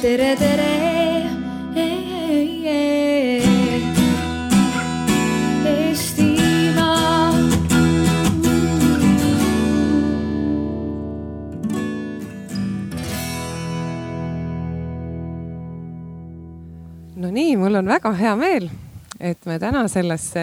tere, 0.00 0.36
tere. 0.36 0.68
No 17.20 17.28
nii, 17.28 17.56
mul 17.60 17.74
on 17.76 17.90
väga 17.90 18.14
hea 18.16 18.32
meel, 18.40 18.70
et 19.20 19.44
me 19.44 19.58
täna 19.60 19.82
sellesse, 19.92 20.42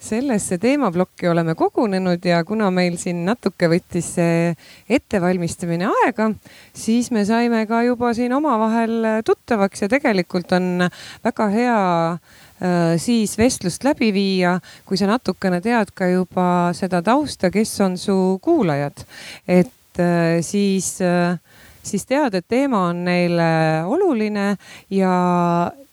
sellesse 0.00 0.58
teemaplokki 0.58 1.28
oleme 1.28 1.54
kogunenud 1.54 2.24
ja 2.24 2.42
kuna 2.44 2.70
meil 2.74 2.96
siin 3.00 3.24
natuke 3.26 3.68
võttis 3.70 4.14
see 4.16 4.52
ettevalmistamine 4.88 5.88
aega, 5.90 6.30
siis 6.72 7.10
me 7.14 7.24
saime 7.28 7.66
ka 7.68 7.82
juba 7.84 8.14
siin 8.16 8.32
omavahel 8.36 9.22
tuttavaks 9.26 9.84
ja 9.84 9.90
tegelikult 9.92 10.52
on 10.56 10.86
väga 11.24 11.48
hea 11.52 11.80
äh, 12.12 12.94
siis 13.02 13.36
vestlust 13.38 13.84
läbi 13.84 14.12
viia, 14.16 14.56
kui 14.88 15.00
sa 15.00 15.10
natukene 15.10 15.60
tead 15.64 15.92
ka 15.94 16.08
juba 16.10 16.48
seda 16.76 17.02
tausta, 17.04 17.52
kes 17.52 17.76
on 17.84 17.98
su 18.00 18.16
kuulajad. 18.42 19.04
et 19.46 20.00
äh, 20.00 20.40
siis 20.40 20.96
äh, 21.04 21.38
siis 21.82 22.06
tead, 22.06 22.34
et 22.34 22.46
teema 22.48 22.86
on 22.90 23.04
neile 23.04 23.50
oluline 23.88 24.54
ja, 24.92 25.14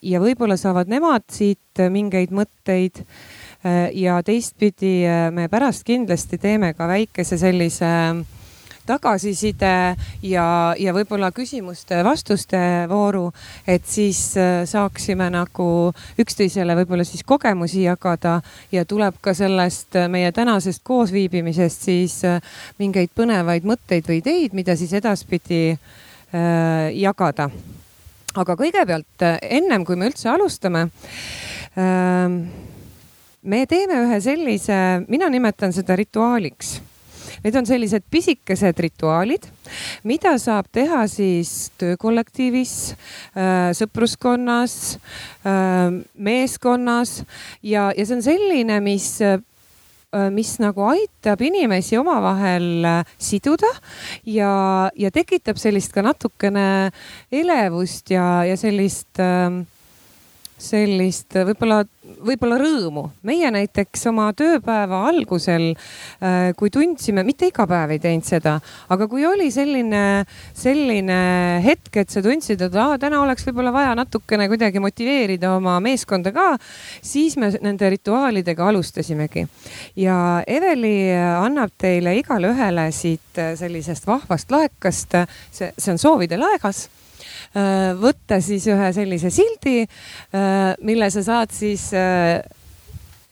ja 0.02 0.22
võib-olla 0.22 0.58
saavad 0.60 0.90
nemad 0.92 1.26
siit 1.32 1.84
mingeid 1.92 2.34
mõtteid. 2.36 3.04
Ja 3.94 4.22
teistpidi 4.24 5.02
me 5.32 5.48
pärast 5.50 5.84
kindlasti 5.84 6.38
teeme 6.38 6.74
ka 6.78 6.88
väikese 6.88 7.38
sellise 7.38 7.90
tagasiside 8.88 9.74
ja, 10.24 10.46
ja 10.80 10.94
võib-olla 10.96 11.30
küsimuste-vastuste 11.36 12.60
vooru, 12.90 13.30
et 13.68 13.86
siis 13.88 14.20
saaksime 14.70 15.30
nagu 15.34 15.68
üksteisele 16.20 16.76
võib-olla 16.82 17.06
siis 17.08 17.26
kogemusi 17.28 17.86
jagada 17.86 18.40
ja 18.72 18.86
tuleb 18.88 19.20
ka 19.22 19.36
sellest 19.38 20.00
meie 20.12 20.32
tänasest 20.36 20.84
koosviibimisest 20.88 21.88
siis 21.90 22.20
mingeid 22.80 23.14
põnevaid 23.16 23.68
mõtteid 23.68 24.08
või 24.08 24.22
ideid, 24.22 24.56
mida 24.58 24.78
siis 24.80 24.94
edaspidi 24.98 25.64
äh, 25.74 26.94
jagada. 26.96 27.50
aga 28.38 28.56
kõigepealt 28.56 29.28
ennem 29.42 29.86
kui 29.86 29.96
me 29.96 30.12
üldse 30.12 30.30
alustame 30.30 30.88
äh, 31.76 32.67
me 33.48 33.64
teeme 33.70 34.02
ühe 34.04 34.20
sellise, 34.24 34.78
mina 35.08 35.30
nimetan 35.32 35.74
seda 35.76 35.96
rituaaliks. 36.00 36.78
Need 37.44 37.56
on 37.60 37.68
sellised 37.70 38.06
pisikesed 38.12 38.80
rituaalid, 38.82 39.44
mida 40.08 40.34
saab 40.42 40.70
teha 40.74 41.04
siis 41.12 41.70
töökollektiivis, 41.78 42.74
sõpruskonnas, 43.78 44.98
meeskonnas. 46.18 47.20
Ja, 47.62 47.92
ja 47.94 48.08
see 48.08 48.18
on 48.18 48.26
selline, 48.26 48.82
mis 48.84 49.12
mis 50.34 50.54
nagu 50.64 50.86
aitab 50.88 51.42
inimesi 51.44 51.98
omavahel 52.00 52.88
siduda 53.20 53.70
ja, 54.26 54.88
ja 54.96 55.12
tekitab 55.14 55.60
sellist 55.60 55.92
ka 55.94 56.02
natukene 56.02 56.64
elevust 57.28 58.16
ja, 58.16 58.46
ja 58.48 58.56
sellist 58.58 59.20
äh, 59.20 59.52
sellist 60.58 61.36
võib-olla, 61.48 61.84
võib-olla 62.26 62.58
rõõmu. 62.58 63.04
meie 63.28 63.50
näiteks 63.54 64.08
oma 64.10 64.32
tööpäeva 64.38 65.04
algusel, 65.10 65.70
äh, 66.22 66.54
kui 66.58 66.72
tundsime, 66.74 67.24
mitte 67.24 67.48
iga 67.52 67.68
päev 67.70 67.94
ei 67.94 68.02
teinud 68.02 68.26
seda, 68.26 68.58
aga 68.90 69.08
kui 69.08 69.26
oli 69.26 69.52
selline, 69.54 70.26
selline 70.58 71.20
hetk, 71.64 72.02
et 72.02 72.10
sa 72.10 72.24
tundsid, 72.26 72.62
et 72.62 72.76
aa, 72.76 72.98
täna 72.98 73.22
oleks 73.22 73.46
võib-olla 73.48 73.74
vaja 73.76 73.94
natukene 73.96 74.50
kuidagi 74.50 74.82
motiveerida 74.82 75.54
oma 75.56 75.78
meeskonda 75.80 76.34
ka, 76.34 76.50
siis 77.02 77.38
me 77.38 77.52
nende 77.62 77.90
rituaalidega 77.94 78.68
alustasimegi. 78.68 79.48
ja 79.96 80.44
Eveli 80.48 81.14
annab 81.14 81.72
teile 81.78 82.18
igale 82.18 82.50
ühele 82.54 82.92
siit 82.92 83.46
sellisest 83.56 84.08
vahvast 84.08 84.52
laekast, 84.52 85.18
see, 85.52 85.72
see 85.78 85.92
on 85.94 86.02
soovide 86.02 86.38
laegas 86.38 86.88
Äh, 86.88 86.97
võtta 88.02 88.42
siis 88.44 88.68
ühe 88.72 88.92
sellise 88.96 89.32
sildi, 89.34 89.86
äh, 90.36 90.74
mille 90.86 91.10
sa 91.14 91.24
saad 91.26 91.54
siis 91.56 91.90
äh, 91.98 92.40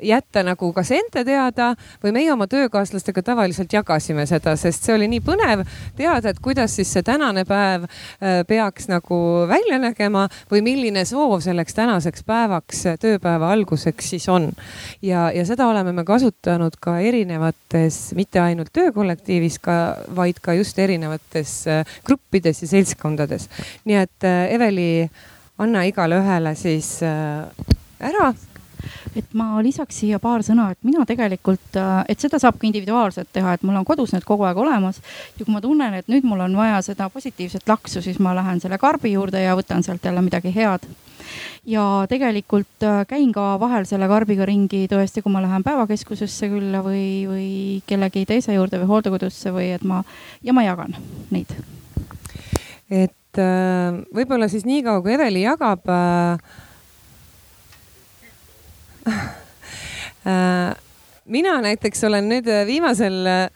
jätta 0.02 0.44
nagu 0.44 0.72
kas 0.76 0.92
enda 0.92 1.24
teada 1.26 1.70
või 2.04 2.12
meie 2.16 2.32
oma 2.34 2.48
töökaaslastega 2.52 3.22
tavaliselt 3.24 3.74
jagasime 3.74 4.26
seda, 4.28 4.56
sest 4.60 4.84
see 4.84 4.96
oli 4.96 5.08
nii 5.12 5.22
põnev 5.24 5.64
teada, 5.96 6.32
et 6.32 6.40
kuidas 6.44 6.76
siis 6.76 6.92
see 6.92 7.04
tänane 7.06 7.46
päev 7.48 7.86
peaks 8.48 8.90
nagu 8.92 9.18
välja 9.50 9.80
nägema 9.80 10.26
või 10.52 10.64
milline 10.66 11.06
soov 11.08 11.40
selleks 11.46 11.78
tänaseks 11.78 12.26
päevaks, 12.28 12.84
tööpäeva 13.00 13.52
alguseks 13.56 14.10
siis 14.16 14.28
on. 14.30 14.52
ja, 15.02 15.30
ja 15.32 15.46
seda 15.48 15.68
oleme 15.68 15.94
me 15.96 16.04
kasutanud 16.08 16.76
ka 16.82 16.98
erinevates, 17.00 18.12
mitte 18.16 18.42
ainult 18.44 18.74
töökollektiivis 18.76 19.60
ka, 19.64 19.78
vaid 20.16 20.42
ka 20.44 20.58
just 20.60 20.80
erinevates 20.80 21.64
gruppides 22.06 22.62
ja 22.66 22.68
seltskondades. 22.68 23.48
nii 23.86 24.02
et 24.02 24.28
Eveli, 24.56 25.08
anna 25.58 25.86
igale 25.88 26.20
ühele 26.20 26.56
siis 26.60 26.98
ära 27.04 28.34
et 29.16 29.34
ma 29.34 29.62
lisaks 29.64 30.02
siia 30.02 30.20
paar 30.20 30.44
sõna, 30.46 30.72
et 30.72 30.80
mina 30.84 31.06
tegelikult, 31.06 31.80
äh, 31.80 32.04
et 32.10 32.20
seda 32.20 32.40
saab 32.42 32.60
ka 32.60 32.68
individuaalselt 32.68 33.32
teha, 33.34 33.56
et 33.56 33.64
mul 33.64 33.80
on 33.80 33.88
kodus 33.88 34.14
need 34.16 34.28
kogu 34.28 34.48
aeg 34.48 34.58
olemas. 34.58 35.02
ja 35.40 35.46
kui 35.46 35.54
ma 35.54 35.62
tunnen, 35.62 35.94
et 35.94 36.12
nüüd 36.12 36.28
mul 36.28 36.46
on 36.46 36.58
vaja 36.58 36.82
seda 36.82 37.10
positiivset 37.10 37.68
laksu, 37.68 38.02
siis 38.02 38.20
ma 38.20 38.36
lähen 38.36 38.60
selle 38.60 38.78
karbi 38.78 39.16
juurde 39.16 39.42
ja 39.42 39.56
võtan 39.56 39.84
sealt 39.84 40.06
jälle 40.06 40.22
midagi 40.22 40.54
head 40.56 40.88
ja 41.66 42.06
tegelikult 42.10 42.84
äh, 42.84 43.04
käin 43.10 43.32
ka 43.34 43.56
vahel 43.60 43.86
selle 43.90 44.08
karbiga 44.10 44.46
ringi 44.48 44.86
tõesti, 44.92 45.24
kui 45.24 45.34
ma 45.34 45.42
lähen 45.44 45.66
päevakeskusesse 45.66 46.50
külla 46.52 46.82
või, 46.86 47.06
või 47.30 47.50
kellegi 47.90 48.26
teise 48.30 48.56
juurde 48.56 48.80
või 48.82 48.92
hooldekodusse 48.94 49.54
või 49.56 49.72
et 49.76 49.86
ma 49.88 50.04
ja 50.46 50.54
ma 50.54 50.66
jagan 50.66 50.96
neid. 51.34 51.56
et 52.90 53.42
äh, 53.42 54.02
võib-olla 54.16 54.50
siis 54.52 54.66
niikaua, 54.68 55.02
kui 55.02 55.16
Eveli 55.18 55.46
jagab 55.46 55.90
äh, 55.90 56.62
mina 61.26 61.62
näiteks 61.62 62.04
olen 62.04 62.30
nüüd 62.30 62.48
äh, 62.50 62.66
viimasel, 62.68 63.26
äh, 63.30 63.50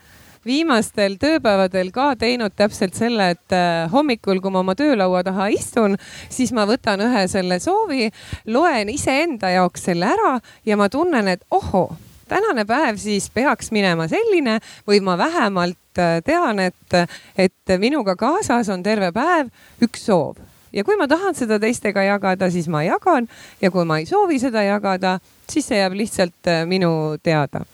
viimastel 0.46 1.16
tööpäevadel 1.20 1.90
ka 1.94 2.14
teinud 2.18 2.54
täpselt 2.56 2.94
selle, 2.96 3.30
et 3.34 3.56
hommikul, 3.92 4.40
kui 4.40 4.52
ma 4.52 4.62
oma 4.62 4.74
töölaua 4.78 5.22
taha 5.26 5.50
istun, 5.52 5.96
siis 6.32 6.52
ma 6.56 6.64
võtan 6.70 7.02
ühe 7.04 7.26
selle 7.28 7.60
soovi, 7.60 8.08
loen 8.48 8.88
iseenda 8.88 9.50
jaoks 9.52 9.84
selle 9.90 10.06
ära 10.14 10.38
ja 10.66 10.78
ma 10.80 10.88
tunnen, 10.88 11.28
et 11.28 11.44
ohoo 11.50 11.90
tänane 12.30 12.62
päev 12.64 12.96
siis 13.02 13.26
peaks 13.34 13.72
minema 13.74 14.06
selline 14.08 14.60
või 14.86 15.00
ma 15.02 15.16
vähemalt 15.18 15.98
tean, 16.24 16.60
et, 16.62 16.94
et 17.34 17.72
minuga 17.82 18.14
kaasas 18.16 18.70
on 18.70 18.84
terve 18.86 19.10
päev 19.12 19.50
üks 19.82 20.06
soov 20.06 20.38
ja 20.72 20.84
kui 20.84 20.96
ma 20.96 21.08
tahan 21.08 21.34
seda 21.34 21.58
teistega 21.62 22.04
jagada, 22.06 22.50
siis 22.50 22.68
ma 22.68 22.82
jagan 22.86 23.28
ja 23.62 23.70
kui 23.70 23.84
ma 23.84 23.98
ei 24.00 24.06
soovi 24.06 24.38
seda 24.42 24.62
jagada, 24.66 25.18
siis 25.50 25.68
see 25.68 25.80
jääb 25.80 25.96
lihtsalt 25.98 26.50
äh, 26.50 26.64
minu 26.66 27.18
teada. 27.22 27.64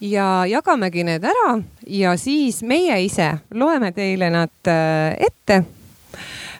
ja 0.00 0.46
jagamegi 0.46 1.02
need 1.04 1.24
ära 1.26 1.58
ja 1.86 2.16
siis 2.16 2.62
meie 2.62 3.00
ise 3.02 3.32
loeme 3.50 3.92
teile 3.92 4.30
nad 4.30 4.70
äh, 4.70 5.16
ette. 5.26 5.64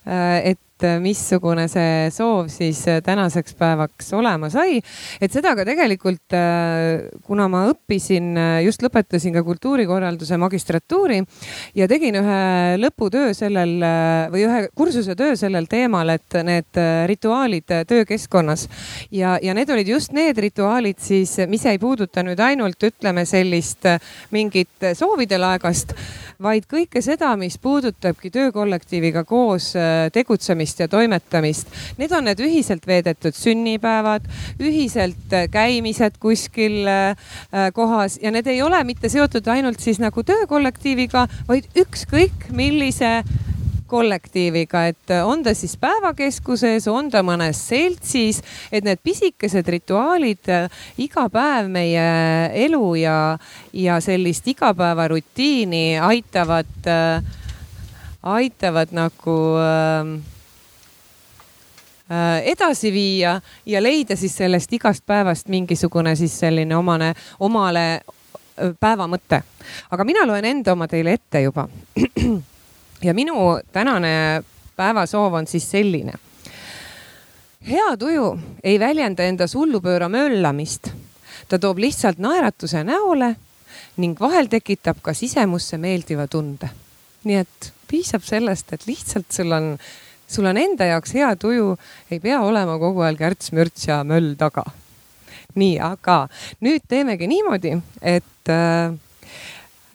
Äh, 0.07 0.51
et 0.51 0.61
et 0.79 0.87
äh, 0.87 0.99
missugune 1.03 1.67
see 1.71 2.11
soov 2.15 2.49
siis 2.53 2.85
äh, 2.87 3.01
tänaseks 3.03 3.57
päevaks 3.59 4.13
olema 4.15 4.51
sai. 4.51 4.79
et 5.21 5.33
seda 5.33 5.55
ka 5.59 5.65
tegelikult, 5.67 6.35
äh, 6.37 7.09
kuna 7.27 7.49
ma 7.51 7.65
õppisin, 7.73 8.37
just 8.63 8.83
lõpetasin 8.85 9.35
ka 9.35 9.43
kultuurikorralduse 9.47 10.39
magistratuuri 10.39 11.19
ja 11.79 11.89
tegin 11.91 12.21
ühe 12.21 12.39
lõputöö 12.79 13.35
sellel 13.35 13.75
või 14.33 14.45
ühe 14.47 14.61
kursuse 14.75 15.17
töö 15.19 15.35
sellel 15.39 15.67
teemal, 15.71 16.15
et 16.15 16.39
need 16.47 16.79
rituaalid 17.11 17.75
töökeskkonnas 17.89 18.69
ja, 19.11 19.37
ja 19.43 19.55
need 19.57 19.71
olid 19.75 19.91
just 19.91 20.15
need 20.15 20.39
rituaalid 20.39 21.03
siis, 21.03 21.35
mis 21.51 21.67
ei 21.67 21.81
puuduta 21.83 22.23
nüüd 22.23 22.41
ainult 22.41 22.83
ütleme 22.91 23.27
sellist 23.27 23.89
mingit 24.35 24.91
soovide 24.99 25.41
laegast 25.41 25.97
vaid 26.43 26.69
kõike 26.71 27.01
seda, 27.03 27.33
mis 27.39 27.57
puudutabki 27.59 28.31
töökollektiiviga 28.31 29.25
koos 29.27 29.73
äh, 29.77 30.07
tegutsemist 30.69 30.81
ja 30.81 30.89
toimetamist. 30.89 31.69
Need 31.99 32.13
on 32.13 32.25
need 32.25 32.41
ühiselt 32.41 32.87
veedetud 32.87 33.35
sünnipäevad, 33.35 34.29
ühiselt 34.61 35.33
äh, 35.33 35.49
käimised 35.51 36.19
kuskil 36.21 36.87
äh, 36.87 37.17
kohas 37.73 38.19
ja 38.23 38.31
need 38.31 38.47
ei 38.47 38.63
ole 38.63 38.83
mitte 38.85 39.09
seotud 39.09 39.47
ainult 39.49 39.81
siis 39.81 39.99
nagu 39.99 40.23
töökollektiiviga, 40.23 41.29
vaid 41.49 41.69
ükskõik 41.77 42.51
millise 42.53 43.23
kollektiiviga, 43.89 44.83
et 44.91 45.11
on 45.25 45.41
ta 45.43 45.55
siis 45.57 45.79
päevakeskuses, 45.81 46.85
on 46.93 47.09
ta 47.09 47.23
mõnes 47.25 47.57
seltsis, 47.71 48.43
et 48.71 48.85
need 48.85 49.01
pisikesed 49.01 49.65
rituaalid 49.65 50.51
iga 51.01 51.25
päev 51.33 51.71
meie 51.73 52.05
elu 52.67 52.85
ja, 53.01 53.39
ja 53.73 53.97
sellist 54.05 54.49
igapäevarutiini 54.53 55.97
aitavad 56.05 56.85
aitavad 58.23 58.89
nagu 58.93 59.39
äh, 59.59 60.01
äh, 60.01 60.38
edasi 62.45 62.93
viia 62.93 63.41
ja 63.67 63.83
leida 63.83 64.17
siis 64.17 64.37
sellest 64.37 64.73
igast 64.73 65.07
päevast 65.07 65.49
mingisugune 65.49 66.17
siis 66.17 66.39
selline 66.41 66.77
omane, 66.77 67.13
omale 67.41 68.01
äh, 68.01 68.73
päeva 68.81 69.07
mõte. 69.07 69.43
aga 69.91 70.05
mina 70.05 70.27
loen 70.27 70.45
enda 70.45 70.73
oma 70.73 70.89
teile 70.89 71.13
ette 71.13 71.43
juba. 71.43 71.69
ja 73.09 73.15
minu 73.15 73.59
tänane 73.73 74.43
päevasoov 74.77 75.35
on 75.35 75.47
siis 75.47 75.71
selline. 75.71 76.13
hea 77.69 77.97
tuju 77.99 78.39
ei 78.65 78.81
väljenda 78.81 79.23
endas 79.23 79.55
hullupööra 79.55 80.09
möllamist. 80.09 80.91
ta 81.49 81.59
toob 81.59 81.79
lihtsalt 81.79 82.19
naeratuse 82.19 82.85
näole 82.85 83.35
ning 83.97 84.21
vahel 84.21 84.47
tekitab 84.47 85.03
ka 85.03 85.15
sisemusse 85.15 85.79
meeldiva 85.79 86.27
tunde. 86.27 86.71
nii 87.25 87.37
et 87.37 87.73
piisab 87.89 88.23
sellest, 88.23 88.73
et 88.73 88.87
lihtsalt 88.87 89.33
sul 89.33 89.53
on, 89.53 89.77
sul 90.29 90.49
on 90.49 90.59
enda 90.61 90.89
jaoks 90.93 91.15
hea 91.17 91.31
tuju, 91.41 91.73
ei 92.11 92.21
pea 92.23 92.41
olema 92.45 92.79
kogu 92.81 93.05
aeg 93.07 93.21
ärts-mürts 93.31 93.89
ja 93.89 94.03
möll 94.05 94.35
taga. 94.39 94.65
nii, 95.59 95.79
aga 95.83 96.29
nüüd 96.63 96.85
teemegi 96.89 97.27
niimoodi, 97.27 97.73
et 98.03 98.53
äh, 98.53 98.93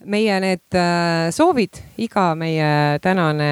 meie 0.03 0.39
need 0.43 0.75
äh, 0.75 1.29
soovid, 1.31 1.79
iga 1.97 2.33
meie 2.35 2.99
tänane 3.03 3.51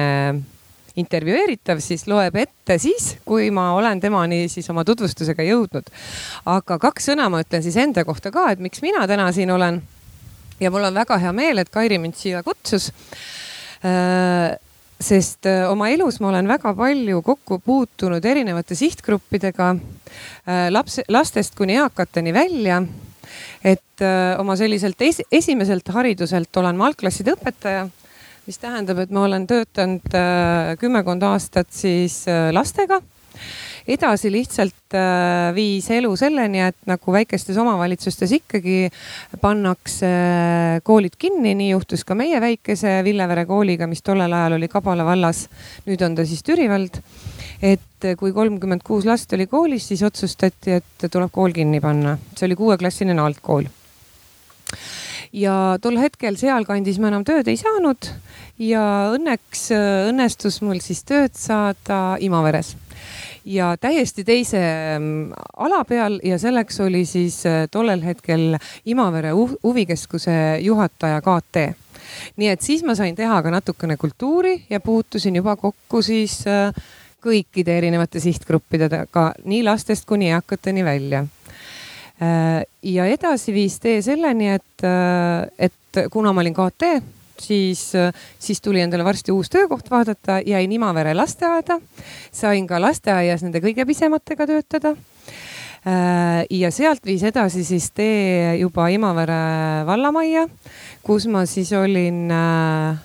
intervjueeritav 0.98 1.80
siis 1.80 2.04
loeb 2.10 2.36
ette 2.36 2.76
siis, 2.78 3.14
kui 3.24 3.48
ma 3.50 3.70
olen 3.72 4.00
temani 4.00 4.44
siis 4.52 4.68
oma 4.70 4.84
tutvustusega 4.84 5.46
jõudnud. 5.46 5.88
aga 6.44 6.78
kaks 6.78 7.08
sõna 7.12 7.30
ma 7.32 7.40
ütlen 7.44 7.64
siis 7.64 7.78
enda 7.80 8.04
kohta 8.04 8.30
ka, 8.34 8.50
et 8.52 8.60
miks 8.60 8.82
mina 8.84 9.06
täna 9.08 9.30
siin 9.32 9.50
olen. 9.50 9.82
ja 10.60 10.70
mul 10.70 10.90
on 10.90 10.94
väga 10.94 11.18
hea 11.18 11.32
meel, 11.32 11.58
et 11.58 11.72
Kairi 11.72 11.98
mind 11.98 12.18
siia 12.18 12.42
kutsus 12.42 12.90
Äh, 13.82 14.58
sest 15.02 15.46
äh, 15.50 15.64
oma 15.70 15.90
elus 15.92 16.20
ma 16.22 16.30
olen 16.30 16.48
väga 16.50 16.72
palju 16.78 17.22
kokku 17.26 17.58
puutunud 17.64 18.24
erinevate 18.24 18.76
sihtgruppidega, 18.78 19.72
äh, 20.46 20.68
laps, 20.72 21.00
lastest 21.12 21.56
kuni 21.58 21.78
eakateni 21.80 22.34
välja. 22.34 22.82
et 23.64 24.02
oma 24.38 24.56
selliselt 24.58 25.00
es, 25.00 25.22
esimeselt 25.32 25.88
hariduselt 25.94 26.56
olen 26.60 26.76
ma 26.76 26.88
algklasside 26.90 27.32
õpetaja, 27.32 27.86
mis 28.46 28.58
tähendab, 28.58 28.98
et 28.98 29.14
ma 29.14 29.22
olen 29.24 29.46
töötanud 29.46 30.16
kümmekond 30.80 31.22
aastat 31.22 31.70
siis 31.72 32.24
lastega 32.52 32.98
edasi 33.88 34.30
lihtsalt 34.32 34.96
äh, 34.96 35.50
viis 35.56 35.88
elu 35.90 36.10
selleni, 36.18 36.62
et 36.68 36.78
nagu 36.88 37.14
väikestes 37.14 37.58
omavalitsustes 37.58 38.32
ikkagi 38.38 38.76
pannakse 39.42 40.08
äh, 40.08 40.80
koolid 40.86 41.18
kinni, 41.18 41.54
nii 41.58 41.72
juhtus 41.72 42.06
ka 42.08 42.16
meie 42.18 42.40
väikese 42.42 43.00
Villevere 43.06 43.46
kooliga, 43.48 43.88
mis 43.90 44.04
tollel 44.04 44.32
ajal 44.32 44.58
oli 44.58 44.70
Kabala 44.72 45.06
vallas. 45.06 45.46
nüüd 45.86 46.02
on 46.06 46.16
ta 46.16 46.26
siis 46.26 46.42
Türi 46.42 46.68
vald. 46.70 47.02
et 47.62 48.08
kui 48.18 48.32
kolmkümmend 48.34 48.82
kuus 48.82 49.04
last 49.06 49.32
oli 49.32 49.46
koolis, 49.46 49.86
siis 49.88 50.02
otsustati, 50.02 50.80
et 50.80 51.06
tuleb 51.10 51.30
kool 51.32 51.52
kinni 51.54 51.80
panna, 51.80 52.16
see 52.36 52.48
oli 52.48 52.58
kuueklassiline 52.58 53.22
algkool 53.22 53.70
ja 55.32 55.78
tol 55.82 55.96
hetkel 56.00 56.36
sealkandis 56.40 57.00
ma 57.00 57.08
enam 57.10 57.24
tööd 57.24 57.48
ei 57.48 57.58
saanud 57.60 58.08
ja 58.60 58.84
õnneks 59.16 59.68
äh, 59.74 60.08
õnnestus 60.10 60.60
mul 60.64 60.82
siis 60.84 61.02
tööd 61.08 61.36
saada 61.38 62.18
Imaveres 62.20 62.74
ja 63.44 63.76
täiesti 63.80 64.24
teise 64.24 64.60
mm, 64.98 65.32
ala 65.56 65.84
peal 65.84 66.20
ja 66.24 66.38
selleks 66.38 66.80
oli 66.80 67.04
siis 67.04 67.42
äh, 67.46 67.66
tollel 67.70 68.02
hetkel 68.04 68.56
Imavere 68.86 69.30
huvikeskuse 69.62 70.58
juhataja 70.60 71.20
KT 71.20 71.70
nii 72.36 72.48
et 72.52 72.62
siis 72.62 72.82
ma 72.86 72.94
sain 72.98 73.16
teha 73.16 73.40
ka 73.42 73.52
natukene 73.52 73.96
kultuuri 73.96 74.56
ja 74.70 74.80
puutusin 74.80 75.36
juba 75.36 75.56
kokku 75.56 76.02
siis 76.02 76.42
äh, 76.46 76.74
kõikide 77.22 77.76
erinevate 77.78 78.20
sihtgruppidega, 78.20 79.26
nii 79.46 79.62
lastest 79.62 80.08
kuni 80.10 80.32
eakateni 80.34 80.84
välja. 80.84 81.22
Äh, 82.22 82.62
ja 82.82 83.06
edasi 83.06 83.54
viis 83.54 83.78
tee 83.80 84.02
selleni, 84.02 84.50
et, 84.58 84.86
et 85.58 86.02
kuna 86.10 86.32
ma 86.32 86.42
olin 86.42 86.56
KT 86.56 86.94
siis, 87.40 87.92
siis 88.38 88.60
tuli 88.60 88.80
endale 88.80 89.04
varsti 89.04 89.32
uus 89.32 89.50
töökoht 89.50 89.90
vaadata, 89.90 90.40
jäin 90.46 90.72
Imavere 90.72 91.14
lasteaeda. 91.14 91.80
sain 92.32 92.66
ka 92.66 92.80
lasteaias 92.80 93.42
nende 93.42 93.60
kõige 93.60 93.86
pisematega 93.86 94.46
töötada. 94.46 94.96
Äh, 95.82 96.46
ja 96.50 96.70
sealt 96.70 97.06
viis 97.06 97.22
edasi 97.22 97.64
siis 97.64 97.90
tee 97.90 98.56
juba 98.60 98.88
Imavere 98.88 99.84
vallamajja, 99.86 100.48
kus 101.02 101.26
ma 101.26 101.46
siis 101.46 101.72
olin, 101.72 102.30
äh, 102.30 102.96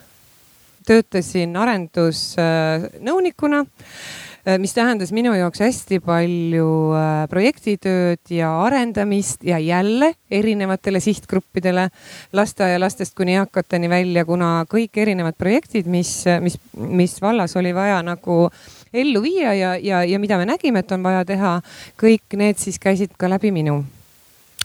töötasin 0.85 1.57
arendusnõunikuna 1.57 3.65
Äh, 3.65 4.26
mis 4.57 4.73
tähendas 4.73 5.11
minu 5.11 5.33
jaoks 5.35 5.59
hästi 5.59 5.99
palju 6.05 6.67
äh, 6.95 7.25
projektitööd 7.27 8.31
ja 8.31 8.53
arendamist 8.63 9.44
ja 9.44 9.59
jälle 9.59 10.13
erinevatele 10.31 11.01
sihtgruppidele, 11.03 11.89
lasteaialastest 12.33 13.15
kuni 13.17 13.35
eakateni 13.35 13.89
välja, 13.91 14.23
kuna 14.25 14.51
kõik 14.71 15.01
erinevad 15.03 15.35
projektid, 15.38 15.89
mis, 15.91 16.11
mis, 16.41 16.55
mis 16.75 17.17
vallas 17.21 17.57
oli 17.59 17.73
vaja 17.75 17.99
nagu 18.07 18.45
ellu 18.94 19.21
viia 19.25 19.53
ja, 19.53 19.73
ja, 19.75 20.03
ja 20.07 20.19
mida 20.19 20.38
me 20.39 20.47
nägime, 20.47 20.79
et 20.79 20.95
on 20.95 21.03
vaja 21.03 21.25
teha, 21.27 21.57
kõik 22.00 22.38
need 22.39 22.61
siis 22.61 22.79
käisid 22.79 23.17
ka 23.19 23.29
läbi 23.29 23.51
minu. 23.51 23.81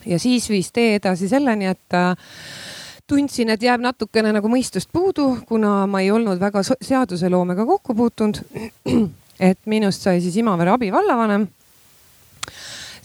ja 0.07 0.19
siis 0.19 0.47
viis 0.51 0.71
tee 0.73 0.95
edasi 1.01 1.29
selleni, 1.29 1.67
et 1.75 1.99
äh, 1.99 2.15
tundsin, 3.07 3.51
et 3.51 3.63
jääb 3.63 3.83
natukene 3.83 4.31
nagu 4.33 4.49
mõistust 4.49 4.89
puudu, 4.93 5.41
kuna 5.49 5.89
ma 5.91 6.01
ei 6.05 6.11
olnud 6.15 6.39
väga 6.41 6.63
seaduseloomega 6.63 7.67
kokku 7.67 7.95
puutunud 7.99 8.41
et 9.41 9.59
minust 9.67 10.05
sai 10.05 10.21
siis 10.21 10.37
Imavere 10.41 10.75
abivallavanem. 10.75 11.49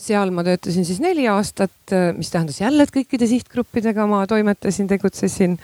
Seal 0.08 0.30
ma 0.32 0.44
töötasin 0.46 0.86
siis 0.88 1.02
neli 1.04 1.26
aastat, 1.28 1.92
mis 2.16 2.30
tähendas 2.32 2.62
jälle, 2.62 2.86
et 2.86 2.92
kõikide 2.96 3.28
sihtgruppidega 3.28 4.06
ma 4.08 4.22
toimetasin, 4.30 4.88
tegutsesin. 4.88 5.58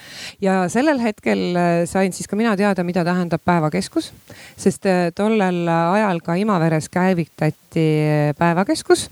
Ja 0.44 0.66
sellel 0.74 1.00
hetkel 1.00 1.56
äh, 1.56 1.70
sain 1.88 2.12
siis 2.16 2.28
ka 2.28 2.36
mina 2.36 2.52
teada, 2.60 2.84
mida 2.84 3.06
tähendab 3.08 3.44
päevakeskus, 3.46 4.10
sest 4.60 4.90
äh, 4.90 5.06
tollel 5.16 5.62
ajal 5.70 6.20
ka 6.26 6.36
Imaveres 6.42 6.90
käivitati 6.92 7.86
äh, 8.04 8.34
päevakeskus, 8.40 9.08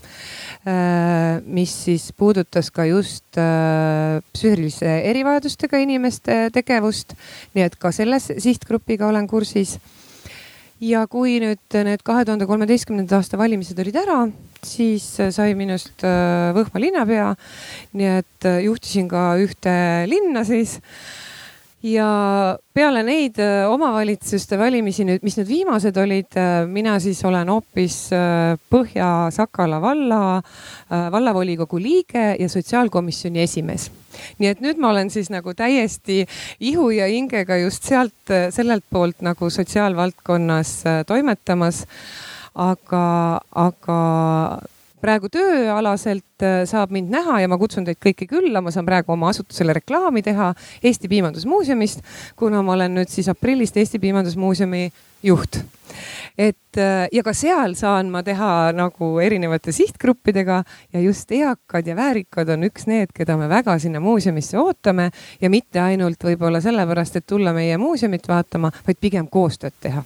mis 1.48 1.72
siis 1.88 2.12
puudutas 2.14 2.68
ka 2.70 2.84
just 2.86 3.34
psüühilise 3.34 4.92
erivajadustega 5.10 5.80
inimeste 5.82 6.36
tegevust. 6.54 7.16
nii 7.56 7.66
et 7.66 7.80
ka 7.82 7.90
selle 7.96 8.20
sihtgrupiga 8.22 9.08
olen 9.08 9.26
kursis 9.28 9.80
ja 10.82 11.06
kui 11.08 11.40
nüüd 11.44 11.80
need 11.86 12.04
kahe 12.06 12.26
tuhande 12.26 12.48
kolmeteistkümnenda 12.50 13.20
aasta 13.20 13.38
valimised 13.38 13.80
olid 13.84 13.98
ära, 14.02 14.20
siis 14.66 15.06
sai 15.34 15.54
minust 15.58 16.06
äh, 16.08 16.52
Võhma 16.58 16.82
linnapea. 16.82 17.34
nii 17.94 18.14
et 18.20 18.50
äh, 18.50 18.64
juhtisin 18.66 19.10
ka 19.12 19.36
ühte 19.42 19.76
linna 20.10 20.46
siis 20.48 20.80
ja 21.84 22.08
peale 22.74 23.02
neid 23.06 23.40
äh, 23.42 23.66
omavalitsuste 23.70 24.58
valimisi 24.60 25.06
nüüd, 25.08 25.24
mis 25.26 25.38
need 25.40 25.50
viimased 25.50 25.98
olid, 25.98 26.30
äh, 26.38 26.64
mina 26.70 26.98
siis 27.02 27.24
olen 27.26 27.50
hoopis 27.50 27.98
äh, 28.16 28.54
Põhja-Sakala 28.72 29.82
valla, 29.82 30.22
vallavolikogu 30.90 31.80
liige 31.82 32.36
ja 32.40 32.50
sotsiaalkomisjoni 32.50 33.42
esimees. 33.42 33.90
Nii 34.40 34.52
et 34.52 34.64
nüüd 34.64 34.82
ma 34.82 34.92
olen 34.94 35.10
siis 35.14 35.32
nagu 35.34 35.54
täiesti 35.58 36.26
ihu 36.60 36.90
ja 36.96 37.08
hingega 37.12 37.58
just 37.64 37.88
sealt, 37.88 38.36
sellelt 38.50 38.86
poolt 38.90 39.22
nagu 39.26 39.50
sotsiaalvaldkonnas 39.50 40.76
toimetamas. 41.08 41.86
aga, 42.56 43.40
aga 43.56 43.98
praegu 45.02 45.30
tööalaselt 45.34 46.46
äh, 46.46 46.62
saab 46.70 46.94
mind 46.94 47.12
näha 47.14 47.42
ja 47.42 47.50
ma 47.52 47.58
kutsun 47.62 47.86
teid 47.88 48.00
kõiki 48.02 48.28
külla, 48.30 48.62
ma 48.62 48.74
saan 48.74 48.88
praegu 48.88 49.16
oma 49.16 49.32
asutusele 49.34 49.76
reklaami 49.80 50.24
teha 50.26 50.52
Eesti 50.84 51.10
Piimandusmuuseumist, 51.12 52.04
kuna 52.40 52.62
ma 52.66 52.76
olen 52.78 53.00
nüüd 53.00 53.12
siis 53.12 53.30
aprillist 53.32 53.78
Eesti 53.82 54.02
Piimandusmuuseumi 54.04 54.90
juht. 55.24 55.62
et 56.38 56.78
äh, 56.78 57.08
ja 57.12 57.24
ka 57.24 57.34
seal 57.36 57.76
saan 57.76 58.10
ma 58.10 58.22
teha 58.24 58.72
nagu 58.74 59.10
erinevate 59.20 59.74
sihtgruppidega 59.76 60.62
ja 60.94 61.02
just 61.04 61.32
eakad 61.32 61.88
ja 61.88 61.96
väärikad 61.96 62.50
on 62.56 62.64
üks 62.70 62.88
need, 62.88 63.12
keda 63.14 63.36
me 63.38 63.50
väga 63.52 63.78
sinna 63.80 64.00
muuseumisse 64.00 64.58
ootame 64.60 65.12
ja 65.42 65.50
mitte 65.50 65.82
ainult 65.84 66.24
võib-olla 66.24 66.62
sellepärast, 66.64 67.20
et 67.20 67.28
tulla 67.28 67.54
meie 67.54 67.78
muuseumit 67.78 68.28
vaatama, 68.28 68.72
vaid 68.88 69.02
pigem 69.02 69.28
koostööd 69.28 69.76
teha 69.82 70.06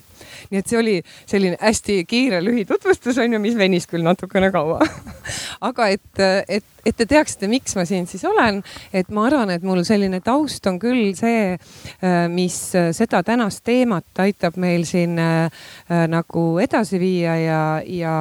nii 0.51 0.61
et 0.61 0.69
see 0.71 0.79
oli 0.79 0.95
selline 1.25 1.59
hästi 1.61 2.01
kiire 2.09 2.43
lühitutvustus 2.45 3.19
on 3.23 3.37
ju, 3.37 3.41
mis 3.43 3.57
venis 3.57 3.89
küll 3.89 4.05
natukene 4.05 4.51
kaua 4.55 4.79
aga 5.69 5.91
et, 5.95 6.25
et 6.47 6.71
et 6.85 6.93
te 6.93 7.07
teaksite, 7.09 7.47
miks 7.49 7.75
ma 7.77 7.83
siin 7.87 8.05
siis 8.09 8.23
olen, 8.29 8.61
et 8.93 9.09
ma 9.13 9.25
arvan, 9.25 9.49
et 9.55 9.63
mul 9.65 9.81
selline 9.87 10.19
taust 10.25 10.65
on 10.69 10.77
küll 10.81 11.15
see, 11.17 11.55
äh, 11.55 12.17
mis 12.31 12.57
seda 12.95 13.21
tänast 13.25 13.63
teemat 13.65 14.21
aitab 14.21 14.59
meil 14.61 14.85
siin 14.87 15.17
äh, 15.21 15.45
äh, 15.89 16.05
nagu 16.11 16.45
edasi 16.61 16.99
viia 17.01 17.35
ja, 17.41 17.61
ja, 17.89 18.15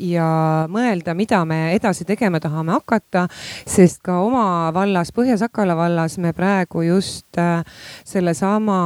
ja 0.00 0.28
mõelda, 0.72 1.14
mida 1.18 1.42
me 1.48 1.74
edasi 1.74 2.06
tegema 2.08 2.40
tahame 2.40 2.76
hakata. 2.78 3.26
sest 3.66 4.00
ka 4.06 4.20
oma 4.24 4.72
vallas, 4.74 5.12
Põhja-Sakala 5.16 5.76
vallas 5.76 6.16
me 6.18 6.32
praegu 6.36 6.82
just 6.86 7.38
sellesama 8.04 8.78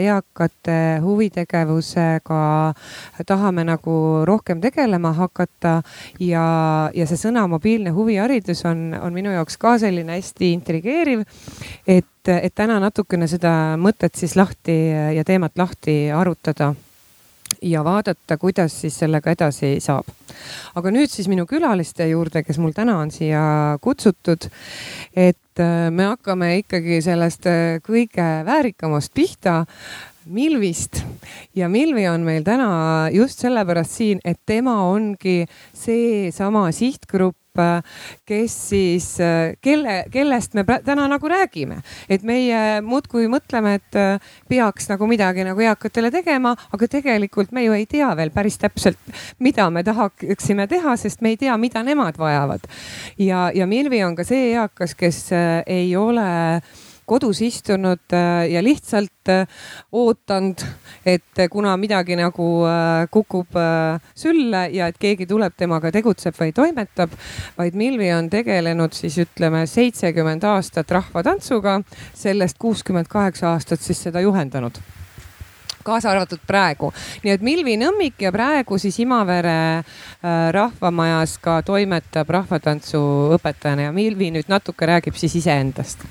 eakate 0.00 0.78
huvitegevusega 2.28 3.24
tahame 3.26 3.64
nagu 3.64 4.24
rohkem 4.24 4.60
tegelema 4.60 5.12
hakata 5.12 5.82
ja, 6.20 6.90
ja 6.94 7.06
see 7.06 7.16
sõna 7.16 7.46
mobiilne 7.48 7.90
huviharidus 7.90 8.64
on 8.68 8.94
on, 9.00 9.12
minu 9.12 9.32
jaoks 9.32 9.56
ka 9.58 9.78
selline 9.78 10.18
hästi 10.18 10.52
intrigeeriv. 10.52 11.24
et, 11.86 12.28
et 12.28 12.54
täna 12.54 12.78
natukene 12.80 13.26
seda 13.28 13.76
mõtet 13.76 14.14
siis 14.14 14.36
lahti 14.36 14.78
ja 15.16 15.24
teemat 15.24 15.56
lahti 15.56 16.10
arutada 16.10 16.74
ja 17.62 17.84
vaadata, 17.84 18.36
kuidas 18.36 18.80
siis 18.80 18.98
sellega 18.98 19.30
edasi 19.30 19.78
saab. 19.80 20.06
aga 20.74 20.90
nüüd 20.90 21.10
siis 21.10 21.28
minu 21.28 21.46
külaliste 21.46 22.06
juurde, 22.08 22.42
kes 22.42 22.58
mul 22.58 22.74
täna 22.76 22.98
on 22.98 23.10
siia 23.10 23.78
kutsutud. 23.80 24.50
et 25.16 25.62
me 25.90 26.04
hakkame 26.04 26.56
ikkagi 26.58 27.00
sellest 27.02 27.48
kõige 27.86 28.28
väärikamast 28.46 29.14
pihta. 29.14 29.64
Milvist 30.28 31.02
ja 31.56 31.68
Milvi 31.68 32.04
on 32.08 32.24
meil 32.26 32.44
täna 32.44 33.08
just 33.12 33.40
sellepärast 33.42 33.98
siin, 34.00 34.22
et 34.24 34.40
tema 34.46 34.76
ongi 34.88 35.42
seesama 35.76 36.68
sihtgrupp, 36.74 37.36
kes 38.28 38.52
siis, 38.68 39.06
kelle, 39.64 39.96
kellest 40.14 40.52
me 40.54 40.62
täna 40.84 41.08
nagu 41.10 41.28
räägime. 41.28 41.80
et 42.08 42.22
meie 42.22 42.80
muudkui 42.86 43.26
mõtleme, 43.26 43.74
et 43.80 43.98
äh, 43.98 44.20
peaks 44.48 44.86
nagu 44.88 45.06
midagi 45.10 45.42
nagu 45.44 45.60
eakatele 45.60 46.10
tegema, 46.14 46.54
aga 46.72 46.88
tegelikult 46.88 47.50
me 47.52 47.64
ju 47.64 47.72
ei 47.74 47.86
tea 47.86 48.12
veel 48.16 48.30
päris 48.30 48.58
täpselt, 48.58 48.98
mida 49.38 49.70
me 49.70 49.82
tahaksime 49.82 50.68
teha, 50.68 50.96
sest 50.96 51.20
me 51.20 51.34
ei 51.34 51.36
tea, 51.36 51.56
mida 51.56 51.82
nemad 51.82 52.18
vajavad. 52.18 52.68
ja, 53.18 53.50
ja 53.54 53.66
Milvi 53.66 54.04
on 54.04 54.14
ka 54.14 54.24
see 54.24 54.52
eakas, 54.52 54.94
kes 54.94 55.32
äh, 55.32 55.62
ei 55.66 55.96
ole 55.96 56.62
kodus 57.08 57.40
istunud 57.44 58.12
äh, 58.12 58.50
ja 58.52 58.62
lihtsalt 58.64 59.32
äh, 59.32 59.46
ootanud, 59.92 60.64
et 61.06 61.42
kuna 61.50 61.76
midagi 61.80 62.18
nagu 62.18 62.48
äh, 62.68 63.06
kukub 63.10 63.56
sülle 64.18 64.66
ja 64.74 64.90
et 64.90 65.00
keegi 65.00 65.26
tuleb 65.28 65.56
temaga 65.56 65.92
tegutseb 65.94 66.36
või 66.38 66.52
toimetab, 66.56 67.14
vaid 67.58 67.78
Milvi 67.78 68.12
on 68.12 68.28
tegelenud 68.32 68.96
siis 68.96 69.18
ütleme 69.24 69.64
seitsekümmend 69.66 70.44
aastat 70.44 70.90
rahvatantsuga, 70.98 71.80
sellest 72.14 72.60
kuuskümmend 72.60 73.08
kaheksa 73.10 73.54
aastat 73.54 73.84
siis 73.84 74.08
seda 74.08 74.24
juhendanud 74.24 74.80
kaasa 75.88 76.10
arvatud 76.10 76.40
praegu. 76.46 76.92
nii 77.24 77.32
et 77.32 77.44
Milvi 77.44 77.78
Nõmmik 77.80 78.20
ja 78.20 78.32
praegu 78.34 78.76
siis 78.78 78.98
Imavere 79.00 79.58
äh, 79.80 80.50
rahvamajas 80.52 81.38
ka 81.40 81.62
toimetab 81.64 82.28
rahvatantsu 82.36 83.00
õpetajana 83.38 83.88
ja 83.88 83.96
Milvi 83.96 84.32
nüüd 84.34 84.52
natuke 84.52 84.88
räägib 84.90 85.16
siis 85.16 85.38
iseendast 85.40 86.04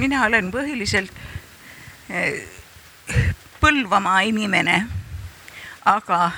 mina 0.00 0.24
olen 0.24 0.48
põhiliselt 0.52 1.12
eh, 2.08 2.40
Põlvamaa 3.60 4.20
inimene, 4.24 4.86
aga 5.84 6.30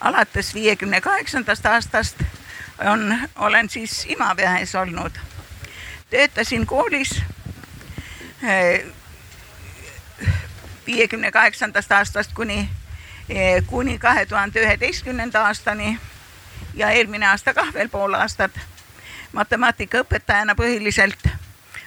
alates 0.00 0.54
viiekümne 0.54 1.00
kaheksandast 1.04 1.66
aastast 1.66 2.22
on, 2.88 3.12
olen 3.36 3.68
siis 3.68 4.06
Imavees 4.08 4.74
olnud. 4.74 5.18
töötasin 6.10 6.66
koolis 6.66 7.12
eh, 8.42 8.86
viiekümne 10.86 11.30
kaheksandast 11.30 11.92
aastast 11.92 12.32
kuni, 12.32 12.70
eh, 13.28 13.62
kuni 13.66 13.98
kahe 13.98 14.26
tuhande 14.26 14.64
üheteistkümnenda 14.64 15.44
aastani 15.44 15.98
ja 16.74 16.90
eelmine 16.90 17.28
aasta 17.28 17.54
kah 17.54 17.74
veel 17.74 17.88
pool 17.88 18.14
aastat 18.14 18.60
matemaatikaõpetajana 19.32 20.54
põhiliselt 20.54 21.43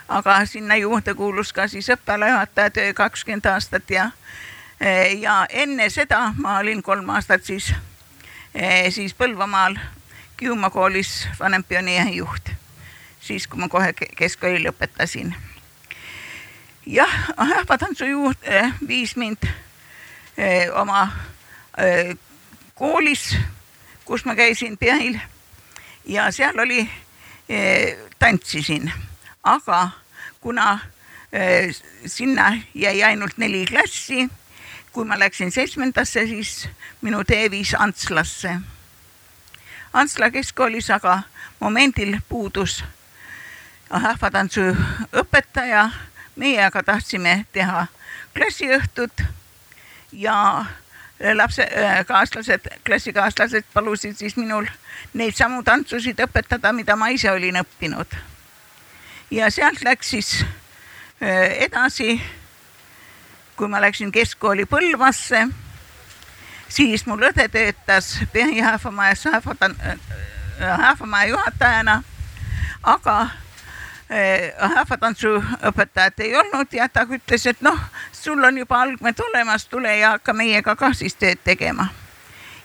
aga 0.07 0.45
sinna 0.45 0.75
juurde 0.75 1.13
kuulus 1.13 1.53
ka 1.53 1.67
siis 1.67 1.89
õppealajuhataja 1.89 2.69
töö 2.69 2.93
kakskümmend 2.93 3.45
aastat 3.45 3.89
ja, 3.89 4.09
ja 5.19 5.45
enne 5.49 5.89
seda 5.89 6.33
ma 6.37 6.57
olin 6.59 6.83
kolm 6.83 7.09
aastat 7.09 7.43
siis, 7.43 7.73
siis 8.89 9.13
Põlvamaal 9.13 9.77
Kiuma 10.37 10.69
koolis 10.69 11.27
vanempioneeri 11.39 12.15
juht, 12.15 12.49
siis 13.19 13.47
kui 13.47 13.59
ma 13.59 13.67
kohe 13.69 13.93
keskkooli 13.93 14.61
lõpetasin. 14.63 15.33
jah, 16.85 17.15
rahvatantsu 17.37 18.05
juurde 18.05 18.73
viis 18.87 19.15
mind 19.15 19.49
oma 20.73 21.09
koolis, 22.75 23.35
kus 24.05 24.25
ma 24.25 24.35
käisin 24.35 24.77
Peail 24.77 25.17
ja 26.05 26.31
seal 26.31 26.59
oli, 26.59 26.89
tantsisin 28.19 28.91
aga 29.47 29.89
kuna 30.41 30.79
äh, 31.33 31.75
sinna 32.05 32.57
jäi 32.75 33.03
ainult 33.03 33.37
neli 33.37 33.65
klassi, 33.65 34.29
kui 34.91 35.05
ma 35.05 35.19
läksin 35.19 35.51
seitsmendasse, 35.51 36.25
siis 36.27 36.69
minu 37.01 37.23
tee 37.23 37.51
viis 37.51 37.75
Antslasse. 37.79 38.59
Antsla 39.93 40.31
keskkoolis 40.31 40.89
aga 40.91 41.21
momendil 41.59 42.17
puudus 42.29 42.83
rahvatantsu 43.89 44.73
õpetaja, 45.15 45.89
meie 46.35 46.63
aga 46.65 46.83
tahtsime 46.83 47.45
teha 47.53 47.85
klassiõhtut 48.35 49.23
ja 50.11 50.65
lapse, 51.33 51.63
äh, 51.63 52.05
kaaslased, 52.05 52.67
klassikaaslased 52.85 53.69
palusid 53.73 54.17
siis 54.19 54.35
minul 54.37 54.67
neid 55.13 55.35
samu 55.35 55.63
tantsusid 55.63 56.19
õpetada, 56.27 56.73
mida 56.73 56.95
ma 56.95 57.09
ise 57.15 57.31
olin 57.31 57.63
õppinud 57.63 58.17
ja 59.31 59.51
sealt 59.51 59.83
läks 59.83 60.09
siis 60.09 60.45
äh, 61.23 61.63
edasi. 61.67 62.21
kui 63.55 63.67
ma 63.67 63.81
läksin 63.81 64.11
keskkooli 64.11 64.65
Põlvasse, 64.69 65.47
siis 66.69 67.05
mul 67.05 67.23
õde 67.25 67.47
töötas 67.49 68.19
Pehi 68.33 68.59
Hääfamajas 68.61 69.23
Hääfamaja 70.59 71.23
äh, 71.23 71.29
juhatajana, 71.29 72.03
aga 72.83 73.29
rahvatantsuõpetajat 74.57 76.19
ei 76.19 76.35
olnud 76.35 76.71
ja 76.71 76.87
ta 76.89 77.03
ütles, 77.03 77.43
et 77.49 77.61
noh, 77.61 77.79
sul 78.15 78.43
on 78.43 78.57
juba 78.57 78.81
algmed 78.81 79.19
olemas, 79.19 79.65
tule 79.67 79.97
ja 79.97 80.13
hakka 80.15 80.33
meiega 80.33 80.75
ka 80.75 80.93
siis 80.93 81.15
tööd 81.15 81.43
tegema. 81.43 81.87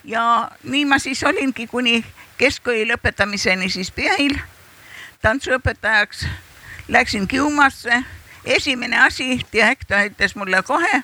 ja 0.04 0.50
nii 0.62 0.85
ma 0.85 0.99
siis 0.99 1.25
olingi 1.25 1.66
kuni 1.66 2.04
keskkooli 2.38 2.87
lõpetamiseni 2.90 3.71
siis 3.71 3.90
Peil 3.90 4.38
tantsuõpetajaks 5.23 6.26
läksin 6.92 7.28
Kiumasse, 7.28 8.04
esimene 8.44 9.04
asi, 9.04 9.40
direktor 9.52 9.96
ütles 10.11 10.34
mulle 10.37 10.62
kohe, 10.62 11.02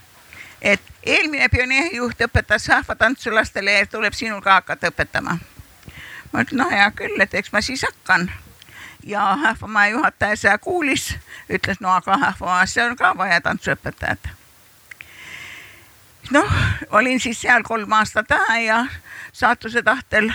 et 0.62 0.82
eelmine 1.02 1.48
pioneerijuht 1.48 2.20
õpetas 2.26 2.68
rahvatantsu 2.68 3.32
lastele 3.34 3.72
ja 3.72 3.86
tuleb 3.86 4.12
sinul 4.12 4.42
ka 4.44 4.58
hakata 4.60 4.90
õpetama. 4.92 5.38
ma 6.32 6.42
ütlen, 6.44 6.60
no 6.60 6.68
hea 6.70 6.90
küll, 6.90 7.20
et 7.20 7.34
eks 7.34 7.52
ma 7.52 7.60
siis 7.60 7.82
hakkan. 7.82 8.30
ja 9.02 9.38
rahvamaja 9.42 9.90
juhataja 9.90 10.36
seda 10.36 10.58
kuulis, 10.58 11.14
ütles, 11.48 11.80
no 11.80 11.88
aga 11.88 12.16
rahvamaasse 12.16 12.84
on 12.84 12.96
ka 12.96 13.14
vaja 13.16 13.40
tantsuõpetajat. 13.40 14.28
noh, 16.30 16.52
olin 16.90 17.20
siis 17.20 17.40
seal 17.40 17.62
kolm 17.62 17.92
aastat 17.92 18.30
ära 18.30 18.60
ja 18.60 18.86
saatuse 19.32 19.82
tahtel 19.82 20.32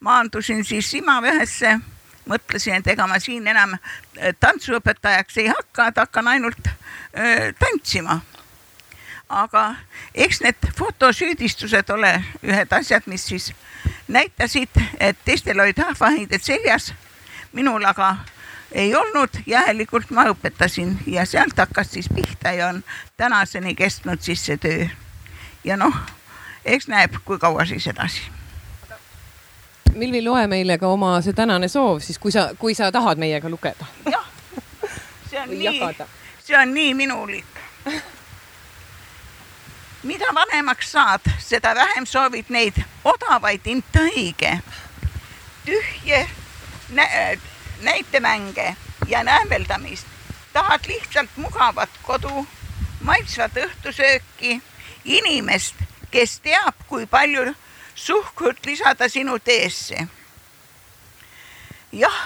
maandusin 0.00 0.64
siis 0.64 0.94
Imavehesse 0.94 1.78
mõtlesin, 2.26 2.74
et 2.74 2.86
ega 2.86 3.06
ma 3.06 3.18
siin 3.20 3.46
enam 3.48 3.74
äh, 3.76 4.34
tantsuõpetajaks 4.40 5.38
ei 5.42 5.48
hakka, 5.50 5.88
et 5.88 5.96
hakkan 5.96 6.28
ainult 6.28 6.66
öö, 6.66 7.24
äh, 7.24 7.54
tantsima. 7.58 8.20
aga 9.28 9.74
eks 10.14 10.42
need 10.44 10.66
fotosüüdistused 10.76 11.90
ole 11.90 12.10
ühed 12.44 12.72
asjad, 12.72 13.06
mis 13.06 13.24
siis 13.26 13.52
näitasid, 14.08 14.68
et 15.00 15.16
teistel 15.24 15.60
olid 15.60 15.78
rahvahiided 15.78 16.42
seljas, 16.44 16.92
minul 17.52 17.84
aga 17.84 18.16
ei 18.72 18.94
olnud, 18.94 19.40
järelikult 19.46 20.10
ma 20.10 20.26
õpetasin 20.28 20.98
ja 21.06 21.24
sealt 21.26 21.58
hakkas 21.58 21.94
siis 21.96 22.08
pihta 22.14 22.52
ja 22.52 22.68
on 22.68 22.84
tänaseni 23.16 23.74
kestnud 23.74 24.20
siis 24.20 24.44
see 24.46 24.56
töö. 24.56 24.86
ja 25.64 25.76
noh, 25.76 25.96
eks 26.64 26.88
näeb, 26.88 27.16
kui 27.24 27.38
kaua 27.38 27.64
siis 27.64 27.86
edasi 27.86 28.41
Milvi, 29.94 30.22
loe 30.24 30.46
meile 30.46 30.78
ka 30.78 30.88
oma 30.88 31.18
see 31.24 31.34
tänane 31.36 31.68
soov 31.68 32.00
siis, 32.00 32.18
kui 32.18 32.32
sa, 32.32 32.48
kui 32.58 32.74
sa 32.74 32.92
tahad 32.92 33.20
meiega 33.20 33.48
lugeda. 33.52 33.86
jah, 34.10 34.28
see 35.30 35.40
on 35.40 35.50
nii, 35.58 35.80
see 36.44 36.56
on 36.58 36.74
nii 36.74 36.94
minulik. 36.94 37.60
mida 40.02 40.32
vanemaks 40.34 40.92
saad, 40.92 41.28
seda 41.38 41.74
vähem 41.74 42.06
soovid 42.06 42.48
neid 42.48 42.80
odavaid 43.04 43.66
intriige, 43.66 44.58
tühje 45.66 46.28
nä 46.88 47.08
näitemänge 47.82 48.76
ja 49.08 49.24
näämeldamist. 49.24 50.06
tahad 50.52 50.80
lihtsalt 50.86 51.30
mugavat 51.36 51.90
kodu, 52.02 52.46
maitsvat 53.00 53.52
õhtusööki, 53.56 54.60
inimest, 55.04 55.74
kes 56.10 56.40
teab, 56.40 56.74
kui 56.88 57.06
palju 57.06 57.54
suhkrut 58.02 58.66
lisada 58.66 59.08
sinu 59.08 59.38
teesse. 59.38 60.06
jah, 61.92 62.20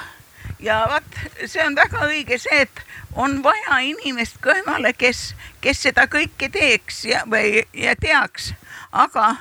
ja 0.61 0.87
vot 0.90 1.18
see 1.50 1.64
on 1.66 1.76
väga 1.76 2.06
õige 2.06 2.38
see, 2.38 2.61
et 2.64 2.83
on 3.16 3.40
vaja 3.42 3.80
inimest 3.83 4.38
kõrvale, 4.45 4.92
kes, 4.97 5.35
kes 5.61 5.83
seda 5.88 6.06
kõike 6.12 6.49
teeks 6.52 7.04
ja, 7.11 7.25
või 7.28 7.64
ja 7.75 7.97
teaks, 8.00 8.52
aga 8.92 9.35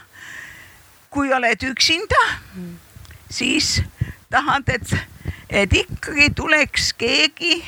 kui 1.14 1.32
oled 1.34 1.64
üksinda, 1.70 2.22
siis 3.32 3.82
tahad, 4.34 4.68
et, 4.68 4.96
et 5.50 5.76
ikkagi 5.86 6.32
tuleks 6.36 6.92
keegi 7.00 7.62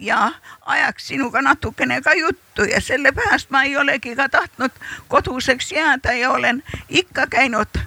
ja 0.00 0.30
ajaks 0.66 1.10
sinuga 1.12 1.42
natukene 1.42 2.00
ka 2.04 2.14
juttu 2.16 2.68
ja 2.70 2.80
sellepärast 2.80 3.50
ma 3.50 3.64
ei 3.64 3.76
olegi 3.76 4.14
ka 4.16 4.28
tahtnud 4.28 4.72
koduseks 5.08 5.72
jääda 5.72 6.12
ja 6.12 6.30
olen 6.30 6.62
ikka 6.88 7.26
käinud 7.26 7.80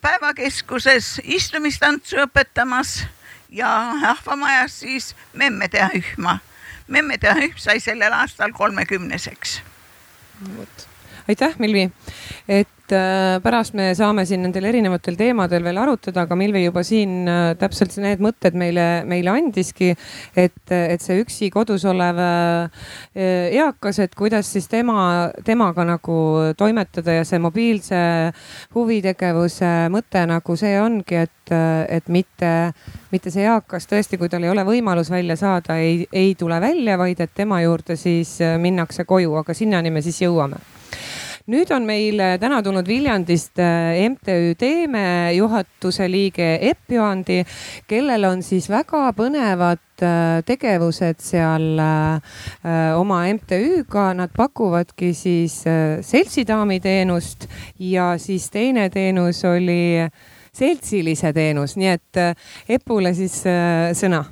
päevakeskuses 0.00 1.20
istumistantsu 1.24 2.16
õpetamas 2.24 3.02
ja 3.50 3.92
rahvamajas 4.02 4.80
siis 4.80 5.14
memmede 5.32 5.82
rühm 7.34 7.56
sai 7.56 7.80
sellel 7.80 8.12
aastal 8.12 8.52
kolmekümneseks. 8.52 9.60
vot, 10.56 10.88
aitäh, 11.28 11.58
Milvi, 11.60 11.82
et 12.48 12.92
äh, 12.96 13.36
pärast 13.44 13.74
me 13.76 13.90
saame 13.96 14.22
siin 14.24 14.40
nendel 14.46 14.64
erinevatel 14.70 15.16
teemadel 15.18 15.60
veel 15.66 15.76
arutada, 15.82 16.22
aga 16.24 16.36
Milvi 16.40 16.62
juba 16.62 16.80
siin 16.86 17.28
äh, 17.28 17.50
täpselt 17.60 17.92
need 18.00 18.22
mõtted 18.24 18.56
meile, 18.56 18.86
meile 19.04 19.34
andiski. 19.34 19.90
et, 20.32 20.72
et 20.72 21.04
see 21.04 21.18
üksi 21.20 21.50
kodus 21.52 21.84
olev 21.88 22.20
äh, 22.24 22.86
eakas, 23.58 23.98
et 24.00 24.16
kuidas 24.16 24.48
siis 24.54 24.70
tema, 24.72 25.28
temaga 25.44 25.84
nagu 25.84 26.16
toimetada 26.56 27.18
ja 27.18 27.28
see 27.28 27.42
mobiilse 27.44 28.00
huvitegevuse 28.74 29.74
mõte 29.92 30.24
nagu 30.32 30.56
see 30.56 30.80
ongi, 30.80 31.26
et, 31.26 31.52
et 31.92 32.08
mitte, 32.08 32.54
mitte 33.12 33.34
see 33.34 33.44
eakas 33.44 33.84
tõesti, 33.90 34.16
kui 34.16 34.32
tal 34.32 34.48
ei 34.48 34.54
ole 34.54 34.64
võimalus 34.64 35.12
välja 35.12 35.36
saada, 35.36 35.76
ei, 35.76 36.08
ei 36.08 36.32
tule 36.40 36.56
välja, 36.64 36.96
vaid 36.96 37.20
et 37.20 37.36
tema 37.36 37.60
juurde 37.66 38.00
siis 38.00 38.38
minnakse 38.56 39.04
koju, 39.04 39.36
aga 39.42 39.56
sinnani 39.56 39.92
me 39.92 40.04
siis 40.04 40.24
jõuame 40.24 40.77
nüüd 41.48 41.70
on 41.72 41.86
meil 41.88 42.20
täna 42.40 42.60
tulnud 42.64 42.88
Viljandist 42.88 43.58
äh, 43.62 43.96
MTÜ 44.10 44.54
Teeme 44.60 45.32
juhatuse 45.32 46.08
liige 46.10 46.58
Epp 46.70 46.92
Joandi, 46.92 47.40
kellel 47.88 48.26
on 48.28 48.42
siis 48.44 48.68
väga 48.68 49.08
põnevad 49.16 50.04
äh, 50.04 50.40
tegevused 50.48 51.22
seal 51.24 51.80
äh, 51.80 52.42
oma 52.98 53.22
MTÜ-ga, 53.32 54.10
nad 54.18 54.34
pakuvadki 54.36 55.14
siis 55.16 55.62
seltsidaami 56.10 56.80
teenust 56.84 57.48
ja 57.80 58.12
siis 58.20 58.50
teine 58.52 58.90
teenus 58.92 59.40
oli 59.48 60.04
seltsilise 60.58 61.32
teenus, 61.32 61.76
nii 61.78 61.90
et 61.94 62.20
Epule 62.76 63.14
siis 63.16 63.40
sõna 63.96 64.24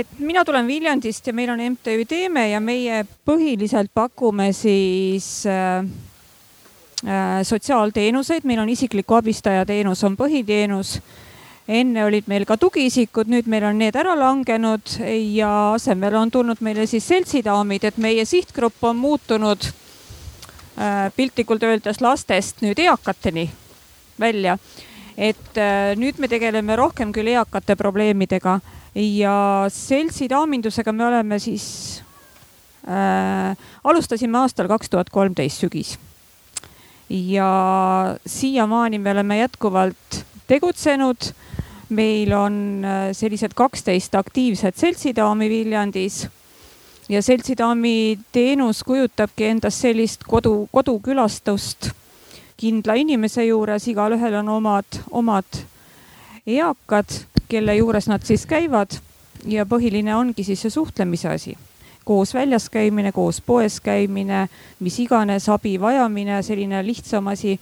et 0.00 0.18
mina 0.18 0.44
tulen 0.44 0.68
Viljandist 0.68 1.26
ja 1.26 1.34
meil 1.36 1.50
on 1.52 1.60
MTÜ 1.74 2.04
Teeme 2.08 2.46
ja 2.50 2.60
meie 2.60 3.02
põhiliselt 3.26 3.92
pakume 3.94 4.50
siis 4.56 5.44
äh, 5.48 5.84
äh, 7.04 7.40
sotsiaalteenuseid, 7.46 8.46
meil 8.48 8.62
on 8.62 8.70
isikliku 8.72 9.18
abistaja 9.18 9.66
teenus 9.66 10.04
on 10.04 10.16
põhiteenus. 10.16 11.00
enne 11.70 12.02
olid 12.04 12.26
meil 12.26 12.44
ka 12.48 12.56
tugiisikud, 12.58 13.28
nüüd 13.30 13.46
meil 13.46 13.64
on 13.68 13.76
need 13.78 13.94
ära 13.94 14.16
langenud 14.18 14.96
ja 15.36 15.50
asemele 15.76 16.18
on 16.18 16.30
tulnud 16.30 16.58
meile 16.66 16.86
siis 16.90 17.06
seltsidaamid, 17.06 17.84
et 17.84 17.98
meie 17.98 18.24
sihtgrupp 18.24 18.84
on 18.84 18.96
muutunud 18.96 19.68
äh, 19.68 21.12
piltlikult 21.16 21.62
öeldes 21.62 22.00
lastest 22.00 22.64
nüüd 22.64 22.78
eakateni 22.78 23.50
välja. 24.20 24.58
et 25.16 25.56
äh, 25.58 25.94
nüüd 25.96 26.18
me 26.18 26.28
tegeleme 26.28 26.76
rohkem 26.76 27.12
küll 27.12 27.28
eakate 27.36 27.76
probleemidega 27.76 28.60
ja 28.94 29.66
seltsi 29.68 30.28
daamindusega 30.30 30.92
me 30.92 31.06
oleme 31.06 31.38
siis 31.38 32.02
äh,, 32.88 33.56
alustasime 33.84 34.38
aastal 34.38 34.68
kaks 34.68 34.90
tuhat 34.90 35.10
kolmteist 35.10 35.62
sügis. 35.62 35.98
ja 37.10 38.16
siiamaani 38.26 38.98
me 38.98 39.10
oleme 39.10 39.38
jätkuvalt 39.38 40.24
tegutsenud. 40.46 41.32
meil 41.88 42.32
on 42.32 42.84
äh, 42.84 43.08
sellised 43.12 43.54
kaksteist 43.54 44.14
aktiivset 44.14 44.76
seltsidaami 44.76 45.48
Viljandis 45.50 46.28
ja 47.08 47.22
seltsidaami 47.22 48.18
teenus 48.32 48.84
kujutabki 48.84 49.44
endast 49.44 49.80
sellist 49.80 50.22
kodu, 50.26 50.68
kodukülastust 50.72 51.90
kindla 52.60 52.94
inimese 52.94 53.44
juures, 53.44 53.88
igalühel 53.88 54.34
on 54.42 54.48
omad, 54.48 55.00
omad 55.10 55.62
eakad 56.46 57.24
kelle 57.48 57.74
juures 57.76 58.08
nad 58.08 58.22
siis 58.24 58.46
käivad 58.46 58.98
ja 59.44 59.66
põhiline 59.66 60.14
ongi 60.14 60.44
siis 60.44 60.62
see 60.62 60.70
suhtlemise 60.70 61.28
asi 61.28 61.56
koos 62.04 62.34
väljas 62.34 62.70
käimine, 62.70 63.12
koos 63.12 63.40
poes 63.40 63.80
käimine, 63.80 64.48
mis 64.80 64.98
iganes 64.98 65.48
abi 65.48 65.76
vajamine, 65.80 66.42
selline 66.42 66.82
lihtsam 66.86 67.28
asi. 67.28 67.60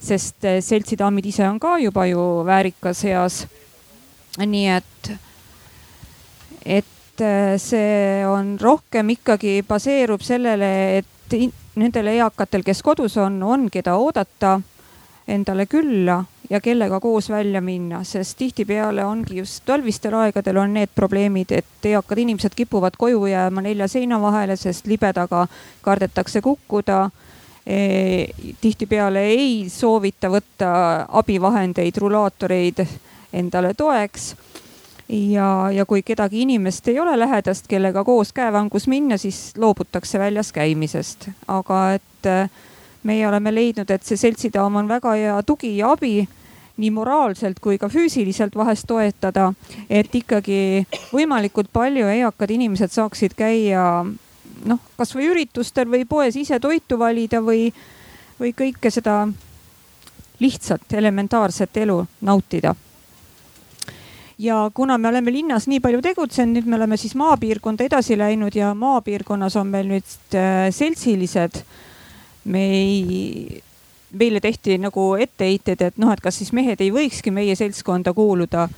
sest 0.00 0.44
eh, 0.46 0.60
seltsidaamid 0.62 1.26
ise 1.26 1.42
on 1.48 1.56
ka 1.58 1.72
juba 1.82 2.04
ju 2.06 2.44
väärikas 2.46 3.04
eas. 3.04 3.46
nii 4.38 4.68
et, 4.68 5.10
et 6.64 7.20
eh, 7.20 7.56
see 7.58 8.26
on 8.26 8.54
rohkem 8.60 9.10
ikkagi 9.10 9.64
baseerub 9.68 10.22
sellele, 10.22 10.98
et 10.98 11.34
nendel 11.74 12.06
eakatel, 12.14 12.62
kes 12.62 12.82
kodus 12.82 13.16
on, 13.16 13.42
on 13.42 13.70
keda 13.70 13.96
oodata 13.96 14.60
endale 15.26 15.66
külla 15.66 16.22
ja 16.50 16.60
kellega 16.60 17.00
koos 17.00 17.30
välja 17.30 17.60
minna, 17.60 18.04
sest 18.04 18.38
tihtipeale 18.38 19.04
ongi 19.04 19.36
just 19.36 19.64
talvistel 19.66 20.14
aegadel 20.14 20.56
on 20.56 20.74
need 20.74 20.92
probleemid, 20.94 21.52
et 21.52 21.88
eakad 21.92 22.18
inimesed 22.18 22.56
kipuvad 22.56 22.96
koju 22.98 23.26
jääma 23.26 23.62
nelja 23.62 23.88
seina 23.88 24.20
vahele, 24.20 24.56
sest 24.56 24.86
libedaga 24.86 25.46
kardetakse 25.82 26.40
kukkuda. 26.40 27.10
E,. 27.68 28.26
tihtipeale 28.60 29.26
ei 29.28 29.66
soovita 29.68 30.30
võtta 30.32 30.70
abivahendeid, 31.20 31.96
rulaatoreid 32.00 32.80
endale 33.32 33.74
toeks. 33.74 34.30
Ja, 35.08 35.68
ja 35.72 35.84
kui 35.88 36.02
kedagi 36.02 36.42
inimest 36.42 36.88
ei 36.88 37.00
ole 37.00 37.18
lähedast, 37.18 37.68
kellega 37.68 38.04
koos 38.04 38.32
käevangus 38.32 38.88
minna, 38.88 39.16
siis 39.16 39.52
loobutakse 39.56 40.18
väljas 40.18 40.52
käimisest, 40.52 41.28
aga 41.48 41.82
et 41.96 42.28
meie 43.02 43.28
oleme 43.28 43.52
leidnud, 43.54 43.90
et 43.90 44.04
see 44.04 44.16
seltsidaam 44.20 44.76
on 44.76 44.88
väga 44.88 45.14
hea 45.16 45.36
tugi 45.48 45.76
ja 45.76 45.92
abi 45.92 46.26
nii 46.78 46.90
moraalselt 46.94 47.60
kui 47.60 47.78
ka 47.78 47.90
füüsiliselt 47.90 48.56
vahest 48.56 48.86
toetada, 48.86 49.52
et 49.90 50.14
ikkagi 50.14 50.86
võimalikult 51.12 51.72
palju 51.72 52.06
eakad 52.14 52.54
inimesed 52.54 52.94
saaksid 52.94 53.34
käia 53.38 53.84
noh, 54.64 54.82
kasvõi 54.98 55.28
üritustel 55.32 55.90
või 55.90 56.06
poes 56.08 56.36
ise 56.38 56.60
toitu 56.60 56.98
valida 56.98 57.42
või, 57.44 57.68
või 58.40 58.54
kõike 58.56 58.90
seda 58.94 59.26
lihtsalt 60.38 60.92
elementaarset 60.94 61.82
elu 61.82 62.04
nautida 62.22 62.74
ja 64.38 64.70
kuna 64.74 64.98
me 64.98 65.08
oleme 65.08 65.32
linnas 65.32 65.66
nii 65.66 65.80
palju 65.82 66.02
tegutsenud, 66.02 66.54
nüüd 66.54 66.70
me 66.70 66.76
oleme 66.78 66.96
siis 66.96 67.14
maapiirkonda 67.18 67.88
edasi 67.88 68.18
läinud 68.18 68.54
ja 68.54 68.70
maapiirkonnas 68.74 69.56
on 69.58 69.72
meil 69.72 69.90
nüüd 69.90 70.36
äh, 70.38 70.68
seltsilised. 70.74 71.62
me 72.48 72.62
ei 72.72 73.62
meile 74.12 74.40
tehti 74.40 74.78
nagu 74.78 75.14
etteheited, 75.20 75.82
et 75.82 75.98
noh, 75.98 76.12
et 76.12 76.20
kas 76.20 76.38
siis 76.40 76.52
mehed 76.56 76.80
ei 76.80 76.90
võikski 76.94 77.32
meie 77.34 77.56
seltskonda 77.56 78.14
kuuluda. 78.16 78.68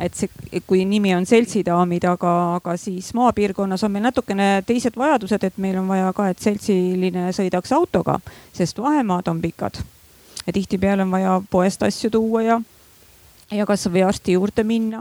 et 0.00 0.14
see, 0.16 0.30
kui 0.66 0.84
nimi 0.88 1.10
on 1.14 1.26
seltsidaamid, 1.26 2.04
aga, 2.08 2.30
aga 2.56 2.76
siis 2.80 3.10
maapiirkonnas 3.14 3.84
on 3.84 3.92
meil 3.92 4.06
natukene 4.06 4.62
teised 4.66 4.96
vajadused, 4.96 5.44
et 5.44 5.58
meil 5.58 5.76
on 5.76 5.88
vaja 5.88 6.12
ka, 6.16 6.30
et 6.30 6.38
seltsiline 6.38 7.26
sõidaks 7.36 7.72
autoga, 7.76 8.16
sest 8.52 8.78
vahemaad 8.78 9.28
on 9.28 9.40
pikad. 9.40 9.82
ja 10.46 10.52
tihtipeale 10.52 11.02
on 11.02 11.10
vaja 11.10 11.40
poest 11.50 11.82
asju 11.82 12.10
tuua 12.10 12.42
ja, 12.42 12.60
ja 13.50 13.66
kasvõi 13.66 14.06
arsti 14.06 14.38
juurde 14.38 14.64
minna 14.64 15.00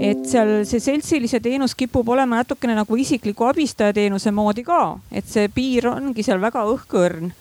et 0.00 0.26
seal 0.28 0.64
see 0.68 0.80
seltsilise 0.80 1.40
teenus 1.40 1.74
kipub 1.74 2.08
olema 2.08 2.42
natukene 2.42 2.74
nagu 2.76 2.96
isikliku 2.96 3.46
abistaja 3.48 3.94
teenuse 3.96 4.30
moodi 4.30 4.62
ka, 4.62 4.98
et 5.10 5.26
see 5.26 5.48
piir 5.48 5.88
ongi 5.88 6.22
seal 6.22 6.40
väga 6.42 6.66
õhkõrn 6.68 7.32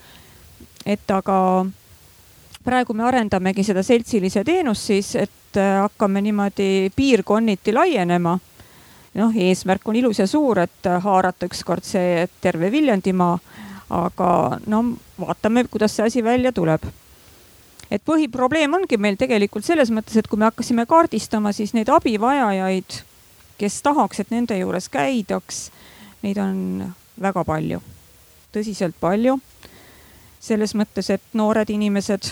et 0.86 1.12
aga 1.12 1.66
praegu 2.66 2.94
me 2.94 3.06
arendamegi 3.06 3.64
seda 3.64 3.84
seltsilise 3.84 4.44
teenust 4.44 4.92
siis, 4.92 5.14
et 5.16 5.60
äh, 5.62 5.80
hakkame 5.82 6.22
niimoodi 6.22 6.92
piirkonniti 6.96 7.74
laienema. 7.74 8.40
noh, 9.16 9.32
eesmärk 9.32 9.88
on 9.88 9.96
ilus 9.96 10.20
ja 10.20 10.28
suur, 10.28 10.60
et 10.60 10.92
haarata 11.02 11.48
ükskord 11.48 11.84
see 11.88 12.28
terve 12.42 12.72
Viljandimaa, 12.72 13.40
aga 13.90 14.60
no 14.68 14.84
vaatame, 15.20 15.64
kuidas 15.72 15.96
see 15.96 16.06
asi 16.06 16.24
välja 16.24 16.52
tuleb 16.52 16.84
et 17.92 18.04
põhiprobleem 18.06 18.74
ongi 18.78 18.98
meil 19.02 19.18
tegelikult 19.20 19.66
selles 19.66 19.92
mõttes, 19.94 20.18
et 20.18 20.28
kui 20.30 20.40
me 20.40 20.48
hakkasime 20.50 20.86
kaardistama, 20.90 21.54
siis 21.56 21.74
neid 21.76 21.90
abivajajaid, 21.94 23.00
kes 23.60 23.82
tahaks, 23.86 24.22
et 24.24 24.32
nende 24.34 24.58
juures 24.60 24.90
käidaks, 24.92 25.68
neid 26.26 26.40
on 26.42 26.58
väga 27.22 27.46
palju, 27.48 27.82
tõsiselt 28.56 28.98
palju. 29.00 29.38
Selles 30.46 30.76
mõttes, 30.78 31.10
et 31.10 31.22
noored 31.34 31.70
inimesed 31.70 32.32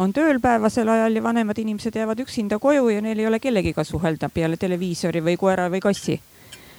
on 0.00 0.12
tööl 0.16 0.40
päevasel 0.40 0.88
ajal 0.88 1.18
ja 1.18 1.22
vanemad 1.22 1.58
inimesed 1.58 1.96
jäävad 1.96 2.20
üksinda 2.24 2.58
koju 2.58 2.88
ja 2.88 3.02
neil 3.04 3.18
ei 3.18 3.26
ole 3.28 3.40
kellegiga 3.40 3.84
suhelda 3.84 4.28
peale 4.32 4.56
televiisori 4.56 5.20
või 5.20 5.36
koera 5.36 5.68
või 5.70 5.80
kassi. 5.80 6.20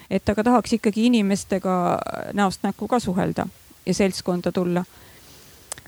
et 0.09 0.29
aga 0.29 0.43
tahaks 0.43 0.73
ikkagi 0.73 1.05
inimestega 1.05 1.99
näost 2.33 2.63
näkku 2.63 2.87
ka 2.87 2.99
suhelda 2.99 3.47
ja 3.85 3.93
seltskonda 3.93 4.51
tulla 4.51 4.83